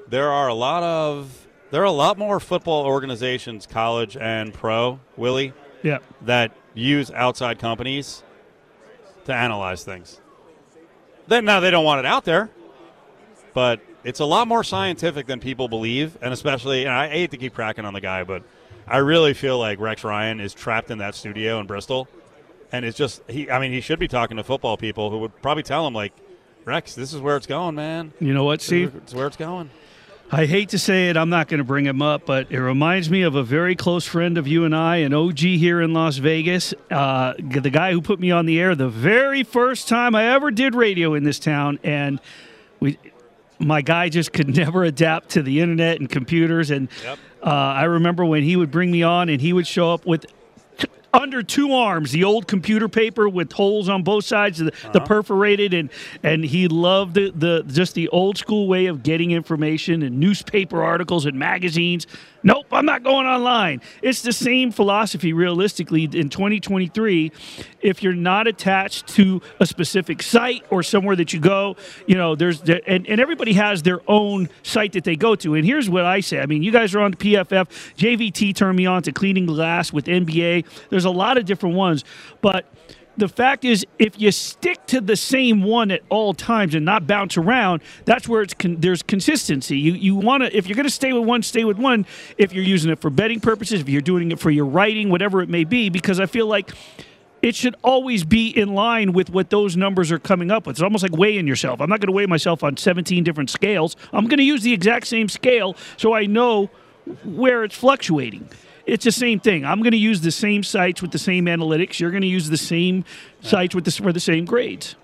there 0.07 0.29
are 0.29 0.47
a 0.47 0.53
lot 0.53 0.83
of 0.83 1.42
there 1.73 1.81
are 1.81 1.85
a 1.85 1.91
lot 1.91 2.19
more 2.19 2.39
football 2.39 2.85
organizations, 2.85 3.65
college 3.65 4.15
and 4.15 4.53
pro, 4.53 4.99
Willie, 5.17 5.53
Yeah. 5.81 5.97
that 6.21 6.51
use 6.75 7.09
outside 7.09 7.57
companies 7.57 8.21
to 9.25 9.33
analyze 9.33 9.83
things. 9.83 10.21
Then 11.27 11.45
now 11.45 11.59
they 11.61 11.71
don't 11.71 11.83
want 11.83 11.97
it 11.97 12.05
out 12.05 12.25
there, 12.25 12.51
but 13.55 13.79
it's 14.03 14.19
a 14.19 14.25
lot 14.25 14.47
more 14.47 14.63
scientific 14.63 15.25
than 15.25 15.39
people 15.39 15.67
believe, 15.67 16.15
and 16.21 16.31
especially 16.31 16.83
and 16.83 16.93
I 16.93 17.07
hate 17.07 17.31
to 17.31 17.37
keep 17.37 17.55
cracking 17.55 17.85
on 17.85 17.95
the 17.95 18.01
guy, 18.01 18.23
but 18.23 18.43
I 18.87 18.97
really 18.97 19.33
feel 19.33 19.57
like 19.57 19.79
Rex 19.79 20.03
Ryan 20.03 20.39
is 20.39 20.53
trapped 20.53 20.91
in 20.91 20.99
that 20.99 21.15
studio 21.15 21.59
in 21.59 21.65
Bristol, 21.65 22.07
and 22.71 22.85
it's 22.85 22.95
just 22.97 23.23
he. 23.27 23.49
I 23.49 23.57
mean, 23.57 23.71
he 23.71 23.81
should 23.81 23.97
be 23.97 24.07
talking 24.07 24.37
to 24.37 24.43
football 24.43 24.77
people 24.77 25.09
who 25.09 25.17
would 25.19 25.41
probably 25.41 25.63
tell 25.63 25.87
him 25.87 25.95
like, 25.95 26.13
Rex, 26.65 26.93
this 26.93 27.13
is 27.15 27.19
where 27.19 27.35
it's 27.35 27.47
going, 27.47 27.73
man. 27.73 28.13
You 28.19 28.35
know 28.35 28.43
what, 28.43 28.61
Steve? 28.61 28.93
It's 28.95 29.15
where 29.15 29.25
it's 29.25 29.37
going. 29.37 29.71
I 30.31 30.47
hate 30.47 30.69
to 30.69 30.79
say 30.79 31.09
it, 31.09 31.17
I'm 31.17 31.29
not 31.29 31.47
going 31.47 31.59
to 31.59 31.63
bring 31.63 31.85
him 31.85 32.01
up, 32.01 32.25
but 32.25 32.51
it 32.51 32.59
reminds 32.59 33.07
me 33.09 33.21
of 33.21 33.35
a 33.35 33.43
very 33.43 33.75
close 33.75 34.05
friend 34.07 34.37
of 34.39 34.47
you 34.47 34.65
and 34.65 34.75
I, 34.75 34.97
an 34.97 35.13
OG 35.13 35.37
here 35.39 35.79
in 35.79 35.93
Las 35.93 36.17
Vegas, 36.17 36.73
uh, 36.89 37.33
the 37.37 37.69
guy 37.69 37.91
who 37.91 38.01
put 38.01 38.19
me 38.19 38.31
on 38.31 38.47
the 38.47 38.59
air 38.59 38.73
the 38.73 38.89
very 38.89 39.43
first 39.43 39.87
time 39.87 40.15
I 40.15 40.33
ever 40.33 40.49
did 40.49 40.73
radio 40.73 41.13
in 41.13 41.23
this 41.23 41.37
town, 41.37 41.77
and 41.83 42.19
we, 42.79 42.97
my 43.59 43.81
guy 43.83 44.09
just 44.09 44.33
could 44.33 44.55
never 44.57 44.83
adapt 44.83 45.29
to 45.31 45.43
the 45.43 45.59
internet 45.59 45.99
and 45.99 46.09
computers, 46.09 46.71
and 46.71 46.89
Yep. 47.03 47.19
uh, 47.43 47.49
I 47.49 47.83
remember 47.83 48.25
when 48.25 48.41
he 48.41 48.55
would 48.55 48.71
bring 48.71 48.89
me 48.89 49.03
on, 49.03 49.29
and 49.29 49.39
he 49.39 49.53
would 49.53 49.67
show 49.67 49.93
up 49.93 50.03
with 50.03 50.25
under 51.13 51.43
two 51.43 51.73
arms, 51.73 52.11
the 52.11 52.23
old 52.23 52.47
computer 52.47 52.89
paper 52.89 53.29
with 53.29 53.51
holes 53.51 53.87
on 53.87 54.03
both 54.03 54.25
sides, 54.25 54.57
the, 54.57 54.65
the 54.65 54.71
uh-huh. 54.71 54.99
perforated, 55.05 55.73
and 55.73 55.89
and 56.23 56.43
he 56.43 56.67
loved 56.67 57.13
the, 57.13 57.31
the 57.31 57.63
just 57.67 57.93
the 57.93 58.09
old 58.09 58.37
school 58.37 58.67
way 58.67 58.87
of 58.87 59.03
getting 59.03 59.31
information 59.31 60.01
and 60.01 60.19
newspaper 60.19 60.83
articles 60.83 61.25
and 61.25 61.37
magazines. 61.37 62.07
Nope, 62.45 62.65
I'm 62.73 62.85
not 62.85 63.03
going 63.03 63.25
online. 63.25 63.81
It's 64.01 64.21
the 64.21 64.33
same 64.33 64.71
philosophy, 64.71 65.31
realistically, 65.31 66.03
in 66.03 66.27
2023. 66.27 67.31
If 67.81 68.03
you're 68.03 68.13
not 68.13 68.47
attached 68.47 69.07
to 69.15 69.41
a 69.61 69.65
specific 69.65 70.21
site 70.21 70.65
or 70.69 70.83
somewhere 70.83 71.15
that 71.15 71.31
you 71.31 71.39
go, 71.39 71.77
you 72.05 72.15
know, 72.15 72.35
there's 72.35 72.61
and, 72.61 73.07
and 73.07 73.21
everybody 73.21 73.53
has 73.53 73.83
their 73.83 74.01
own 74.09 74.49
site 74.61 74.91
that 74.93 75.05
they 75.05 75.15
go 75.15 75.35
to. 75.35 75.55
And 75.55 75.65
here's 75.65 75.89
what 75.89 76.03
I 76.03 76.19
say. 76.19 76.41
I 76.41 76.45
mean, 76.45 76.63
you 76.63 76.71
guys 76.71 76.93
are 76.93 76.99
on 76.99 77.11
the 77.11 77.17
PFF. 77.17 77.67
JVT 77.95 78.55
turned 78.55 78.75
me 78.75 78.85
on 78.85 79.03
to 79.03 79.13
cleaning 79.13 79.45
glass 79.45 79.93
with 79.93 80.05
NBA. 80.05 80.65
There's 80.89 81.02
a 81.05 81.11
lot 81.11 81.37
of 81.37 81.45
different 81.45 81.75
ones, 81.75 82.03
but 82.41 82.65
the 83.17 83.27
fact 83.27 83.63
is, 83.63 83.85
if 83.99 84.19
you 84.19 84.31
stick 84.31 84.85
to 84.87 84.99
the 84.99 85.15
same 85.15 85.63
one 85.63 85.91
at 85.91 86.01
all 86.09 86.33
times 86.33 86.73
and 86.73 86.83
not 86.83 87.05
bounce 87.05 87.37
around, 87.37 87.81
that's 88.05 88.27
where 88.27 88.41
it's 88.41 88.53
con- 88.53 88.77
there's 88.79 89.03
consistency. 89.03 89.77
You 89.77 89.93
you 89.93 90.15
want 90.15 90.43
to 90.43 90.55
if 90.55 90.67
you're 90.67 90.75
going 90.75 90.87
to 90.87 90.91
stay 90.91 91.13
with 91.13 91.27
one, 91.27 91.43
stay 91.43 91.63
with 91.63 91.77
one. 91.77 92.05
If 92.37 92.53
you're 92.53 92.63
using 92.63 92.91
it 92.91 92.99
for 92.99 93.09
betting 93.09 93.39
purposes, 93.39 93.81
if 93.81 93.89
you're 93.89 94.01
doing 94.01 94.31
it 94.31 94.39
for 94.39 94.49
your 94.49 94.65
writing, 94.65 95.09
whatever 95.09 95.41
it 95.41 95.49
may 95.49 95.63
be, 95.63 95.89
because 95.89 96.19
I 96.19 96.25
feel 96.25 96.47
like 96.47 96.71
it 97.43 97.55
should 97.55 97.75
always 97.83 98.23
be 98.23 98.47
in 98.49 98.73
line 98.73 99.11
with 99.11 99.29
what 99.29 99.49
those 99.49 99.75
numbers 99.75 100.11
are 100.11 100.19
coming 100.19 100.49
up 100.49 100.65
with. 100.65 100.75
It's 100.75 100.81
almost 100.81 101.03
like 101.03 101.15
weighing 101.15 101.45
yourself. 101.45 101.81
I'm 101.81 101.89
not 101.89 101.99
going 101.99 102.07
to 102.07 102.13
weigh 102.13 102.25
myself 102.25 102.63
on 102.63 102.77
17 102.77 103.23
different 103.23 103.49
scales. 103.49 103.97
I'm 104.13 104.27
going 104.27 104.37
to 104.37 104.45
use 104.45 104.63
the 104.63 104.71
exact 104.71 105.07
same 105.07 105.27
scale 105.27 105.75
so 105.97 106.13
I 106.13 106.25
know 106.25 106.69
where 107.25 107.65
it's 107.65 107.75
fluctuating. 107.75 108.47
It's 108.85 109.05
the 109.05 109.11
same 109.11 109.39
thing. 109.39 109.65
I'm 109.65 109.79
going 109.79 109.91
to 109.91 109.97
use 109.97 110.21
the 110.21 110.31
same 110.31 110.63
sites 110.63 111.01
with 111.01 111.11
the 111.11 111.19
same 111.19 111.45
analytics. 111.45 111.99
You're 111.99 112.11
going 112.11 112.21
to 112.21 112.27
use 112.27 112.49
the 112.49 112.57
same 112.57 113.05
sites 113.41 113.73
with 113.73 113.85
the, 113.85 113.91
for 113.91 114.11
the 114.11 114.19
same 114.19 114.45
grades. 114.45 114.95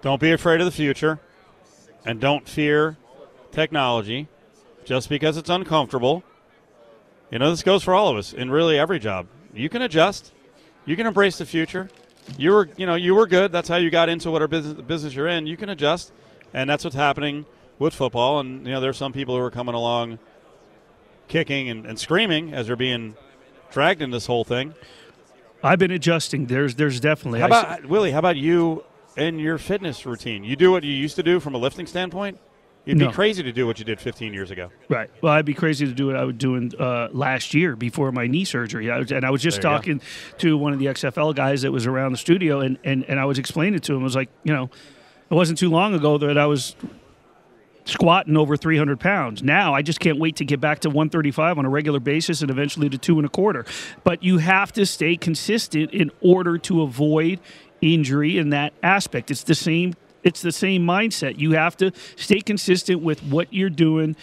Don't 0.00 0.20
be 0.20 0.32
afraid 0.32 0.60
of 0.60 0.64
the 0.64 0.72
future, 0.72 1.20
and 2.04 2.20
don't 2.20 2.48
fear 2.48 2.96
technology 3.52 4.26
just 4.84 5.08
because 5.08 5.36
it's 5.36 5.48
uncomfortable. 5.50 6.24
You 7.30 7.38
know, 7.38 7.50
this 7.50 7.62
goes 7.62 7.84
for 7.84 7.94
all 7.94 8.08
of 8.08 8.16
us 8.16 8.32
in 8.32 8.50
really 8.50 8.78
every 8.78 8.98
job. 8.98 9.28
You 9.54 9.68
can 9.68 9.82
adjust. 9.82 10.32
You 10.84 10.96
can 10.96 11.06
embrace 11.06 11.38
the 11.38 11.46
future. 11.46 11.88
You 12.36 12.52
were, 12.52 12.68
you 12.76 12.86
know, 12.86 12.96
you 12.96 13.14
were 13.14 13.26
good. 13.26 13.52
That's 13.52 13.68
how 13.68 13.76
you 13.76 13.90
got 13.90 14.08
into 14.08 14.30
whatever 14.30 14.48
business, 14.48 14.80
business 14.82 15.14
you're 15.14 15.28
in. 15.28 15.46
You 15.46 15.56
can 15.56 15.68
adjust, 15.68 16.12
and 16.52 16.68
that's 16.68 16.82
what's 16.82 16.96
happening 16.96 17.46
with 17.78 17.94
football. 17.94 18.40
And 18.40 18.66
you 18.66 18.72
know, 18.72 18.80
there's 18.80 18.96
some 18.96 19.12
people 19.12 19.36
who 19.36 19.42
are 19.42 19.50
coming 19.50 19.74
along, 19.74 20.18
kicking 21.32 21.70
and, 21.70 21.86
and 21.86 21.98
screaming 21.98 22.52
as 22.52 22.66
they're 22.66 22.76
being 22.76 23.16
dragged 23.70 24.02
in 24.02 24.10
this 24.10 24.26
whole 24.26 24.44
thing. 24.44 24.74
I've 25.64 25.78
been 25.78 25.90
adjusting. 25.90 26.46
There's 26.46 26.74
there's 26.74 27.00
definitely. 27.00 27.40
How 27.40 27.46
about 27.46 27.86
Willie? 27.86 28.10
How 28.10 28.18
about 28.18 28.36
you 28.36 28.84
and 29.16 29.40
your 29.40 29.56
fitness 29.58 30.04
routine? 30.04 30.44
You 30.44 30.56
do 30.56 30.70
what 30.70 30.84
you 30.84 30.92
used 30.92 31.16
to 31.16 31.22
do 31.22 31.40
from 31.40 31.54
a 31.54 31.58
lifting 31.58 31.86
standpoint. 31.86 32.38
You'd 32.84 32.98
No. 32.98 33.06
be 33.06 33.12
crazy 33.12 33.44
to 33.44 33.52
do 33.52 33.64
what 33.64 33.78
you 33.78 33.84
did 33.84 34.00
15 34.00 34.34
years 34.34 34.50
ago. 34.50 34.70
Right. 34.88 35.08
Well, 35.22 35.32
I'd 35.32 35.44
be 35.44 35.54
crazy 35.54 35.86
to 35.86 35.92
do 35.92 36.08
what 36.08 36.16
I 36.16 36.24
was 36.24 36.34
doing 36.34 36.72
uh, 36.78 37.08
last 37.12 37.54
year 37.54 37.76
before 37.76 38.10
my 38.10 38.26
knee 38.26 38.44
surgery. 38.44 38.90
I 38.90 38.98
was, 38.98 39.12
and 39.12 39.24
I 39.24 39.30
was 39.30 39.40
just 39.40 39.62
There 39.62 39.70
talking 39.70 40.00
to 40.38 40.58
one 40.58 40.72
of 40.72 40.80
the 40.80 40.86
XFL 40.86 41.32
guys 41.34 41.62
that 41.62 41.70
was 41.70 41.86
around 41.86 42.10
the 42.10 42.18
studio, 42.18 42.58
and, 42.60 42.76
and, 42.82 43.04
and 43.08 43.20
I 43.20 43.24
was 43.24 43.38
explaining 43.38 43.78
to 43.80 43.94
him, 43.94 44.00
I 44.00 44.02
was 44.04 44.16
like, 44.16 44.30
you 44.42 44.52
know, 44.52 44.64
it 45.30 45.34
wasn't 45.34 45.60
too 45.60 45.70
long 45.70 45.94
ago 45.94 46.18
that 46.18 46.36
I 46.36 46.46
was 46.46 46.74
squatting 47.84 48.36
over 48.36 48.56
300 48.56 49.00
pounds. 49.00 49.42
Now 49.42 49.74
I 49.74 49.82
just 49.82 50.00
can't 50.00 50.18
wait 50.18 50.36
to 50.36 50.44
get 50.44 50.60
back 50.60 50.80
to 50.80 50.88
135 50.88 51.58
on 51.58 51.64
a 51.64 51.68
regular 51.68 52.00
basis 52.00 52.42
and 52.42 52.50
eventually 52.50 52.88
to 52.88 52.98
two 52.98 53.18
and 53.18 53.26
a 53.26 53.28
quarter. 53.28 53.64
But 54.04 54.22
you 54.22 54.38
have 54.38 54.72
to 54.72 54.86
stay 54.86 55.16
consistent 55.16 55.92
in 55.92 56.10
order 56.20 56.58
to 56.58 56.82
avoid 56.82 57.40
injury 57.80 58.38
in 58.38 58.50
that 58.50 58.72
aspect. 58.82 59.30
It's 59.30 59.42
the 59.42 59.54
same. 59.54 59.94
It's 60.22 60.40
the 60.40 60.52
same 60.52 60.86
mindset. 60.86 61.38
You 61.38 61.52
have 61.52 61.76
to 61.78 61.90
stay 62.16 62.40
consistent 62.40 63.02
with 63.02 63.22
what 63.24 63.52
you're 63.52 63.70
doing. 63.70 64.14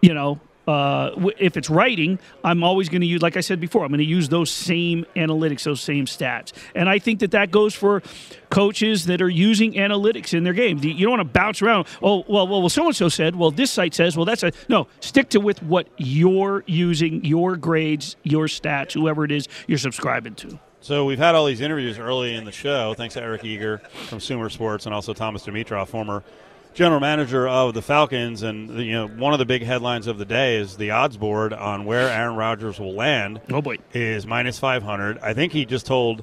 You 0.00 0.14
know, 0.14 0.40
uh, 0.66 1.10
if 1.38 1.56
it's 1.56 1.70
writing, 1.70 2.18
I'm 2.42 2.64
always 2.64 2.88
going 2.88 3.00
to 3.00 3.06
use, 3.06 3.22
like 3.22 3.36
I 3.36 3.40
said 3.40 3.60
before, 3.60 3.84
I'm 3.84 3.90
going 3.90 3.98
to 3.98 4.04
use 4.04 4.28
those 4.28 4.50
same 4.50 5.06
analytics, 5.14 5.64
those 5.64 5.80
same 5.80 6.06
stats. 6.06 6.52
And 6.74 6.88
I 6.88 6.98
think 6.98 7.20
that 7.20 7.30
that 7.32 7.50
goes 7.50 7.74
for 7.74 8.02
coaches 8.50 9.06
that 9.06 9.22
are 9.22 9.28
using 9.28 9.74
analytics 9.74 10.34
in 10.34 10.44
their 10.44 10.52
game. 10.52 10.78
You 10.82 11.06
don't 11.06 11.18
want 11.18 11.20
to 11.20 11.32
bounce 11.32 11.62
around. 11.62 11.86
Oh, 12.02 12.24
well, 12.28 12.48
well, 12.48 12.60
well 12.60 12.68
so 12.68 12.86
and 12.86 12.96
so 12.96 13.08
said. 13.08 13.36
Well, 13.36 13.50
this 13.50 13.70
site 13.70 13.94
says. 13.94 14.16
Well, 14.16 14.26
that's 14.26 14.42
a 14.42 14.52
no. 14.68 14.88
Stick 15.00 15.28
to 15.30 15.40
with 15.40 15.62
what 15.62 15.88
you're 15.96 16.64
using, 16.66 17.24
your 17.24 17.56
grades, 17.56 18.16
your 18.22 18.46
stats, 18.46 18.92
whoever 18.92 19.24
it 19.24 19.32
is 19.32 19.48
you're 19.66 19.78
subscribing 19.78 20.34
to. 20.36 20.58
So 20.80 21.04
we've 21.04 21.18
had 21.18 21.34
all 21.34 21.46
these 21.46 21.60
interviews 21.60 21.98
early 21.98 22.34
in 22.34 22.44
the 22.44 22.52
show, 22.52 22.94
thanks 22.94 23.14
to 23.14 23.22
Eric 23.22 23.44
Eager 23.44 23.78
from 24.06 24.20
Sumer 24.20 24.48
Sports 24.48 24.86
and 24.86 24.94
also 24.94 25.12
Thomas 25.12 25.44
Dimitroff, 25.44 25.88
former 25.88 26.22
general 26.76 27.00
manager 27.00 27.48
of 27.48 27.74
the 27.74 27.82
Falcons. 27.82 28.42
And 28.42 28.78
you 28.78 28.92
know, 28.92 29.08
one 29.08 29.32
of 29.32 29.38
the 29.40 29.46
big 29.46 29.62
headlines 29.62 30.06
of 30.06 30.18
the 30.18 30.24
day 30.24 30.56
is 30.56 30.76
the 30.76 30.92
odds 30.92 31.16
board 31.16 31.52
on 31.52 31.86
where 31.86 32.08
Aaron 32.08 32.36
Rodgers 32.36 32.78
will 32.78 32.94
land. 32.94 33.40
Oh 33.50 33.62
boy. 33.62 33.78
is 33.92 34.26
minus 34.26 34.58
500. 34.58 35.18
I 35.18 35.34
think 35.34 35.52
he 35.52 35.64
just 35.64 35.86
told 35.86 36.22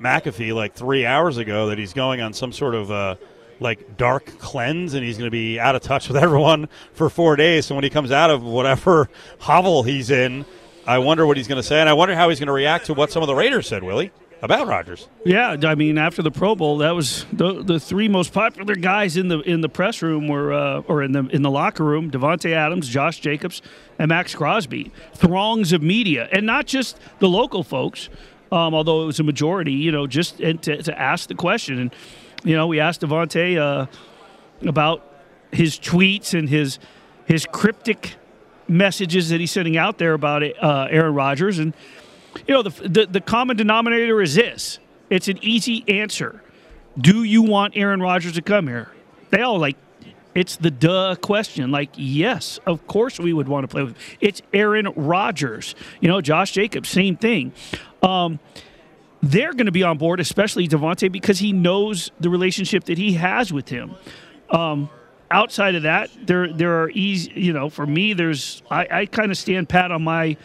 McAfee 0.00 0.54
like 0.54 0.74
three 0.74 1.04
hours 1.04 1.36
ago 1.36 1.68
that 1.68 1.78
he's 1.78 1.92
going 1.92 2.22
on 2.22 2.32
some 2.32 2.50
sort 2.50 2.74
of 2.74 2.90
uh, 2.90 3.16
like 3.60 3.98
dark 3.98 4.38
cleanse 4.38 4.94
and 4.94 5.04
he's 5.04 5.18
going 5.18 5.26
to 5.26 5.30
be 5.30 5.60
out 5.60 5.76
of 5.76 5.82
touch 5.82 6.08
with 6.08 6.16
everyone 6.16 6.68
for 6.94 7.10
four 7.10 7.36
days. 7.36 7.66
So 7.66 7.74
when 7.74 7.84
he 7.84 7.90
comes 7.90 8.10
out 8.10 8.30
of 8.30 8.42
whatever 8.42 9.10
hovel 9.38 9.82
he's 9.82 10.10
in, 10.10 10.46
I 10.86 10.98
wonder 10.98 11.26
what 11.26 11.36
he's 11.36 11.46
going 11.46 11.60
to 11.60 11.62
say. 11.62 11.78
And 11.78 11.90
I 11.90 11.92
wonder 11.92 12.14
how 12.14 12.30
he's 12.30 12.40
going 12.40 12.46
to 12.46 12.52
react 12.54 12.86
to 12.86 12.94
what 12.94 13.12
some 13.12 13.22
of 13.22 13.26
the 13.26 13.34
Raiders 13.34 13.68
said, 13.68 13.84
Willie, 13.84 14.12
about 14.42 14.66
Rodgers. 14.66 15.08
Yeah, 15.24 15.56
I 15.64 15.74
mean, 15.74 15.98
after 15.98 16.22
the 16.22 16.30
Pro 16.30 16.54
Bowl, 16.54 16.78
that 16.78 16.94
was 16.94 17.26
the 17.32 17.62
the 17.62 17.78
three 17.78 18.08
most 18.08 18.32
popular 18.32 18.74
guys 18.74 19.16
in 19.16 19.28
the 19.28 19.40
in 19.40 19.60
the 19.60 19.68
press 19.68 20.02
room 20.02 20.28
were 20.28 20.52
uh, 20.52 20.80
or 20.88 21.02
in 21.02 21.12
the 21.12 21.26
in 21.28 21.42
the 21.42 21.50
locker 21.50 21.84
room: 21.84 22.10
Davante 22.10 22.52
Adams, 22.52 22.88
Josh 22.88 23.20
Jacobs, 23.20 23.60
and 23.98 24.08
Maxx 24.08 24.34
Crosby. 24.34 24.92
Throngs 25.14 25.72
of 25.72 25.82
media, 25.82 26.28
and 26.32 26.46
not 26.46 26.66
just 26.66 26.98
the 27.18 27.28
local 27.28 27.62
folks. 27.62 28.08
um, 28.52 28.74
although 28.74 29.02
it 29.02 29.06
was 29.06 29.20
a 29.20 29.22
majority. 29.24 29.72
You 29.72 29.92
know, 29.92 30.06
just 30.06 30.40
and 30.40 30.60
to, 30.62 30.82
to 30.82 30.98
ask 30.98 31.28
the 31.28 31.34
question, 31.34 31.78
and 31.78 31.94
you 32.44 32.56
know, 32.56 32.66
we 32.66 32.80
asked 32.80 33.00
Davante 33.02 33.58
uh, 33.58 33.86
about 34.66 35.06
his 35.52 35.78
tweets 35.78 36.34
and 36.38 36.48
his 36.48 36.78
his 37.26 37.46
cryptic 37.46 38.16
messages 38.68 39.28
that 39.30 39.40
he's 39.40 39.50
sending 39.50 39.76
out 39.76 39.98
there 39.98 40.14
about 40.14 40.42
uh, 40.42 40.88
Aaron 40.90 41.14
Rodgers, 41.14 41.58
and 41.58 41.74
you 42.46 42.54
know, 42.54 42.62
the, 42.62 42.88
the 42.88 43.06
the 43.06 43.20
common 43.20 43.56
denominator 43.56 44.20
is 44.20 44.34
this: 44.34 44.78
it's 45.08 45.28
an 45.28 45.38
easy 45.42 45.84
answer. 45.88 46.42
Do 46.98 47.22
you 47.22 47.42
want 47.42 47.76
Aaron 47.76 48.00
Rodgers 48.00 48.32
to 48.32 48.42
come 48.42 48.66
here? 48.66 48.90
They 49.30 49.42
all 49.42 49.58
like 49.58 49.76
it's 50.34 50.56
the 50.56 50.70
duh 50.70 51.16
question. 51.16 51.70
Like, 51.70 51.90
yes, 51.96 52.58
of 52.66 52.86
course 52.86 53.18
we 53.18 53.32
would 53.32 53.48
want 53.48 53.64
to 53.64 53.68
play 53.68 53.82
with. 53.82 53.96
It's 54.20 54.42
Aaron 54.52 54.88
Rodgers. 54.94 55.74
You 56.00 56.08
know, 56.08 56.20
Josh 56.20 56.52
Jacobs, 56.52 56.88
same 56.88 57.16
thing. 57.16 57.52
Um, 58.02 58.38
they're 59.22 59.52
going 59.52 59.66
to 59.66 59.72
be 59.72 59.82
on 59.82 59.98
board, 59.98 60.20
especially 60.20 60.66
Davante, 60.66 61.10
because 61.10 61.40
he 61.40 61.52
knows 61.52 62.10
the 62.20 62.30
relationship 62.30 62.84
that 62.84 62.96
he 62.96 63.14
has 63.14 63.52
with 63.52 63.68
him. 63.68 63.94
Um, 64.50 64.88
outside 65.30 65.74
of 65.74 65.82
that, 65.82 66.10
there 66.22 66.52
there 66.52 66.82
are 66.82 66.90
easy. 66.90 67.32
You 67.34 67.52
know, 67.52 67.68
for 67.68 67.86
me, 67.86 68.12
there's 68.14 68.62
I, 68.70 68.86
I 68.90 69.06
kind 69.06 69.30
of 69.30 69.36
stand 69.36 69.68
pat 69.68 69.90
on 69.90 70.02
my 70.02 70.36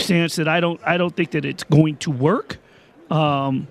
stance 0.00 0.36
that 0.36 0.48
I 0.48 0.60
don't 0.60 0.80
I 0.84 0.96
don't 0.96 1.14
think 1.14 1.32
that 1.32 1.44
it's 1.44 1.64
going 1.64 1.96
to 1.98 2.10
work. 2.10 2.58
Um, 3.10 3.68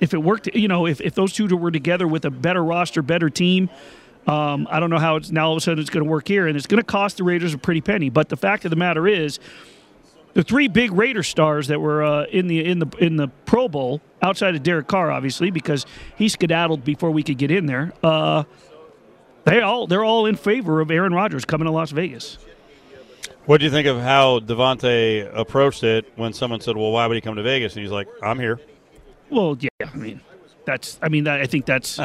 if 0.00 0.14
it 0.14 0.18
worked, 0.18 0.54
you 0.54 0.68
know, 0.68 0.86
if, 0.86 1.00
if 1.00 1.14
those 1.14 1.32
two 1.32 1.46
were 1.56 1.70
together 1.70 2.06
with 2.06 2.24
a 2.24 2.30
better 2.30 2.62
roster, 2.62 3.02
better 3.02 3.28
team, 3.28 3.68
um, 4.26 4.68
I 4.70 4.78
don't 4.78 4.90
know 4.90 4.98
how 4.98 5.16
it's 5.16 5.30
now 5.30 5.46
all 5.46 5.52
of 5.52 5.58
a 5.58 5.60
sudden 5.60 5.80
it's 5.80 5.90
going 5.90 6.04
to 6.04 6.10
work 6.10 6.28
here, 6.28 6.46
and 6.46 6.56
it's 6.56 6.66
going 6.66 6.80
to 6.80 6.86
cost 6.86 7.16
the 7.16 7.24
Raiders 7.24 7.54
a 7.54 7.58
pretty 7.58 7.80
penny. 7.80 8.10
But 8.10 8.28
the 8.28 8.36
fact 8.36 8.64
of 8.64 8.70
the 8.70 8.76
matter 8.76 9.08
is, 9.08 9.40
the 10.34 10.42
three 10.42 10.68
big 10.68 10.92
Raider 10.92 11.22
stars 11.22 11.68
that 11.68 11.80
were 11.80 12.04
uh, 12.04 12.24
in 12.26 12.46
the 12.46 12.64
in 12.64 12.78
the 12.78 12.88
in 12.98 13.16
the 13.16 13.28
Pro 13.46 13.68
Bowl, 13.68 14.00
outside 14.22 14.54
of 14.54 14.62
Derek 14.62 14.86
Carr, 14.86 15.10
obviously, 15.10 15.50
because 15.50 15.86
he 16.16 16.28
skedaddled 16.28 16.84
before 16.84 17.10
we 17.10 17.22
could 17.22 17.38
get 17.38 17.50
in 17.50 17.66
there. 17.66 17.92
Uh, 18.02 18.44
they 19.44 19.60
all 19.60 19.86
they're 19.86 20.04
all 20.04 20.26
in 20.26 20.36
favor 20.36 20.80
of 20.80 20.90
Aaron 20.90 21.14
Rodgers 21.14 21.44
coming 21.44 21.64
to 21.64 21.72
Las 21.72 21.90
Vegas. 21.90 22.38
What 23.46 23.58
do 23.58 23.64
you 23.64 23.70
think 23.70 23.86
of 23.86 24.00
how 24.00 24.40
Davante 24.40 25.30
approached 25.34 25.82
it 25.82 26.12
when 26.16 26.32
someone 26.32 26.60
said, 26.60 26.76
"Well, 26.76 26.92
why 26.92 27.06
would 27.06 27.14
he 27.14 27.20
come 27.20 27.36
to 27.36 27.42
Vegas?" 27.42 27.74
And 27.74 27.82
he's 27.82 27.92
like, 27.92 28.08
"I'm 28.22 28.38
here." 28.38 28.60
Well, 29.30 29.56
yeah, 29.58 29.68
I 29.80 29.96
mean, 29.96 30.20
that's. 30.64 30.98
I 31.02 31.08
mean, 31.08 31.26
I 31.26 31.46
think 31.46 31.66
that's. 31.66 31.98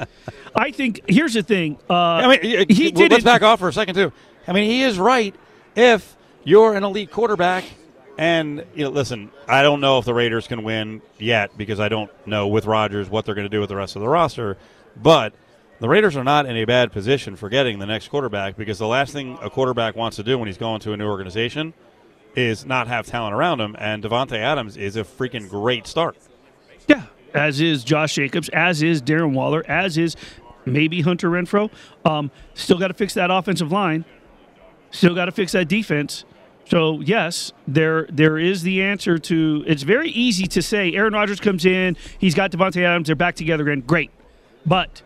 I 0.54 0.70
think 0.70 1.00
here's 1.08 1.34
the 1.34 1.42
thing. 1.42 1.78
Uh, 1.88 1.94
I 1.94 2.26
mean, 2.26 2.66
he 2.68 2.90
did 2.90 3.12
let's 3.12 3.24
back 3.24 3.42
off 3.42 3.60
for 3.60 3.68
a 3.68 3.72
second 3.72 3.94
too. 3.94 4.12
I 4.46 4.52
mean, 4.52 4.68
he 4.68 4.82
is 4.82 4.98
right. 4.98 5.34
If 5.76 6.16
you're 6.44 6.74
an 6.74 6.82
elite 6.82 7.10
quarterback, 7.10 7.64
and 8.16 8.64
you 8.74 8.84
know, 8.84 8.90
listen, 8.90 9.30
I 9.46 9.62
don't 9.62 9.80
know 9.80 9.98
if 9.98 10.04
the 10.04 10.14
Raiders 10.14 10.48
can 10.48 10.64
win 10.64 11.02
yet 11.18 11.56
because 11.56 11.78
I 11.78 11.88
don't 11.88 12.10
know 12.26 12.48
with 12.48 12.66
Rodgers 12.66 13.08
what 13.08 13.24
they're 13.24 13.36
going 13.36 13.44
to 13.44 13.48
do 13.48 13.60
with 13.60 13.68
the 13.68 13.76
rest 13.76 13.94
of 13.94 14.02
the 14.02 14.08
roster. 14.08 14.58
But 14.96 15.32
the 15.80 15.88
Raiders 15.88 16.16
are 16.16 16.24
not 16.24 16.46
in 16.46 16.56
a 16.56 16.64
bad 16.64 16.92
position 16.92 17.36
for 17.36 17.48
getting 17.48 17.78
the 17.78 17.86
next 17.86 18.08
quarterback 18.08 18.56
because 18.56 18.78
the 18.78 18.86
last 18.86 19.12
thing 19.12 19.38
a 19.40 19.48
quarterback 19.48 19.94
wants 19.94 20.16
to 20.16 20.22
do 20.22 20.38
when 20.38 20.48
he's 20.48 20.58
going 20.58 20.80
to 20.80 20.92
a 20.92 20.96
new 20.96 21.06
organization 21.06 21.72
is 22.34 22.66
not 22.66 22.88
have 22.88 23.06
talent 23.06 23.34
around 23.34 23.60
him. 23.60 23.76
And 23.78 24.02
Davante 24.02 24.36
Adams 24.36 24.76
is 24.76 24.96
a 24.96 25.04
freaking 25.04 25.48
great 25.48 25.86
start. 25.86 26.16
Yeah, 26.88 27.04
as 27.34 27.60
is 27.60 27.84
Josh 27.84 28.14
Jacobs, 28.14 28.48
as 28.50 28.82
is 28.82 29.02
Darren 29.02 29.34
Waller, 29.34 29.64
as 29.68 29.96
is 29.98 30.16
maybe 30.64 31.00
Hunter 31.00 31.30
Renfrow. 31.30 31.70
Um, 32.04 32.30
still 32.54 32.78
got 32.78 32.88
to 32.88 32.94
fix 32.94 33.14
that 33.14 33.30
offensive 33.30 33.70
line. 33.70 34.04
Still 34.90 35.14
got 35.14 35.26
to 35.26 35.32
fix 35.32 35.52
that 35.52 35.68
defense. 35.68 36.24
So 36.64 37.00
yes, 37.00 37.52
there 37.66 38.06
there 38.10 38.36
is 38.36 38.62
the 38.62 38.82
answer 38.82 39.16
to. 39.18 39.64
It's 39.66 39.84
very 39.84 40.10
easy 40.10 40.46
to 40.48 40.60
say 40.60 40.92
Aaron 40.92 41.14
Rodgers 41.14 41.40
comes 41.40 41.64
in, 41.64 41.96
he's 42.18 42.34
got 42.34 42.50
Davante 42.50 42.82
Adams, 42.84 43.06
they're 43.06 43.16
back 43.16 43.36
together 43.36 43.68
again, 43.68 43.82
great. 43.86 44.10
But 44.66 45.02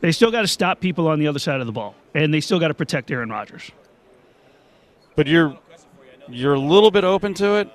they 0.00 0.12
still 0.12 0.30
got 0.30 0.42
to 0.42 0.48
stop 0.48 0.80
people 0.80 1.08
on 1.08 1.18
the 1.18 1.26
other 1.28 1.38
side 1.38 1.60
of 1.60 1.66
the 1.66 1.72
ball, 1.72 1.94
and 2.14 2.32
they 2.32 2.40
still 2.40 2.58
got 2.58 2.68
to 2.68 2.74
protect 2.74 3.10
Aaron 3.10 3.30
Rodgers. 3.30 3.70
but 5.16 5.26
you're 5.26 5.58
you're 6.28 6.54
a 6.54 6.60
little 6.60 6.90
bit 6.90 7.04
open 7.04 7.34
to 7.34 7.56
it. 7.56 7.68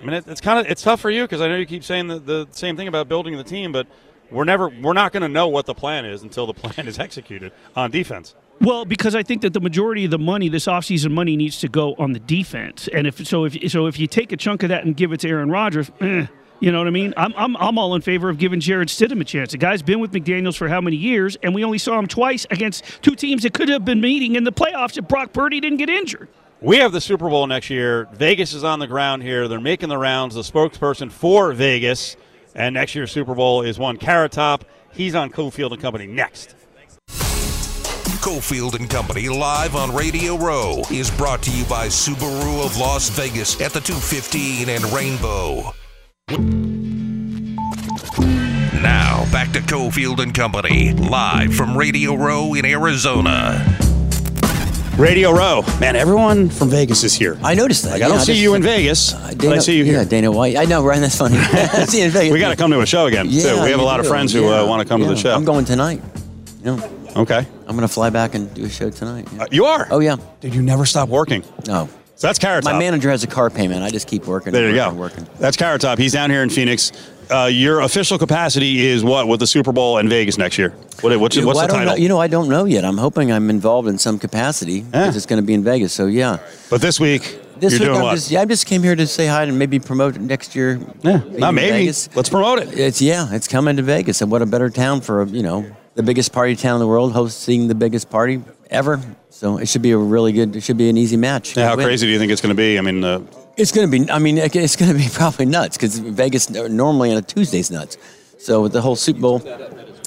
I 0.00 0.04
mean, 0.04 0.14
it, 0.14 0.26
it's 0.26 0.40
kind 0.40 0.58
of 0.58 0.70
it's 0.70 0.82
tough 0.82 1.00
for 1.00 1.10
you 1.10 1.22
because 1.22 1.40
I 1.40 1.48
know 1.48 1.56
you 1.56 1.66
keep 1.66 1.84
saying 1.84 2.08
the, 2.08 2.18
the 2.18 2.48
same 2.50 2.76
thing 2.76 2.88
about 2.88 3.08
building 3.08 3.36
the 3.36 3.44
team, 3.44 3.72
but 3.72 3.86
we're 4.30 4.44
never 4.44 4.68
we're 4.68 4.92
not 4.92 5.12
going 5.12 5.22
to 5.22 5.28
know 5.28 5.48
what 5.48 5.66
the 5.66 5.74
plan 5.74 6.04
is 6.04 6.22
until 6.22 6.46
the 6.46 6.54
plan 6.62 6.86
is 6.86 6.98
executed 6.98 7.52
on 7.76 7.90
defense. 7.90 8.34
Well, 8.60 8.84
because 8.84 9.16
I 9.16 9.22
think 9.22 9.42
that 9.42 9.52
the 9.52 9.60
majority 9.60 10.04
of 10.04 10.12
the 10.12 10.18
money, 10.18 10.48
this 10.48 10.66
offseason 10.66 11.10
money, 11.10 11.36
needs 11.36 11.58
to 11.60 11.68
go 11.68 11.94
on 11.98 12.12
the 12.12 12.20
defense. 12.20 12.88
And 12.92 13.06
if 13.06 13.26
so, 13.26 13.44
if 13.44 13.70
so, 13.70 13.86
if 13.86 13.98
you 13.98 14.06
take 14.06 14.30
a 14.30 14.36
chunk 14.36 14.62
of 14.62 14.68
that 14.68 14.84
and 14.84 14.96
give 14.96 15.12
it 15.12 15.20
to 15.20 15.28
Aaron 15.28 15.50
Rodgers, 15.50 15.90
eh, 16.00 16.26
you 16.60 16.72
know 16.72 16.78
what 16.78 16.86
I 16.86 16.90
mean? 16.90 17.14
I'm, 17.16 17.34
I'm, 17.36 17.56
I'm 17.56 17.78
all 17.78 17.94
in 17.94 18.02
favor 18.02 18.28
of 18.28 18.38
giving 18.38 18.60
Jarrett 18.60 18.88
Stidham 18.88 19.20
a 19.20 19.24
chance. 19.24 19.52
The 19.52 19.58
guy's 19.58 19.82
been 19.82 20.00
with 20.00 20.12
McDaniels 20.12 20.56
for 20.56 20.68
how 20.68 20.80
many 20.80 20.96
years, 20.96 21.36
and 21.42 21.54
we 21.54 21.64
only 21.64 21.78
saw 21.78 21.98
him 21.98 22.06
twice 22.06 22.46
against 22.50 22.84
two 23.02 23.14
teams 23.14 23.42
that 23.42 23.54
could 23.54 23.68
have 23.68 23.84
been 23.84 24.00
meeting 24.00 24.36
in 24.36 24.44
the 24.44 24.52
playoffs 24.52 24.96
if 24.96 25.06
Brock 25.08 25.32
Purdy 25.32 25.60
didn't 25.60 25.78
get 25.78 25.90
injured. 25.90 26.28
We 26.60 26.78
have 26.78 26.92
the 26.92 27.00
Super 27.00 27.28
Bowl 27.28 27.46
next 27.46 27.68
year. 27.68 28.08
Vegas 28.14 28.54
is 28.54 28.64
on 28.64 28.78
the 28.78 28.86
ground 28.86 29.22
here. 29.22 29.48
They're 29.48 29.60
making 29.60 29.90
the 29.90 29.98
rounds. 29.98 30.34
The 30.34 30.40
spokesperson 30.40 31.12
for 31.12 31.52
Vegas 31.52 32.16
and 32.54 32.74
next 32.74 32.94
year's 32.94 33.12
Super 33.12 33.34
Bowl 33.34 33.62
is 33.62 33.78
one 33.78 33.96
Carrot 33.98 34.32
Top. 34.32 34.64
He's 34.92 35.14
on 35.14 35.30
Cofield 35.30 35.72
and 35.72 35.82
Company 35.82 36.06
next. 36.06 36.54
Cofield 38.24 38.74
and 38.74 38.88
Company 38.88 39.28
live 39.28 39.76
on 39.76 39.94
Radio 39.94 40.38
Row 40.38 40.82
is 40.90 41.10
brought 41.10 41.42
to 41.42 41.50
you 41.50 41.62
by 41.66 41.88
Subaru 41.88 42.64
of 42.64 42.78
Las 42.78 43.10
Vegas 43.10 43.60
at 43.60 43.72
the 43.72 43.80
215 43.80 44.70
and 44.70 44.84
Rainbow. 44.84 45.74
Now 48.82 49.24
back 49.30 49.52
to 49.52 49.60
Cofield 49.60 50.20
and 50.20 50.34
Company 50.34 50.92
live 50.92 51.54
from 51.54 51.76
Radio 51.76 52.14
Row 52.14 52.54
in 52.54 52.64
Arizona. 52.64 53.62
Radio 54.96 55.32
Row. 55.32 55.62
Man, 55.80 55.96
everyone 55.96 56.48
from 56.48 56.70
Vegas 56.70 57.04
is 57.04 57.14
here. 57.14 57.38
I 57.42 57.54
noticed 57.54 57.82
that. 57.84 57.90
Like, 57.92 58.02
I 58.02 58.08
don't 58.08 58.18
Yeah, 58.18 58.22
see 58.24 58.32
just- 58.32 58.42
you 58.42 58.54
in 58.54 58.62
Vegas, 58.62 59.12
Uh, 59.12 59.32
but 59.36 59.48
I 59.52 59.58
see 59.58 59.76
you 59.76 59.84
here. 59.84 59.98
Yeah, 59.98 60.04
Dana 60.04 60.30
White. 60.32 60.56
I 60.56 60.64
know, 60.64 60.82
Ryan, 60.84 61.02
That's 61.02 61.16
funny. 61.16 61.36
I 61.38 61.84
see 61.86 61.98
you 62.00 62.04
in 62.06 62.10
Vegas. 62.10 62.32
we 62.32 62.38
got 62.40 62.50
to 62.50 62.56
come 62.56 62.70
to 62.70 62.80
a 62.80 62.86
show 62.86 63.06
again, 63.06 63.26
Yeah, 63.28 63.42
too. 63.54 63.62
We 63.62 63.70
have 63.70 63.78
a 63.80 63.82
you 63.82 63.86
lot 63.86 64.00
of 64.00 64.04
do. 64.06 64.10
friends 64.10 64.32
who 64.32 64.42
Yeah, 64.42 64.60
uh, 64.62 64.66
want 64.66 64.82
to 64.82 64.88
come 64.88 65.00
to 65.02 65.06
the 65.08 65.16
show. 65.16 65.34
I'm 65.34 65.44
going 65.44 65.64
tonight. 65.64 66.00
Yeah. 66.62 66.80
Okay. 67.16 67.46
I'm 67.68 67.76
going 67.76 67.86
to 67.86 67.92
fly 67.92 68.10
back 68.10 68.34
and 68.34 68.52
do 68.54 68.64
a 68.64 68.68
show 68.70 68.90
tonight. 68.90 69.28
yeah. 69.34 69.42
Uh, 69.42 69.46
you 69.50 69.64
are? 69.66 69.86
Oh, 69.90 69.98
yeah. 70.00 70.16
Dude, 70.40 70.54
you 70.54 70.62
never 70.62 70.84
stop 70.86 71.08
working. 71.08 71.44
No. 71.66 71.88
So 72.16 72.28
that's 72.28 72.38
Carrot 72.38 72.64
My 72.64 72.78
manager 72.78 73.10
has 73.10 73.24
a 73.24 73.26
car 73.26 73.50
payment. 73.50 73.82
I 73.82 73.90
just 73.90 74.06
keep 74.06 74.26
working. 74.26 74.52
there 74.52 74.70
you 74.70 74.76
working 74.76 74.94
go. 74.94 75.00
Working. 75.00 75.28
That's 75.38 75.56
Carrot 75.56 75.80
Top. 75.80 75.98
He's 75.98 76.12
down 76.12 76.30
here 76.30 76.42
in 76.42 76.50
Phoenix. 76.50 76.92
Uh, 77.30 77.46
your 77.50 77.80
official 77.80 78.18
capacity 78.18 78.86
is 78.86 79.02
what 79.02 79.26
with 79.26 79.40
the 79.40 79.46
Super 79.46 79.72
Bowl 79.72 79.98
in 79.98 80.08
Vegas 80.08 80.38
next 80.38 80.58
year? 80.58 80.70
What, 81.00 81.18
what's 81.18 81.36
what's 81.36 81.46
well, 81.46 81.66
the 81.66 81.72
title? 81.72 81.94
Know, 81.94 81.96
you 81.96 82.08
know, 82.08 82.20
I 82.20 82.28
don't 82.28 82.48
know 82.48 82.66
yet. 82.66 82.84
I'm 82.84 82.98
hoping 82.98 83.32
I'm 83.32 83.50
involved 83.50 83.88
in 83.88 83.98
some 83.98 84.18
capacity 84.18 84.82
because 84.82 85.16
it's 85.16 85.26
going 85.26 85.40
to 85.40 85.46
be 85.46 85.54
in 85.54 85.64
Vegas. 85.64 85.92
So, 85.92 86.06
yeah. 86.06 86.38
but 86.70 86.80
this 86.80 87.00
week, 87.00 87.22
This 87.56 87.72
you're 87.72 87.80
week, 87.80 87.88
doing 87.88 87.96
I'm 87.96 88.02
what? 88.02 88.14
just, 88.14 88.30
yeah, 88.30 88.42
I 88.42 88.44
just 88.44 88.66
came 88.66 88.82
here 88.82 88.94
to 88.94 89.06
say 89.06 89.26
hi 89.26 89.44
and 89.44 89.58
maybe 89.58 89.80
promote 89.80 90.18
next 90.18 90.54
year. 90.54 90.78
yeah, 91.02 91.22
not 91.30 91.54
maybe. 91.54 91.78
Vegas. 91.78 92.14
Let's 92.14 92.28
promote 92.28 92.58
it. 92.60 92.78
It's 92.78 93.00
yeah, 93.00 93.32
it's 93.32 93.48
coming 93.48 93.76
to 93.78 93.82
Vegas, 93.82 94.20
and 94.20 94.30
what 94.30 94.42
a 94.42 94.46
better 94.46 94.68
town 94.68 95.00
for 95.00 95.22
a, 95.22 95.26
you 95.26 95.42
know 95.42 95.66
the 95.94 96.02
biggest 96.02 96.32
party 96.32 96.56
town 96.56 96.74
in 96.74 96.80
the 96.80 96.86
world, 96.86 97.12
hosting 97.12 97.68
the 97.68 97.74
biggest 97.74 98.10
party 98.10 98.42
ever. 98.70 99.00
So 99.34 99.58
it 99.58 99.66
should 99.66 99.82
be 99.82 99.90
a 99.90 99.98
really 99.98 100.30
good. 100.30 100.54
It 100.54 100.62
should 100.62 100.76
be 100.76 100.88
an 100.88 100.96
easy 100.96 101.16
match. 101.16 101.56
Yeah, 101.56 101.66
how 101.66 101.76
Win. 101.76 101.86
crazy 101.86 102.06
do 102.06 102.12
you 102.12 102.20
think 102.20 102.30
it's 102.30 102.40
going 102.40 102.54
to 102.54 102.56
be? 102.56 102.78
I 102.78 102.82
mean, 102.82 103.02
uh, 103.02 103.20
It's 103.56 103.72
going 103.72 103.90
to 103.90 103.98
be. 103.98 104.08
I 104.08 104.20
mean, 104.20 104.38
it's 104.38 104.76
going 104.76 104.92
to 104.92 104.96
be 104.96 105.08
probably 105.12 105.46
nuts 105.46 105.76
because 105.76 105.98
Vegas 105.98 106.50
normally 106.50 107.10
on 107.10 107.16
a 107.16 107.22
Tuesday's 107.22 107.68
nuts. 107.68 107.98
So 108.38 108.62
with 108.62 108.72
the 108.72 108.80
whole 108.80 108.94
Super 108.94 109.18
Bowl 109.20 109.40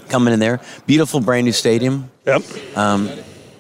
coming 0.08 0.34
in 0.34 0.40
there, 0.40 0.62
beautiful 0.86 1.20
brand 1.20 1.44
new 1.44 1.52
stadium. 1.52 2.10
yep. 2.26 2.42
Um, 2.78 3.10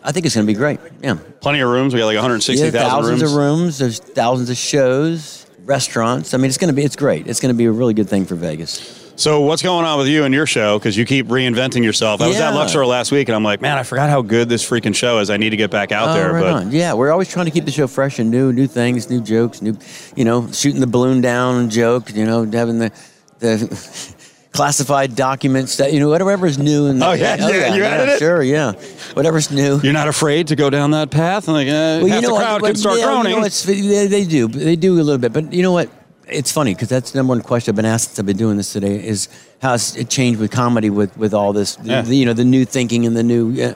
I 0.03 0.13
think 0.13 0.25
it's 0.25 0.35
going 0.35 0.47
to 0.47 0.51
be 0.51 0.57
great. 0.57 0.79
Yeah, 1.01 1.17
Plenty 1.41 1.59
of 1.59 1.69
rooms. 1.69 1.93
We 1.93 1.99
got 1.99 2.05
like 2.05 2.15
160,000 2.15 2.73
yeah, 2.73 2.87
thousands 2.89 3.21
rooms. 3.21 3.33
of 3.33 3.37
rooms. 3.37 3.77
There's 3.77 3.99
thousands 3.99 4.49
of 4.49 4.55
shows, 4.55 5.45
restaurants. 5.65 6.33
I 6.33 6.37
mean, 6.37 6.45
it's 6.47 6.57
going 6.57 6.69
to 6.69 6.73
be. 6.73 6.83
It's 6.83 6.95
great. 6.95 7.27
It's 7.27 7.41
going 7.41 7.53
to 7.53 7.57
be 7.57 7.65
a 7.65 7.71
really 7.73 7.93
good 7.93 8.07
thing 8.07 8.25
for 8.25 8.35
Vegas. 8.35 9.06
So 9.17 9.41
what's 9.41 9.63
going 9.63 9.83
on 9.83 9.97
with 9.97 10.07
you 10.07 10.25
and 10.25 10.33
your 10.33 10.45
show? 10.45 10.77
Because 10.77 10.95
you 10.95 11.03
keep 11.03 11.25
reinventing 11.27 11.83
yourself. 11.83 12.21
I 12.21 12.27
was 12.27 12.37
at 12.39 12.51
Luxor 12.53 12.85
last 12.85 13.11
week, 13.11 13.27
and 13.29 13.35
I'm 13.35 13.43
like, 13.43 13.61
man, 13.61 13.75
I 13.75 13.81
forgot 13.81 14.11
how 14.11 14.21
good 14.21 14.47
this 14.47 14.63
freaking 14.67 14.93
show 14.95 15.17
is. 15.17 15.31
I 15.31 15.37
need 15.37 15.49
to 15.49 15.57
get 15.57 15.71
back 15.71 15.91
out 15.91 16.09
Oh, 16.09 16.13
there. 16.13 16.33
right 16.33 16.41
but 16.43 16.53
on. 16.53 16.71
Yeah, 16.71 16.93
we're 16.93 17.11
always 17.11 17.27
trying 17.27 17.45
to 17.45 17.51
keep 17.51 17.65
the 17.65 17.71
show 17.71 17.87
fresh 17.87 18.19
and 18.19 18.29
new, 18.29 18.53
new 18.53 18.67
things, 18.67 19.09
new 19.09 19.19
jokes, 19.19 19.59
new, 19.59 19.75
you 20.15 20.23
know, 20.23 20.51
shooting 20.51 20.79
the 20.81 20.85
balloon 20.87 21.21
down 21.21 21.71
joke, 21.71 22.13
you 22.13 22.25
know, 22.25 22.45
having 22.45 22.77
the 22.77 22.91
the 23.39 24.13
classified 24.51 25.15
documents 25.15 25.77
that 25.77 25.93
you 25.93 25.99
know 25.99 26.09
whatever 26.09 26.45
is 26.45 26.57
new 26.59 26.85
and 26.87 27.01
Oh, 27.03 27.13
yeah, 27.13 27.35
yeah, 27.37 27.73
you 27.75 27.83
added 27.83 28.09
it? 28.13 28.19
sure, 28.19 28.41
yeah, 28.43 28.73
whatever's 29.13 29.49
new. 29.51 29.79
you're 29.83 29.93
not 29.93 30.07
afraid 30.07 30.47
to 30.47 30.55
go 30.55 30.69
down 30.69 30.91
that 30.91 31.09
path, 31.11 31.47
and 31.47 31.55
like, 31.57 31.67
uh, 31.67 32.05
half 32.07 32.23
the 32.23 32.31
what- 32.33 32.39
crowd 32.41 32.61
what- 32.61 32.67
can 32.69 32.75
start 32.75 32.99
yeah, 32.99 33.05
groaning. 33.05 33.33
You 33.33 33.39
know, 33.39 33.45
it's, 33.47 33.63
they, 33.63 34.07
they 34.07 34.25
do, 34.25 34.47
they 34.47 34.75
do 34.75 34.93
a 34.93 35.01
little 35.01 35.17
bit, 35.17 35.33
but 35.33 35.51
you 35.53 35.63
know 35.63 35.71
what? 35.71 35.89
It's 36.29 36.51
funny 36.51 36.73
because 36.73 36.89
that's 36.89 37.11
the 37.11 37.19
number 37.19 37.31
one 37.31 37.41
question 37.41 37.71
I've 37.71 37.75
been 37.77 37.85
asked 37.85 38.09
since 38.09 38.19
I've 38.19 38.25
been 38.25 38.37
doing 38.37 38.57
this 38.57 38.73
today 38.73 39.05
is 39.05 39.29
how 39.61 39.73
it's 39.75 39.95
it 39.95 40.09
changed 40.09 40.39
with 40.39 40.51
comedy 40.51 40.89
with 40.89 41.15
with 41.17 41.33
all 41.33 41.53
this, 41.53 41.77
Yeah. 41.83 42.01
the, 42.01 42.15
you 42.15 42.25
know, 42.25 42.33
the 42.33 42.43
new 42.45 42.65
thinking 42.65 43.05
and 43.05 43.15
the 43.15 43.23
new, 43.23 43.75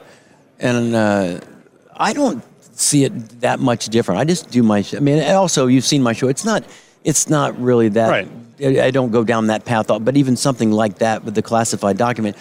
and 0.59 0.95
uh, 0.95 1.39
I 1.95 2.13
don't 2.13 2.43
see 2.77 3.05
it 3.05 3.41
that 3.41 3.59
much 3.59 3.87
different. 3.87 4.19
I 4.19 4.25
just 4.25 4.51
do 4.51 4.63
my. 4.63 4.83
I 4.95 4.99
mean, 4.99 5.23
also 5.33 5.67
you've 5.67 5.85
seen 5.85 6.03
my 6.03 6.13
show. 6.13 6.27
It's 6.27 6.43
not. 6.45 6.63
it's 7.03 7.29
not 7.29 7.59
really 7.59 7.89
that. 7.89 8.09
Right. 8.09 8.27
I 8.63 8.91
don't 8.91 9.11
go 9.11 9.23
down 9.23 9.47
that 9.47 9.65
path, 9.65 9.87
but 9.87 10.15
even 10.17 10.35
something 10.35 10.71
like 10.71 10.99
that 10.99 11.23
with 11.23 11.33
the 11.33 11.41
classified 11.41 11.97
document, 11.97 12.37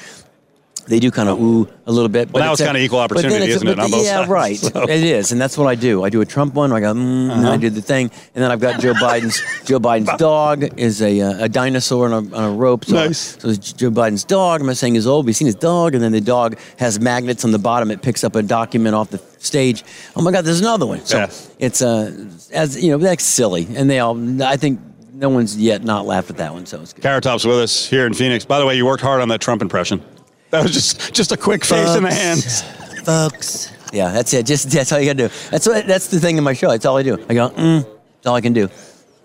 they 0.91 0.99
do 1.01 1.11
kind 1.11 1.28
of 1.28 1.41
ooh 1.41 1.66
a 1.86 1.93
little 1.93 2.09
bit. 2.09 2.30
Well, 2.32 2.43
now 2.43 2.51
a- 2.51 2.53
it's 2.53 2.61
kinda 2.62 2.80
equal 2.80 2.99
opportunity, 2.99 3.47
isn't 3.51 3.66
it, 3.66 3.76
but 3.76 3.91
both 3.91 4.05
yeah, 4.05 4.16
sides, 4.18 4.28
right. 4.28 4.57
so. 4.59 4.82
It 4.82 5.03
is, 5.05 5.32
and 5.32 5.41
that's 5.41 5.57
what 5.57 5.66
I 5.68 5.74
do. 5.74 6.05
I 6.05 6.11
do 6.11 6.20
a 6.20 6.26
Trump 6.26 6.55
one. 6.55 6.72
I 6.72 6.80
go, 6.80 6.93
mm, 6.93 7.30
and 7.32 7.45
then 7.45 7.47
I 7.47 7.57
do 7.57 7.70
the 7.70 7.80
thing, 7.80 8.11
and 8.34 8.43
then 8.45 8.51
I've 8.51 8.61
got 8.61 8.80
Joe 8.80 8.93
Biden's. 9.07 9.41
Joe 9.66 9.78
Biden's 9.80 10.14
dog 10.18 10.78
is 10.78 11.01
a, 11.01 11.20
uh, 11.20 11.45
a 11.45 11.49
dinosaur 11.49 12.12
on 12.12 12.12
a, 12.12 12.36
on 12.36 12.45
a 12.45 12.51
rope. 12.53 12.84
So, 12.84 12.95
Nice. 12.97 13.38
so 13.41 13.49
it's 13.49 13.72
Joe 13.72 13.91
Biden's 13.91 14.24
dog. 14.24 14.61
I'm 14.61 14.66
not 14.66 14.76
saying 14.76 14.95
he's 14.95 15.07
old. 15.07 15.26
We've 15.26 15.36
seen 15.36 15.47
his 15.47 15.55
dog, 15.55 15.95
and 15.95 16.03
then 16.03 16.12
the 16.12 16.20
dog 16.20 16.59
has 16.78 17.01
magnets 17.01 17.45
on 17.45 17.53
the 17.53 17.59
bottom. 17.59 17.91
It 17.91 18.03
picks 18.03 18.24
up 18.24 18.34
a 18.34 18.43
document 18.43 18.95
off 18.95 19.11
the 19.11 19.18
stage. 19.38 19.84
Oh 20.16 20.22
my 20.22 20.32
God, 20.32 20.45
there's 20.45 20.61
another 20.61 20.86
one. 20.86 21.05
So 21.07 21.18
Yeah. 21.18 21.30
it's 21.61 21.80
uh, 21.80 22.12
as 22.53 22.82
you 22.82 22.91
know, 22.91 22.99
that's 22.99 23.24
silly, 23.24 23.66
and 23.76 23.88
they 23.88 24.01
all. 24.01 24.43
I 24.43 24.57
think 24.57 24.80
no 25.14 25.28
one's 25.28 25.57
yet 25.57 25.84
not 25.84 26.07
laughed 26.07 26.30
at 26.30 26.38
that 26.38 26.53
one, 26.53 26.66
so 26.66 26.80
it's 26.80 26.93
good. 26.93 27.03
Carrot 27.03 27.22
Top's 27.22 27.45
with 27.45 27.59
us 27.59 27.86
here 27.86 28.07
in 28.07 28.14
Phoenix. 28.14 28.45
By 28.45 28.59
the 28.59 28.66
way, 28.66 28.74
you 28.76 28.86
worked 28.86 29.03
hard 29.03 29.20
on 29.20 29.28
that 29.28 29.41
Trump 29.41 29.61
impression. 29.62 30.03
That 30.51 30.62
was 30.62 30.72
just 30.72 31.14
just 31.14 31.32
a 31.32 31.36
quick 31.36 31.64
face 31.64 31.94
in 31.96 32.03
the 32.03 32.12
hands. 32.12 32.62
folks. 33.05 33.72
Yeah, 33.92 34.12
that's 34.12 34.32
it. 34.34 34.46
Just 34.46 34.70
that's 34.70 34.92
all 34.92 35.01
you 35.01 35.07
gotta 35.07 35.28
do. 35.28 35.34
That's 35.51 35.66
what. 35.66 35.86
That's 35.86 36.09
the 36.09 36.20
thing 36.20 36.36
in 36.38 36.44
my 36.44 36.53
show. 36.53 36.70
That's 36.70 36.86
all 36.86 36.96
I 36.96 37.03
do. 37.03 37.14
I 37.28 37.34
go, 37.34 37.51
mm, 37.51 37.82
that's 37.82 38.26
all 38.26 38.34
I 38.36 38.40
can 38.40 38.53
do. 38.53 38.68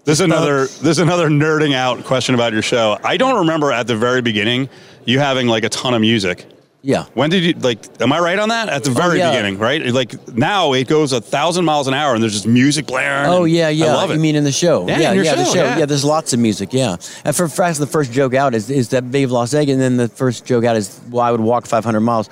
This 0.05 0.19
another 0.19 0.61
this 0.61 0.85
is 0.85 0.99
another 0.99 1.29
nerding 1.29 1.73
out 1.73 2.03
question 2.03 2.35
about 2.35 2.53
your 2.53 2.61
show. 2.61 2.99
I 3.03 3.17
don't 3.17 3.39
remember 3.39 3.71
at 3.71 3.87
the 3.87 3.95
very 3.95 4.21
beginning 4.21 4.69
you 5.05 5.19
having 5.19 5.47
like 5.47 5.63
a 5.63 5.69
ton 5.69 5.93
of 5.93 6.01
music. 6.01 6.45
Yeah. 6.85 7.05
When 7.15 7.31
did 7.31 7.43
you 7.43 7.53
like? 7.53 7.79
Am 7.99 8.13
I 8.13 8.19
right 8.19 8.37
on 8.37 8.49
that? 8.49 8.69
At 8.69 8.83
the 8.83 8.91
very 8.91 9.17
yeah. 9.17 9.31
beginning, 9.31 9.57
right? 9.57 9.83
Like 9.87 10.27
now 10.37 10.73
it 10.73 10.87
goes 10.87 11.13
a 11.13 11.19
thousand 11.19 11.65
miles 11.65 11.87
an 11.87 11.95
hour 11.95 12.13
and 12.13 12.21
there's 12.21 12.33
just 12.33 12.45
music 12.45 12.85
blaring. 12.85 13.27
Oh 13.27 13.45
yeah, 13.45 13.69
yeah. 13.69 13.87
I 13.87 13.93
love 13.93 14.11
it. 14.11 14.13
You 14.13 14.19
mean 14.19 14.35
in 14.35 14.43
the 14.43 14.51
show? 14.51 14.87
Yeah, 14.87 14.99
yeah, 14.99 15.13
yeah, 15.13 15.33
the 15.35 15.45
show, 15.45 15.53
show. 15.53 15.63
yeah. 15.63 15.79
Yeah. 15.79 15.85
there's 15.87 16.05
lots 16.05 16.33
of 16.33 16.39
music. 16.39 16.73
Yeah, 16.73 16.97
and 17.23 17.35
for 17.35 17.47
fact, 17.47 17.79
the 17.79 17.87
first 17.87 18.11
joke 18.11 18.35
out 18.35 18.53
is 18.53 18.69
is 18.69 18.89
that 18.89 19.03
of 19.03 19.31
Las 19.31 19.53
Vegas, 19.53 19.73
and 19.73 19.81
then 19.81 19.97
the 19.97 20.07
first 20.07 20.45
joke 20.45 20.63
out 20.63 20.75
is 20.75 21.01
well, 21.09 21.23
I 21.23 21.31
would 21.31 21.41
walk 21.41 21.65
500 21.65 22.01
miles. 22.01 22.29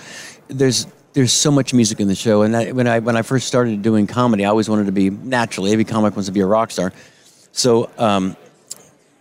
There's 0.49 0.85
there's 1.13 1.33
so 1.33 1.49
much 1.49 1.73
music 1.73 1.99
in 1.99 2.07
the 2.07 2.13
show, 2.15 2.43
and 2.43 2.55
I, 2.55 2.73
when 2.73 2.85
I 2.85 2.99
when 2.99 3.17
I 3.17 3.23
first 3.23 3.47
started 3.47 3.81
doing 3.81 4.05
comedy, 4.05 4.45
I 4.45 4.49
always 4.49 4.69
wanted 4.69 4.85
to 4.85 4.91
be 4.91 5.09
naturally 5.09 5.71
every 5.71 5.83
comic 5.83 6.15
wants 6.15 6.27
to 6.27 6.31
be 6.31 6.41
a 6.41 6.45
rock 6.45 6.69
star. 6.69 6.93
So. 7.53 7.89
Um, 7.97 8.37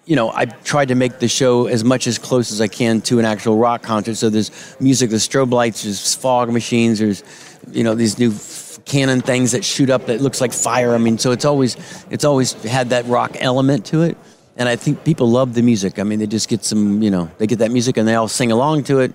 you 0.04 0.16
know, 0.16 0.30
I 0.30 0.46
tried 0.46 0.88
to 0.88 0.94
make 0.94 1.20
the 1.20 1.28
show 1.28 1.66
as 1.66 1.84
much 1.84 2.06
as 2.06 2.18
close 2.18 2.50
as 2.50 2.60
I 2.60 2.68
can 2.68 3.00
to 3.02 3.18
an 3.18 3.24
actual 3.24 3.56
rock 3.56 3.82
concert. 3.82 4.16
So 4.16 4.30
there's 4.30 4.50
music, 4.80 5.10
there's 5.10 5.26
strobe 5.26 5.52
lights, 5.52 5.84
there's 5.84 6.14
fog 6.14 6.52
machines, 6.52 6.98
there's, 6.98 7.22
you 7.70 7.84
know, 7.84 7.94
these 7.94 8.18
new 8.18 8.30
f- 8.32 8.80
cannon 8.84 9.20
things 9.20 9.52
that 9.52 9.64
shoot 9.64 9.90
up 9.90 10.06
that 10.06 10.20
looks 10.20 10.40
like 10.40 10.52
fire. 10.52 10.94
I 10.94 10.98
mean, 10.98 11.18
so 11.18 11.30
it's 11.30 11.44
always 11.44 11.76
it's 12.10 12.24
always 12.24 12.52
had 12.64 12.90
that 12.90 13.06
rock 13.06 13.36
element 13.38 13.86
to 13.86 14.02
it. 14.02 14.16
And 14.56 14.68
I 14.68 14.76
think 14.76 15.04
people 15.04 15.30
love 15.30 15.54
the 15.54 15.62
music. 15.62 15.98
I 15.98 16.02
mean, 16.02 16.18
they 16.18 16.26
just 16.26 16.48
get 16.48 16.64
some, 16.64 17.02
you 17.02 17.10
know, 17.10 17.30
they 17.38 17.46
get 17.46 17.60
that 17.60 17.70
music 17.70 17.96
and 17.96 18.06
they 18.06 18.14
all 18.14 18.28
sing 18.28 18.52
along 18.52 18.84
to 18.84 19.00
it. 19.00 19.12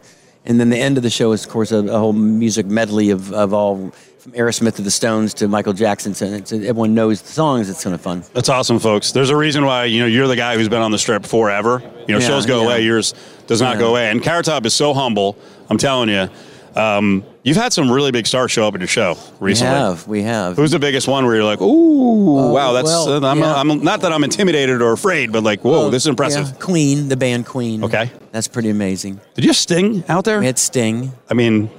And 0.47 0.59
then 0.59 0.69
the 0.69 0.77
end 0.77 0.97
of 0.97 1.03
the 1.03 1.09
show 1.09 1.31
is, 1.33 1.45
of 1.45 1.51
course, 1.51 1.71
a, 1.71 1.79
a 1.79 1.99
whole 1.99 2.13
music 2.13 2.65
medley 2.65 3.09
of, 3.11 3.31
of 3.33 3.53
all 3.53 3.91
from 4.19 4.31
Aerosmith 4.31 4.77
to 4.77 4.81
the 4.81 4.89
Stones 4.89 5.33
to 5.35 5.47
Michael 5.47 5.73
Jackson. 5.73 6.13
So 6.15 6.25
everyone 6.25 6.95
knows 6.95 7.21
the 7.21 7.31
songs. 7.31 7.69
It's 7.69 7.83
kind 7.83 7.93
of 7.93 8.01
fun. 8.01 8.23
That's 8.33 8.49
awesome, 8.49 8.79
folks. 8.79 9.11
There's 9.11 9.29
a 9.29 9.35
reason 9.35 9.65
why 9.65 9.85
you 9.85 9.99
know 9.99 10.05
you're 10.07 10.27
the 10.27 10.35
guy 10.37 10.55
who's 10.55 10.69
been 10.69 10.81
on 10.81 10.91
the 10.91 10.97
strip 10.97 11.25
forever. 11.25 11.81
You 12.07 12.13
know, 12.15 12.19
Yeah, 12.19 12.27
shows 12.27 12.45
go 12.45 12.61
yeah. 12.61 12.65
away, 12.65 12.81
yours 12.83 13.13
does 13.47 13.61
not 13.61 13.75
Yeah. 13.75 13.81
go 13.81 13.89
away. 13.89 14.09
And 14.09 14.23
Carrot 14.23 14.45
Top 14.45 14.65
is 14.65 14.73
so 14.73 14.93
humble. 14.93 15.37
I'm 15.69 15.77
telling 15.77 16.07
you, 16.09 16.29
um, 16.77 17.23
you've 17.43 17.57
had 17.57 17.73
some 17.73 17.91
really 17.91 18.11
big 18.11 18.27
stars 18.27 18.51
show 18.51 18.67
up 18.67 18.75
at 18.75 18.79
your 18.81 18.87
show 18.87 19.17
recently. 19.39 19.73
We 19.73 19.79
have, 19.79 20.07
we 20.07 20.21
have. 20.23 20.55
Who's 20.57 20.71
the 20.71 20.79
biggest 20.79 21.07
one 21.07 21.25
where 21.25 21.35
you're 21.35 21.43
like, 21.43 21.61
ooh, 21.61 22.37
Uh, 22.37 22.51
wow, 22.51 22.71
that's 22.73 22.85
well, 22.87 23.23
uh, 23.25 23.29
I'm, 23.29 23.39
yeah. 23.39 23.55
I'm 23.55 23.83
not 23.83 24.01
that 24.01 24.11
I'm 24.13 24.23
intimidated 24.23 24.81
or 24.81 24.91
afraid, 24.93 25.31
but 25.31 25.43
like, 25.43 25.61
whoa, 25.61 25.71
Well, 25.71 25.89
this 25.89 26.03
is 26.03 26.07
impressive. 26.07 26.47
yeah, 26.47 26.53
Queen, 26.59 27.09
the 27.09 27.17
band 27.17 27.45
Queen. 27.45 27.83
Okay. 27.83 28.11
That's 28.31 28.47
pretty 28.47 28.69
amazing. 28.69 29.19
Did 29.33 29.43
you 29.43 29.49
have 29.49 29.57
Sting 29.57 30.03
out 30.07 30.23
there? 30.25 30.39
We 30.39 30.45
had 30.45 30.59
Sting. 30.59 31.11
I 31.29 31.33
mean, 31.33 31.69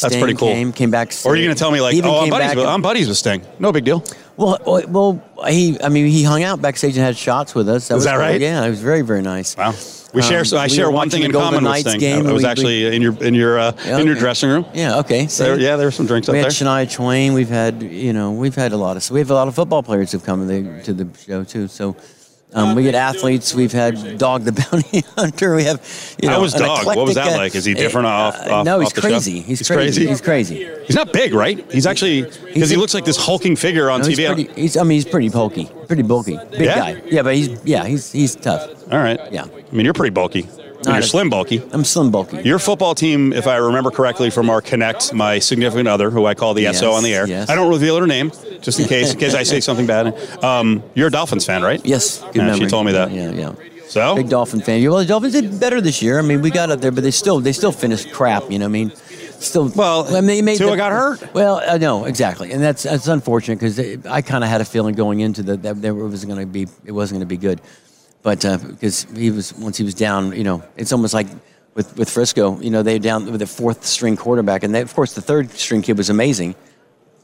that's 0.00 0.16
pretty 0.16 0.34
cool. 0.34 0.48
Came, 0.48 0.72
came 0.72 0.90
back. 0.90 1.12
Or 1.24 1.32
are 1.32 1.36
you 1.36 1.44
going 1.44 1.54
to 1.54 1.58
tell 1.58 1.70
me 1.70 1.80
like, 1.80 1.94
oh, 2.02 2.22
I'm 2.24 2.30
buddies, 2.30 2.56
with, 2.56 2.66
I'm 2.66 2.82
buddies 2.82 3.08
with 3.08 3.16
Sting? 3.16 3.42
No 3.58 3.72
big 3.72 3.84
deal. 3.84 4.04
Well, 4.36 4.58
well, 4.66 4.82
well, 4.88 5.48
he. 5.48 5.78
I 5.82 5.88
mean, 5.88 6.06
he 6.06 6.22
hung 6.22 6.42
out 6.42 6.60
backstage 6.60 6.96
and 6.96 7.04
had 7.04 7.16
shots 7.16 7.54
with 7.54 7.68
us. 7.68 7.84
Is 7.84 7.94
was 7.94 8.04
that 8.04 8.12
cool. 8.12 8.20
right? 8.20 8.40
Yeah, 8.40 8.64
it 8.64 8.68
was 8.70 8.80
very, 8.82 9.00
very 9.02 9.22
nice. 9.22 9.56
Wow. 9.56 9.72
We 10.16 10.22
share. 10.22 10.40
Um, 10.40 10.44
So 10.46 10.56
I 10.56 10.64
we 10.64 10.68
share 10.70 10.90
one 10.90 11.10
thing 11.10 11.22
in 11.22 11.30
common 11.32 11.62
with 11.62 11.70
Knights 11.70 11.88
Sting. 11.90 12.00
game, 12.00 12.26
I, 12.26 12.32
was 12.32 12.42
we- 12.42 12.48
actually 12.48 12.94
in 12.96 13.02
your 13.02 13.14
in 13.22 13.34
your 13.34 13.58
uh, 13.58 13.72
Yeah, 13.84 13.98
in 13.98 14.06
your 14.06 14.14
okay. 14.16 14.20
dressing 14.20 14.48
room. 14.50 14.64
Yeah. 14.74 14.98
Okay. 15.00 15.26
So 15.28 15.44
There, 15.44 15.60
yeah, 15.60 15.76
there 15.76 15.86
were 15.86 15.90
some 16.00 16.06
drinks 16.06 16.26
we 16.28 16.38
up 16.38 16.44
had 16.44 16.52
there. 16.52 16.66
Shania 16.66 16.90
Twain. 16.90 17.34
We've 17.34 17.48
had, 17.62 17.82
you 17.82 18.12
know, 18.12 18.32
we've 18.32 18.54
had 18.54 18.72
a 18.72 18.76
lot 18.76 18.96
of. 18.96 19.02
So 19.02 19.14
we 19.14 19.20
have 19.20 19.30
a 19.30 19.34
lot 19.34 19.46
of 19.48 19.54
football 19.54 19.82
players 19.82 20.10
who've 20.12 20.24
come 20.24 20.40
to 20.40 20.62
the, 20.62 20.82
to 20.84 20.92
the 20.94 21.06
show 21.18 21.44
too. 21.44 21.68
So. 21.68 21.94
Um, 22.56 22.74
we 22.74 22.82
get 22.82 22.94
athletes. 22.94 23.54
We've 23.54 23.70
had 23.72 24.16
Dog 24.18 24.42
the 24.44 24.52
Bounty 24.52 25.04
Hunter. 25.16 25.54
We 25.54 25.64
have, 25.64 26.16
you 26.20 26.28
know, 26.28 26.36
How 26.36 26.40
was 26.40 26.54
an 26.54 26.62
Dog? 26.62 26.86
What 26.86 26.96
was 26.96 27.14
that 27.14 27.34
uh, 27.34 27.36
like? 27.36 27.54
Is 27.54 27.64
he 27.66 27.74
different 27.74 28.06
uh, 28.06 28.10
off- 28.10 28.48
off- 28.48 28.64
No, 28.64 28.80
he's 28.80 28.88
off 28.88 28.94
crazy. 28.94 29.40
He's, 29.40 29.58
He's 29.58 29.68
crazy. 29.68 30.00
crazy? 30.00 30.06
He's 30.08 30.20
crazy. 30.22 30.84
He's 30.86 30.96
not 30.96 31.12
big, 31.12 31.34
right? 31.34 31.70
He's 31.70 31.86
actually 31.86 32.22
because 32.22 32.70
he 32.70 32.76
looks 32.76 32.94
like 32.94 33.04
this 33.04 33.18
hulking 33.18 33.56
figure 33.56 33.90
on 33.90 34.00
No, 34.00 34.06
he's 34.08 34.18
TV. 34.18 34.26
pretty, 34.34 34.60
he's, 34.60 34.76
I 34.78 34.82
mean, 34.84 34.92
he's 34.92 35.04
pretty 35.04 35.28
bulky, 35.28 35.70
pretty 35.86 36.02
bulky, 36.02 36.38
big 36.50 36.60
Yeah? 36.62 36.76
guy. 36.94 37.02
Yeah, 37.06 37.22
but 37.22 37.34
he's 37.34 37.62
yeah, 37.64 37.84
he's 37.84 38.10
he's 38.10 38.34
tough. 38.34 38.70
All 38.90 38.98
right. 38.98 39.20
Yeah. 39.30 39.44
I 39.44 39.74
mean, 39.74 39.84
you're 39.84 39.92
pretty 39.94 40.14
bulky. 40.14 40.48
Not 40.86 40.94
you're 40.94 41.00
a- 41.00 41.02
slim 41.02 41.28
bulky. 41.30 41.62
I'm 41.72 41.84
slim 41.84 42.10
bulky. 42.10 42.42
Your 42.42 42.58
football 42.58 42.94
team, 42.94 43.32
if 43.32 43.46
I 43.46 43.56
remember 43.56 43.90
correctly 43.90 44.30
from 44.30 44.48
our 44.50 44.60
Connect, 44.60 45.12
my 45.12 45.38
significant 45.38 45.88
other, 45.88 46.10
who 46.10 46.26
I 46.26 46.34
call 46.34 46.54
the 46.54 46.62
Yes, 46.62 46.78
SO 46.80 46.92
on 46.92 47.02
the 47.02 47.14
air. 47.14 47.26
yes. 47.26 47.50
I 47.50 47.54
don't 47.54 47.70
reveal 47.70 47.98
her 47.98 48.06
name, 48.06 48.30
just 48.62 48.78
in 48.80 48.86
case 48.88 49.12
in 49.12 49.18
case 49.18 49.34
I 49.34 49.42
say 49.42 49.60
something 49.68 49.86
bad. 49.86 50.14
Um, 50.42 50.82
you're 50.94 51.08
a 51.08 51.10
Dolphins 51.10 51.44
fan, 51.44 51.62
right? 51.62 51.80
Yes, 51.84 52.20
good 52.32 52.36
Yeah, 52.36 52.54
she 52.54 52.66
told 52.66 52.86
me 52.86 52.92
that. 52.92 53.10
Yeah, 53.10 53.30
yeah. 53.32 53.52
So 53.88 54.16
Big 54.16 54.28
Dolphin 54.28 54.60
fan. 54.60 54.82
Well, 54.84 54.98
the 54.98 55.04
Dolphins 55.06 55.32
did 55.34 55.60
better 55.60 55.80
this 55.80 56.02
year. 56.02 56.18
I 56.18 56.22
mean, 56.22 56.42
we 56.42 56.50
got 56.50 56.70
up 56.70 56.80
there, 56.80 56.90
but 56.90 57.04
they 57.04 57.12
still 57.12 57.38
they 57.40 57.52
still 57.52 57.70
finished 57.72 58.10
crap. 58.12 58.50
You 58.50 58.58
know, 58.58 58.64
what 58.64 58.70
I 58.70 58.72
mean, 58.72 58.92
still. 59.38 59.68
Well, 59.68 60.08
I 60.12 60.20
mean, 60.20 60.26
they 60.26 60.42
made 60.42 60.58
Tua 60.58 60.72
the- 60.72 60.76
got 60.76 60.90
hurt. 60.90 61.32
Well, 61.34 61.62
I 61.66 61.78
know 61.78 62.04
exactly, 62.04 62.50
and 62.50 62.60
that's 62.60 62.82
that's 62.82 63.06
unfortunate 63.06 63.60
because 63.60 63.78
I 64.06 64.22
kind 64.22 64.42
of 64.42 64.50
had 64.50 64.60
a 64.60 64.64
feeling 64.64 64.96
going 64.96 65.20
into 65.20 65.44
the 65.44 65.56
that 65.58 65.84
it 65.84 65.92
was 65.92 66.24
going 66.24 66.40
to 66.40 66.46
be 66.46 66.66
it 66.84 66.90
wasn't 66.92 67.18
going 67.20 67.28
to 67.28 67.32
be 67.32 67.36
good, 67.36 67.60
but 68.26 68.44
uh, 68.44 68.58
because 68.58 69.04
he 69.14 69.30
was 69.30 69.54
once 69.54 69.76
he 69.78 69.84
was 69.84 69.94
down, 69.94 70.32
you 70.32 70.42
know, 70.42 70.60
it's 70.76 70.92
almost 70.92 71.14
like. 71.14 71.28
With, 71.76 71.94
with 71.98 72.08
Frisco, 72.08 72.58
you 72.62 72.70
know, 72.70 72.82
they 72.82 72.98
down 72.98 73.30
with 73.30 73.40
the 73.40 73.46
fourth 73.46 73.84
string 73.84 74.16
quarterback, 74.16 74.62
and 74.64 74.74
they, 74.74 74.80
of 74.80 74.94
course 74.94 75.12
the 75.12 75.20
third 75.20 75.50
string 75.50 75.82
kid 75.82 75.98
was 75.98 76.08
amazing, 76.08 76.54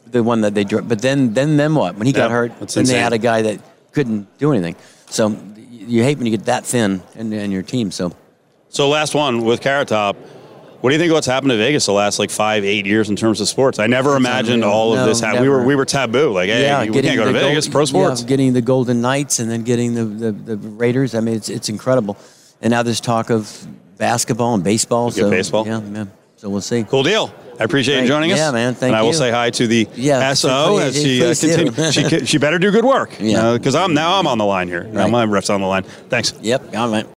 the 0.08 0.22
one 0.22 0.42
that 0.42 0.52
they 0.54 0.64
but 0.64 1.00
then 1.00 1.32
then 1.32 1.56
then 1.56 1.74
what? 1.74 1.96
When 1.96 2.06
he 2.06 2.12
got 2.12 2.30
hurt 2.30 2.52
then 2.68 2.84
they 2.84 2.98
had 2.98 3.14
a 3.14 3.18
guy 3.18 3.40
that 3.40 3.60
couldn't 3.92 4.26
do 4.36 4.52
anything. 4.52 4.76
So 5.06 5.34
you 5.70 6.02
hate 6.02 6.18
when 6.18 6.26
you 6.26 6.36
get 6.36 6.44
that 6.44 6.66
thin 6.66 7.02
in, 7.14 7.32
in 7.32 7.50
your 7.50 7.62
team 7.62 7.90
so. 7.90 8.12
So 8.68 8.90
last 8.90 9.14
one 9.14 9.42
with 9.42 9.62
Carrot 9.62 9.88
Top. 9.88 10.16
What 10.82 10.90
do 10.90 10.94
you 10.96 10.98
think 10.98 11.10
of 11.12 11.14
what's 11.14 11.28
happened 11.28 11.50
to 11.52 11.56
Vegas 11.56 11.86
the 11.86 11.92
last 11.92 12.18
like 12.18 12.30
five, 12.30 12.64
eight 12.64 12.86
years 12.86 13.08
in 13.08 13.14
terms 13.14 13.40
of 13.40 13.48
sports? 13.48 13.78
I 13.78 13.86
never 13.86 14.16
imagined 14.16 14.64
all 14.64 14.92
of 14.92 14.98
No, 14.98 15.06
this. 15.06 15.20
Ha- 15.20 15.40
we 15.40 15.48
were 15.48 15.64
we 15.64 15.76
were 15.76 15.84
taboo. 15.84 16.32
Like, 16.32 16.48
hey, 16.48 16.62
yeah 16.62 16.80
we 16.84 17.00
can't 17.00 17.16
go 17.16 17.24
to 17.24 17.32
Vegas. 17.32 17.66
Gold- 17.66 17.72
Pro 17.72 17.84
sports. 17.84 18.20
yeah, 18.22 18.26
getting 18.26 18.52
the 18.52 18.62
golden 18.62 19.00
knights 19.00 19.38
and 19.38 19.48
then 19.48 19.62
getting 19.62 19.94
the, 19.94 20.04
the, 20.04 20.32
the 20.32 20.56
raiders 20.56 21.14
i 21.14 21.20
mean 21.20 21.36
it's, 21.36 21.48
it's 21.48 21.68
incredible 21.68 22.16
and 22.60 22.70
now 22.72 22.82
there's 22.82 23.00
talk 23.00 23.30
of 23.30 23.64
basketball 23.96 24.54
and 24.54 24.64
baseball 24.64 25.10
Good 25.10 25.16
so 25.20 25.30
baseball. 25.30 25.66
yeah, 25.66 25.80
yeah 25.80 26.04
so 26.36 26.50
we'll 26.50 26.60
see 26.60 26.82
Cool 26.82 27.04
deal. 27.04 27.32
I 27.60 27.64
appreciate 27.64 28.00
you 28.00 28.08
joining 28.08 28.32
us. 28.32 28.38
Yeah, 28.38 28.50
man. 28.50 28.74
Thank 28.74 28.88
and 28.88 28.96
I 28.96 29.02
will 29.02 29.12
say 29.12 29.30
hi 29.30 29.50
to 29.50 29.66
the 29.68 29.86
Yeah, 29.94 30.32
SO 30.34 30.78
as 30.78 31.00
she 31.00 31.22
uh, 31.22 31.26
please 31.26 31.40
do. 31.40 31.70
continue. 31.70 32.18
she, 32.20 32.26
she 32.26 32.38
better 32.38 32.58
do 32.58 32.72
good 32.72 32.84
work. 32.84 33.16
Yeah. 33.20 33.52
Because 33.52 33.76
I'm 33.76 33.94
now 33.94 34.18
I'm 34.18 34.26
on 34.26 34.38
the 34.38 34.44
line 34.44 34.66
here. 34.66 34.82
Now 34.82 35.06
my 35.06 35.24
ref's 35.24 35.50
on 35.50 35.60
the 35.60 35.68
line. 35.68 35.84
Thanks. 36.08 36.34
yep 36.42 36.74
all 36.74 36.88
right 36.88 37.06